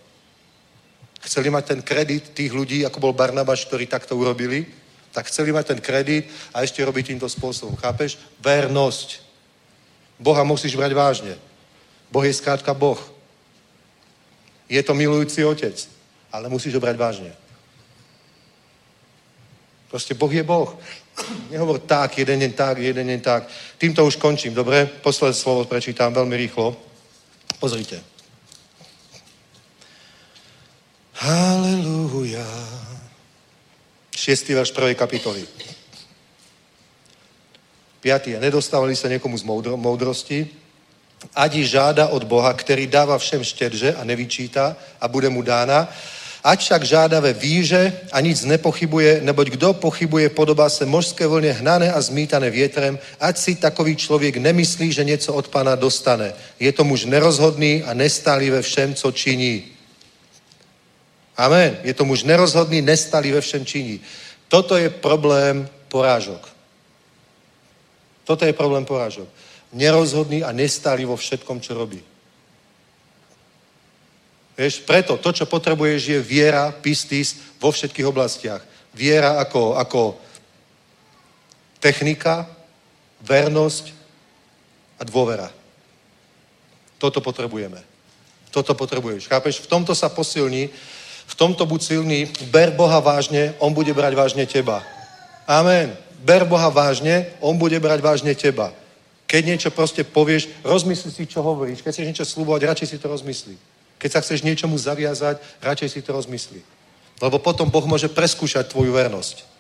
Chceli 1.29 1.53
mať 1.53 1.77
ten 1.77 1.81
kredit 1.85 2.33
tých 2.33 2.57
ľudí, 2.57 2.89
ako 2.89 3.05
bol 3.05 3.13
Barnabaš, 3.13 3.69
ktorí 3.69 3.85
takto 3.85 4.17
urobili, 4.17 4.65
tak 5.13 5.29
chceli 5.29 5.53
mať 5.53 5.77
ten 5.77 5.81
kredit 5.85 6.33
a 6.57 6.65
ešte 6.65 6.81
robiť 6.81 7.13
týmto 7.13 7.29
spôsobom. 7.29 7.77
Chápeš? 7.77 8.17
Vernosť. 8.41 9.21
Boha 10.17 10.41
musíš 10.41 10.73
brať 10.73 10.93
vážne. 10.97 11.37
Boh 12.09 12.25
je 12.25 12.33
skrátka 12.33 12.73
Boh. 12.73 12.97
Je 14.73 14.81
to 14.81 14.97
milujúci 14.97 15.45
otec, 15.45 15.96
ale 16.37 16.53
musíš 16.53 16.77
ho 16.77 16.81
brať 16.81 16.97
vážne. 17.01 17.33
Proste 19.89 20.13
Boh 20.13 20.33
je 20.33 20.45
Boh. 20.45 20.77
Nehovor 21.53 21.81
tak, 21.81 22.19
jeden 22.19 22.37
deň 22.37 22.53
tak, 22.53 22.79
jeden 22.79 23.07
deň 23.09 23.21
tak. 23.25 23.49
Týmto 23.81 24.05
už 24.05 24.21
končím, 24.21 24.53
dobre? 24.53 24.85
Posledné 24.85 25.33
slovo 25.33 25.65
prečítam 25.65 26.13
veľmi 26.13 26.37
rýchlo. 26.37 26.77
Pozrite. 27.57 28.05
Halelúja. 31.17 32.45
Šiestý 34.13 34.53
verš 34.53 34.77
prvej 34.77 34.93
kapitoly. 34.93 35.49
Piatý. 38.05 38.37
Nedostávali 38.37 38.93
sa 38.93 39.09
niekomu 39.09 39.35
z 39.41 39.43
moudro, 39.49 39.81
moudrosti, 39.81 40.45
ať 41.33 41.53
žáda 41.65 42.13
od 42.13 42.29
Boha, 42.29 42.53
ktorý 42.53 42.87
dáva 42.87 43.17
všem 43.17 43.41
štedže 43.41 43.97
a 43.97 44.05
nevyčíta 44.05 44.77
a 45.01 45.09
bude 45.09 45.33
mu 45.33 45.41
dána, 45.41 45.89
ať 46.47 46.59
však 46.61 46.83
žáda 46.87 47.19
ve 47.21 47.33
víže 47.35 47.91
a 48.15 48.23
nic 48.23 48.39
nepochybuje, 48.47 49.27
neboť 49.27 49.47
kdo 49.59 49.73
pochybuje, 49.83 50.31
podobá 50.31 50.71
se 50.71 50.87
mořské 50.87 51.27
vlně 51.27 51.53
hnané 51.53 51.93
a 51.93 51.99
zmítané 52.01 52.51
větrem, 52.51 52.99
ať 53.21 53.39
si 53.39 53.55
takový 53.59 53.97
člověk 53.97 54.37
nemyslí, 54.37 54.93
že 54.93 55.05
něco 55.05 55.35
od 55.35 55.49
pána 55.49 55.75
dostane. 55.75 56.35
Je 56.61 56.73
to 56.73 56.85
muž 56.85 57.05
nerozhodný 57.05 57.83
a 57.83 57.95
nestálý 57.95 58.51
ve 58.51 58.63
všem, 58.63 58.95
co 58.95 59.13
činí. 59.13 59.65
Amen. 61.37 61.79
Je 61.83 61.95
to 61.95 62.05
muž 62.05 62.23
nerozhodný, 62.23 62.83
nestálý 62.83 63.33
ve 63.33 63.41
všem 63.41 63.67
činí. 63.67 64.01
Toto 64.49 64.77
je 64.79 64.91
problém 64.91 65.69
porážok. 65.89 66.47
Toto 68.25 68.45
je 68.47 68.53
problém 68.53 68.85
porážok 68.85 69.29
nerozhodný 69.77 70.45
a 70.45 70.53
nestálý 70.53 71.05
vo 71.05 71.17
všetkom, 71.17 71.61
čo 71.61 71.75
robí. 71.75 72.01
Vieš, 74.57 74.89
preto 74.89 75.21
to, 75.21 75.37
čo 75.37 75.45
potrebuješ, 75.45 76.17
je 76.17 76.21
viera, 76.25 76.73
pistis 76.73 77.37
vo 77.61 77.69
všetkých 77.69 78.09
oblastiach. 78.09 78.65
Viera 78.97 79.37
ako, 79.37 79.77
ako 79.77 80.17
technika, 81.77 82.49
vernosť 83.21 83.93
a 84.97 85.05
dôvera. 85.05 85.53
Toto 86.97 87.21
potrebujeme. 87.21 87.85
Toto 88.49 88.73
potrebuješ. 88.73 89.29
Chápeš? 89.29 89.61
V 89.61 89.69
tomto 89.69 89.93
sa 89.93 90.09
posilní, 90.09 90.73
v 91.27 91.35
tomto 91.37 91.69
buď 91.69 91.81
silný, 91.83 92.33
ber 92.49 92.73
Boha 92.73 92.97
vážne, 93.05 93.53
On 93.61 93.77
bude 93.77 93.93
brať 93.93 94.17
vážne 94.17 94.49
teba. 94.49 94.81
Amen. 95.45 95.93
Ber 96.25 96.49
Boha 96.49 96.73
vážne, 96.73 97.29
On 97.45 97.53
bude 97.61 97.77
brať 97.77 98.01
vážne 98.01 98.33
teba. 98.33 98.73
Keď 99.29 99.43
niečo 99.45 99.71
proste 99.75 100.01
povieš, 100.01 100.49
rozmysli 100.65 101.13
si, 101.13 101.29
čo 101.29 101.45
hovoríš. 101.45 101.85
Keď 101.85 101.93
chceš 101.93 102.09
niečo 102.09 102.25
slúbovať, 102.25 102.73
radšej 102.73 102.89
si 102.89 102.97
to 102.97 103.13
rozmyslí. 103.13 103.76
Keď 103.97 104.11
sa 104.13 104.21
chceš 104.21 104.45
niečomu 104.45 104.77
zaviazať, 104.77 105.41
radšej 105.65 105.89
si 105.89 106.01
to 106.05 106.13
rozmyslí. 106.13 106.61
Lebo 107.21 107.41
potom 107.41 107.73
Boh 107.73 107.85
môže 107.89 108.13
preskúšať 108.13 108.69
tvoju 108.69 108.93
vernosť. 108.93 109.57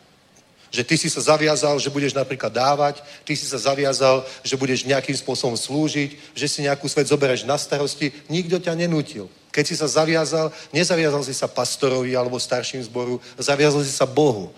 Že 0.69 0.83
ty 0.85 0.95
si 0.99 1.09
sa 1.09 1.33
zaviazal, 1.33 1.79
že 1.81 1.89
budeš 1.89 2.13
napríklad 2.13 2.53
dávať, 2.53 3.01
ty 3.25 3.33
si 3.33 3.49
sa 3.49 3.57
zaviazal, 3.57 4.27
že 4.45 4.59
budeš 4.59 4.85
nejakým 4.85 5.17
spôsobom 5.17 5.57
slúžiť, 5.57 6.37
že 6.37 6.47
si 6.51 6.67
nejakú 6.67 6.85
svet 6.85 7.09
zoberieš 7.09 7.49
na 7.49 7.57
starosti. 7.57 8.13
Nikto 8.29 8.61
ťa 8.61 8.77
nenútil. 8.77 9.31
Keď 9.55 9.65
si 9.65 9.75
sa 9.79 9.89
zaviazal, 9.89 10.53
nezaviazal 10.69 11.25
si 11.25 11.33
sa 11.33 11.49
pastorovi 11.49 12.13
alebo 12.13 12.37
starším 12.37 12.85
zboru, 12.85 13.23
zaviazal 13.41 13.81
si 13.81 13.95
sa 13.95 14.05
Bohu. 14.05 14.53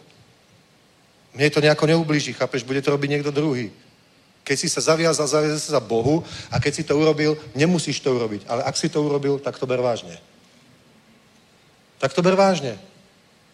Mne 1.38 1.54
to 1.54 1.62
nejako 1.62 1.86
neublíži, 1.86 2.34
chápeš, 2.34 2.66
bude 2.66 2.82
to 2.82 2.90
robiť 2.90 3.10
niekto 3.14 3.30
druhý. 3.30 3.70
Keď 4.48 4.56
si 4.56 4.68
sa 4.72 4.80
zaviazal, 4.80 5.28
zaviazal 5.28 5.60
si 5.60 5.68
sa 5.68 5.76
Bohu 5.76 6.24
a 6.48 6.56
keď 6.56 6.72
si 6.72 6.82
to 6.88 6.96
urobil, 6.96 7.36
nemusíš 7.52 8.00
to 8.00 8.16
urobiť. 8.16 8.48
Ale 8.48 8.64
ak 8.64 8.80
si 8.80 8.88
to 8.88 9.04
urobil, 9.04 9.36
tak 9.36 9.60
to 9.60 9.68
ber 9.68 9.84
vážne. 9.84 10.16
Tak 12.00 12.16
to 12.16 12.24
ber 12.24 12.32
vážne. 12.32 12.80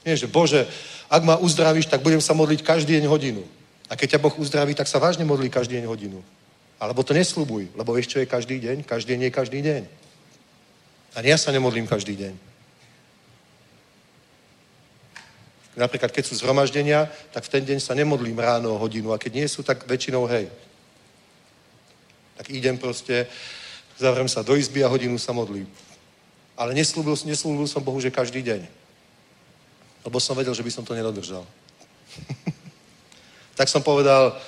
Nie, 0.07 0.15
že 0.15 0.31
Bože, 0.31 0.71
ak 1.11 1.27
ma 1.27 1.35
uzdravíš, 1.35 1.91
tak 1.91 1.99
budem 1.99 2.23
sa 2.23 2.31
modliť 2.31 2.63
každý 2.63 2.95
deň 3.03 3.11
hodinu. 3.11 3.43
A 3.91 3.99
keď 3.99 4.15
ťa 4.15 4.23
Boh 4.23 4.39
uzdraví, 4.39 4.71
tak 4.79 4.87
sa 4.87 5.03
vážne 5.03 5.27
modlí 5.27 5.51
každý 5.51 5.83
deň 5.83 5.91
hodinu. 5.91 6.23
Alebo 6.79 7.03
to 7.03 7.11
nesľubuj, 7.11 7.75
lebo 7.75 7.91
vieš, 7.91 8.15
čo 8.15 8.23
je 8.23 8.31
každý 8.31 8.63
deň? 8.63 8.87
Každý 8.87 9.19
deň 9.19 9.23
je 9.27 9.33
každý 9.35 9.59
deň. 9.67 9.83
Ani 11.19 11.29
ja 11.35 11.39
sa 11.43 11.51
nemodlím 11.51 11.91
každý 11.91 12.15
deň. 12.15 12.35
Napríklad, 15.75 16.15
keď 16.15 16.31
sú 16.31 16.39
zhromaždenia, 16.39 17.11
tak 17.35 17.51
v 17.51 17.53
ten 17.59 17.63
deň 17.67 17.83
sa 17.83 17.99
nemodlím 17.99 18.39
ráno 18.39 18.79
hodinu 18.79 19.11
a 19.11 19.19
keď 19.19 19.43
nie 19.43 19.49
sú, 19.51 19.67
tak 19.67 19.91
väčšinou 19.91 20.31
hej. 20.31 20.47
Tak 22.37 22.51
idem 22.51 22.79
proste, 22.79 23.27
zavrem 23.99 24.29
sa 24.29 24.43
do 24.43 24.57
izby 24.57 24.85
a 24.85 24.91
hodinu 24.91 25.19
sa 25.19 25.33
modlím. 25.33 25.67
Ale 26.59 26.75
neslúbil, 26.75 27.15
neslúbil 27.27 27.67
som 27.67 27.83
Bohu, 27.83 27.99
že 28.01 28.11
každý 28.11 28.43
deň. 28.43 28.67
Lebo 30.05 30.21
som 30.21 30.37
vedel, 30.37 30.55
že 30.55 30.63
by 30.63 30.71
som 30.71 30.85
to 30.85 30.95
nedodržal. 30.95 31.47
tak 33.59 33.69
som 33.71 33.83
povedal, 33.83 34.39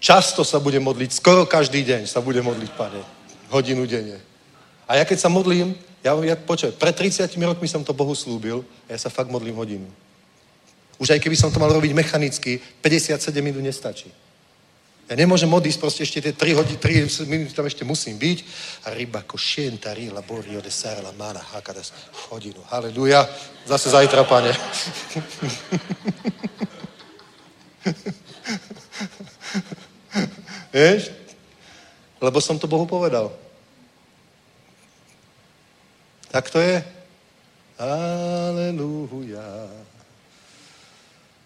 často 0.00 0.44
sa 0.44 0.60
budem 0.60 0.82
modliť, 0.84 1.10
skoro 1.12 1.46
každý 1.46 1.84
deň 1.84 2.08
sa 2.08 2.20
budem 2.20 2.44
modliť, 2.44 2.70
pane, 2.76 3.00
hodinu 3.48 3.88
denne. 3.88 4.20
A 4.84 5.00
ja 5.00 5.04
keď 5.04 5.24
sa 5.24 5.32
modlím, 5.32 5.72
ja, 6.04 6.12
ja 6.20 6.36
počuj, 6.36 6.76
pred 6.76 6.92
30 6.92 7.24
rokmi 7.40 7.64
som 7.64 7.80
to 7.80 7.96
Bohu 7.96 8.12
slúbil 8.12 8.60
a 8.88 8.92
ja 8.92 8.98
sa 9.00 9.08
fakt 9.08 9.32
modlím 9.32 9.56
hodinu. 9.56 9.88
Už 11.00 11.10
aj 11.10 11.20
keby 11.20 11.36
som 11.36 11.48
to 11.48 11.56
mal 11.56 11.72
robiť 11.72 11.96
mechanicky, 11.96 12.60
57 12.84 13.32
minút 13.40 13.64
nestačí. 13.64 14.12
Ja 15.04 15.20
nemôžem 15.20 15.52
odísť, 15.52 15.80
proste 15.84 16.00
ešte 16.00 16.24
tie 16.24 16.32
3 16.32 16.56
hodiny, 16.56 16.80
3 16.80 17.28
minúty 17.28 17.52
tam 17.52 17.68
ešte 17.68 17.84
musím 17.84 18.16
byť. 18.16 18.38
A 18.88 18.96
ryba 18.96 19.20
košienta, 19.20 19.92
rila, 19.92 20.24
borio, 20.24 20.64
de 20.64 20.72
sarla, 20.72 21.12
mana, 21.12 21.44
hakadas, 21.44 21.92
hodinu. 22.32 22.64
Halleluja. 22.72 23.28
Zase 23.68 23.92
zajtra, 23.92 24.24
pane. 24.24 24.56
Vieš? 30.72 31.12
Lebo 32.24 32.40
som 32.40 32.56
to 32.56 32.64
Bohu 32.64 32.88
povedal. 32.88 33.28
Tak 36.32 36.48
to 36.48 36.64
je. 36.64 36.80
Aleluja. 37.76 39.44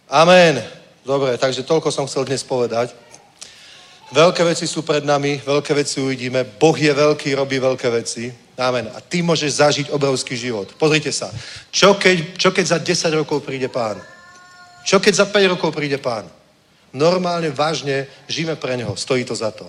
Amen. 0.09 0.63
Dobre, 1.03 1.35
takže 1.41 1.67
toľko 1.67 1.91
som 1.91 2.07
chcel 2.07 2.25
dnes 2.25 2.47
povedať. 2.47 3.08
Veľké 4.09 4.41
veci 4.41 4.65
sú 4.65 4.81
pred 4.83 5.05
nami, 5.05 5.37
veľké 5.45 5.77
veci 5.77 6.01
uvidíme. 6.01 6.45
Boh 6.57 6.73
je 6.73 6.89
veľký, 6.89 7.37
robí 7.37 7.61
veľké 7.61 7.89
veci. 7.93 8.33
Amen. 8.57 8.89
A 8.97 9.05
ty 9.05 9.21
môžeš 9.21 9.61
zažiť 9.61 9.87
obrovský 9.93 10.33
život. 10.33 10.73
Pozrite 10.81 11.13
sa. 11.13 11.29
Čo 11.69 11.95
keď, 11.95 12.41
čo 12.41 12.49
keď 12.51 12.65
za 12.67 12.79
10 12.81 13.21
rokov 13.21 13.45
príde 13.45 13.69
pán? 13.69 14.01
Čo 14.83 14.97
keď 14.99 15.13
za 15.15 15.27
5 15.29 15.53
rokov 15.53 15.77
príde 15.77 16.01
pán? 16.01 16.25
Normálne, 16.97 17.53
vážne 17.53 18.09
žijeme 18.25 18.57
pre 18.57 18.81
neho. 18.81 18.97
Stojí 18.97 19.29
to 19.29 19.37
za 19.37 19.53
to. 19.53 19.69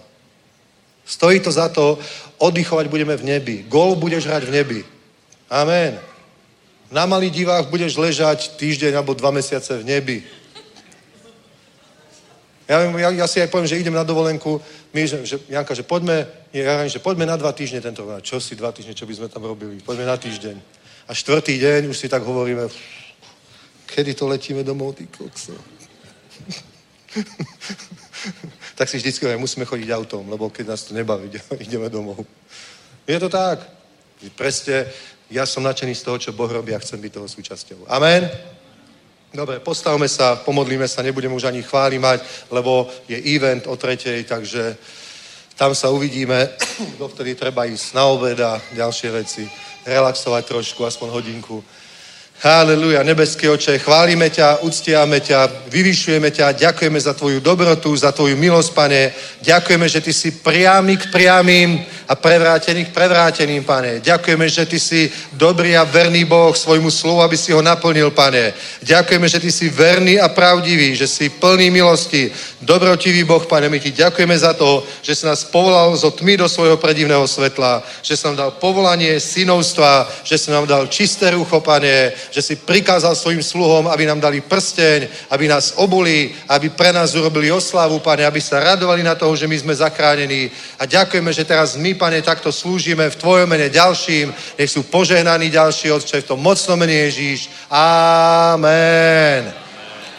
Stojí 1.03 1.44
to 1.44 1.52
za 1.52 1.68
to, 1.70 1.99
oddychovať 2.40 2.88
budeme 2.88 3.18
v 3.18 3.28
nebi. 3.28 3.56
Gol 3.68 3.99
budeš 3.99 4.26
hrať 4.30 4.44
v 4.48 4.56
nebi. 4.56 4.80
Amen. 5.52 5.99
Na 6.90 7.06
malých 7.06 7.44
divách 7.44 7.66
budeš 7.68 7.98
ležať 7.99 8.56
týždeň 8.57 8.98
alebo 8.98 9.14
dva 9.14 9.30
mesiace 9.30 9.78
v 9.78 9.86
nebi. 9.86 10.18
Ja, 12.69 12.85
ja, 12.85 13.09
ja 13.09 13.25
si 13.25 13.41
aj 13.41 13.49
poviem, 13.49 13.65
že 13.65 13.81
idem 13.81 13.97
na 13.97 14.05
dovolenku, 14.05 14.61
my, 14.93 15.01
že, 15.01 15.25
že 15.25 15.41
Janka, 15.49 15.73
že 15.73 15.81
poďme, 15.81 16.29
ja 16.53 16.85
že 16.85 17.01
poďme 17.01 17.25
na 17.25 17.33
dva 17.33 17.49
týždne 17.49 17.81
tento, 17.81 18.05
čo 18.21 18.37
si 18.37 18.53
dva 18.53 18.69
týždne, 18.69 18.93
čo 18.93 19.09
by 19.09 19.13
sme 19.17 19.25
tam 19.25 19.41
robili, 19.41 19.81
poďme 19.81 20.05
na 20.05 20.13
týždeň. 20.13 20.53
A 21.09 21.17
štvrtý 21.17 21.57
deň 21.57 21.89
už 21.89 21.97
si 21.97 22.05
tak 22.05 22.21
hovoríme, 22.21 22.69
kedy 23.89 24.13
to 24.13 24.29
letíme 24.29 24.61
domov, 24.61 24.93
ty 24.93 25.09
kokso. 25.09 25.57
tak 28.77 28.85
si 28.85 29.01
vždycky 29.01 29.25
musíme 29.41 29.65
chodiť 29.65 29.89
autom, 29.89 30.29
lebo 30.29 30.53
keď 30.53 30.77
nás 30.77 30.85
to 30.85 30.93
nebaví, 30.93 31.33
ideme 31.65 31.89
domov. 31.89 32.21
Je 33.09 33.17
to 33.17 33.33
tak. 33.33 33.65
Presne, 34.37 34.85
ja 35.33 35.49
som 35.49 35.65
nadšený 35.65 35.97
z 35.97 36.05
toho, 36.05 36.17
čo 36.21 36.37
Boh 36.37 36.51
robí 36.51 36.69
a 36.77 36.83
chcem 36.85 37.01
byť 37.01 37.11
toho 37.17 37.25
súčasťou. 37.25 37.89
Amen? 37.89 38.29
Dobre, 39.30 39.61
postavme 39.61 40.10
sa, 40.10 40.41
pomodlíme 40.41 40.88
sa, 40.89 41.06
nebudeme 41.06 41.38
už 41.38 41.45
ani 41.45 41.61
chváli 41.61 42.01
mať, 42.01 42.49
lebo 42.49 42.89
je 43.06 43.14
event 43.38 43.61
o 43.69 43.77
tretej, 43.77 44.26
takže 44.26 44.73
tam 45.53 45.76
sa 45.77 45.93
uvidíme. 45.93 46.49
Dovtedy 47.01 47.38
treba 47.38 47.69
ísť 47.69 47.93
na 47.93 48.10
obed 48.10 48.41
a 48.41 48.57
ďalšie 48.73 49.10
veci. 49.14 49.45
Relaxovať 49.85 50.43
trošku, 50.49 50.81
aspoň 50.81 51.07
hodinku. 51.14 51.61
Haleluja, 52.40 53.03
nebeský 53.03 53.52
oče, 53.52 53.84
chválime 53.84 54.32
ťa, 54.32 54.64
uctiame 54.64 55.20
ťa, 55.20 55.68
vyvyšujeme 55.68 56.32
ťa, 56.32 56.56
ďakujeme 56.56 56.95
za 56.95 57.11
tvoju 57.11 57.44
dobrotu, 57.44 57.91
za 57.91 58.16
tvoju 58.16 58.40
milosť, 58.40 58.72
pane. 58.74 59.11
Ďakujeme, 59.44 59.90
že 59.90 59.99
ty 59.99 60.16
si 60.16 60.32
priamy 60.32 60.95
k 60.95 61.11
priamým 61.11 61.84
a 62.07 62.16
prevrátený 62.16 62.86
k 62.86 62.95
prevráteným, 62.95 63.68
pane. 63.68 63.99
Ďakujeme, 63.99 64.49
že 64.49 64.66
ty 64.66 64.80
si 64.80 65.11
dobrý 65.36 65.76
a 65.76 65.84
verný 65.84 66.24
Boh 66.24 66.56
svojmu 66.56 66.88
slovu, 66.88 67.22
aby 67.22 67.36
si 67.36 67.52
ho 67.52 67.60
naplnil, 67.60 68.16
pane. 68.16 68.56
Ďakujeme, 68.88 69.28
že 69.28 69.40
ty 69.40 69.52
si 69.52 69.68
verný 69.68 70.16
a 70.16 70.32
pravdivý, 70.32 70.95
že 70.95 71.11
si 71.11 71.28
plný 71.28 71.68
milosti, 71.70 72.32
dobrotivý 72.64 73.28
Boh, 73.28 73.44
pane. 73.44 73.68
My 73.68 73.84
ti 73.84 73.91
ďakujeme 73.91 74.40
za 74.40 74.56
to, 74.56 74.88
že 75.03 75.16
si 75.16 75.28
nás 75.28 75.44
povolal 75.44 75.91
zo 75.99 76.11
tmy 76.16 76.40
do 76.40 76.48
svojho 76.48 76.80
predivného 76.80 77.28
svetla, 77.28 77.84
že 77.99 78.16
si 78.16 78.24
nám 78.24 78.36
dal 78.36 78.52
povolanie 78.56 79.20
synovstva, 79.20 80.07
že 80.24 80.40
si 80.40 80.56
nám 80.56 80.72
dal 80.72 80.88
čisté 80.88 81.36
rucho, 81.36 81.60
pane, 81.60 82.16
že 82.31 82.41
si 82.41 82.56
prikázal 82.56 83.15
svojim 83.15 83.43
sluhom, 83.43 83.88
aby 83.88 84.06
nám 84.06 84.19
dali 84.19 84.41
prsteň, 84.41 85.07
aby 85.30 85.47
nás 85.47 85.73
obuli, 85.76 86.34
aby 86.49 86.69
pre 86.69 86.93
nás 86.93 87.15
urobili 87.15 87.51
oslavu, 87.51 87.99
pane, 87.99 88.26
aby 88.26 88.41
sa 88.41 88.60
radovali 88.60 89.03
na 89.03 89.15
toho, 89.15 89.35
že 89.35 89.47
my 89.47 89.57
sme 89.57 89.73
zachránení. 89.76 90.51
A 90.80 90.85
ďakujeme, 90.85 91.34
že 91.34 91.45
teraz 91.45 91.76
my, 91.76 91.93
pane, 91.93 92.22
takto 92.22 92.51
slúžime 92.51 93.10
v 93.10 93.19
Tvojom 93.19 93.49
mene 93.49 93.69
ďalším. 93.69 94.34
Nech 94.57 94.72
sú 94.72 94.84
požehnaní 94.84 95.49
ďalší, 95.49 95.91
Otče, 95.91 96.22
v 96.22 96.30
tom 96.35 96.39
mocnom 96.39 96.80
mene 96.80 97.10
Ježíš. 97.10 97.49
Amen. 97.72 99.53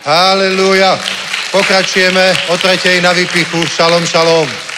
Halleluja. 0.05 0.99
Pokračujeme 1.51 2.35
o 2.49 2.59
tretej 2.59 3.03
na 3.03 3.12
vypichu. 3.12 3.66
Šalom, 3.66 4.07
šalom. 4.07 4.70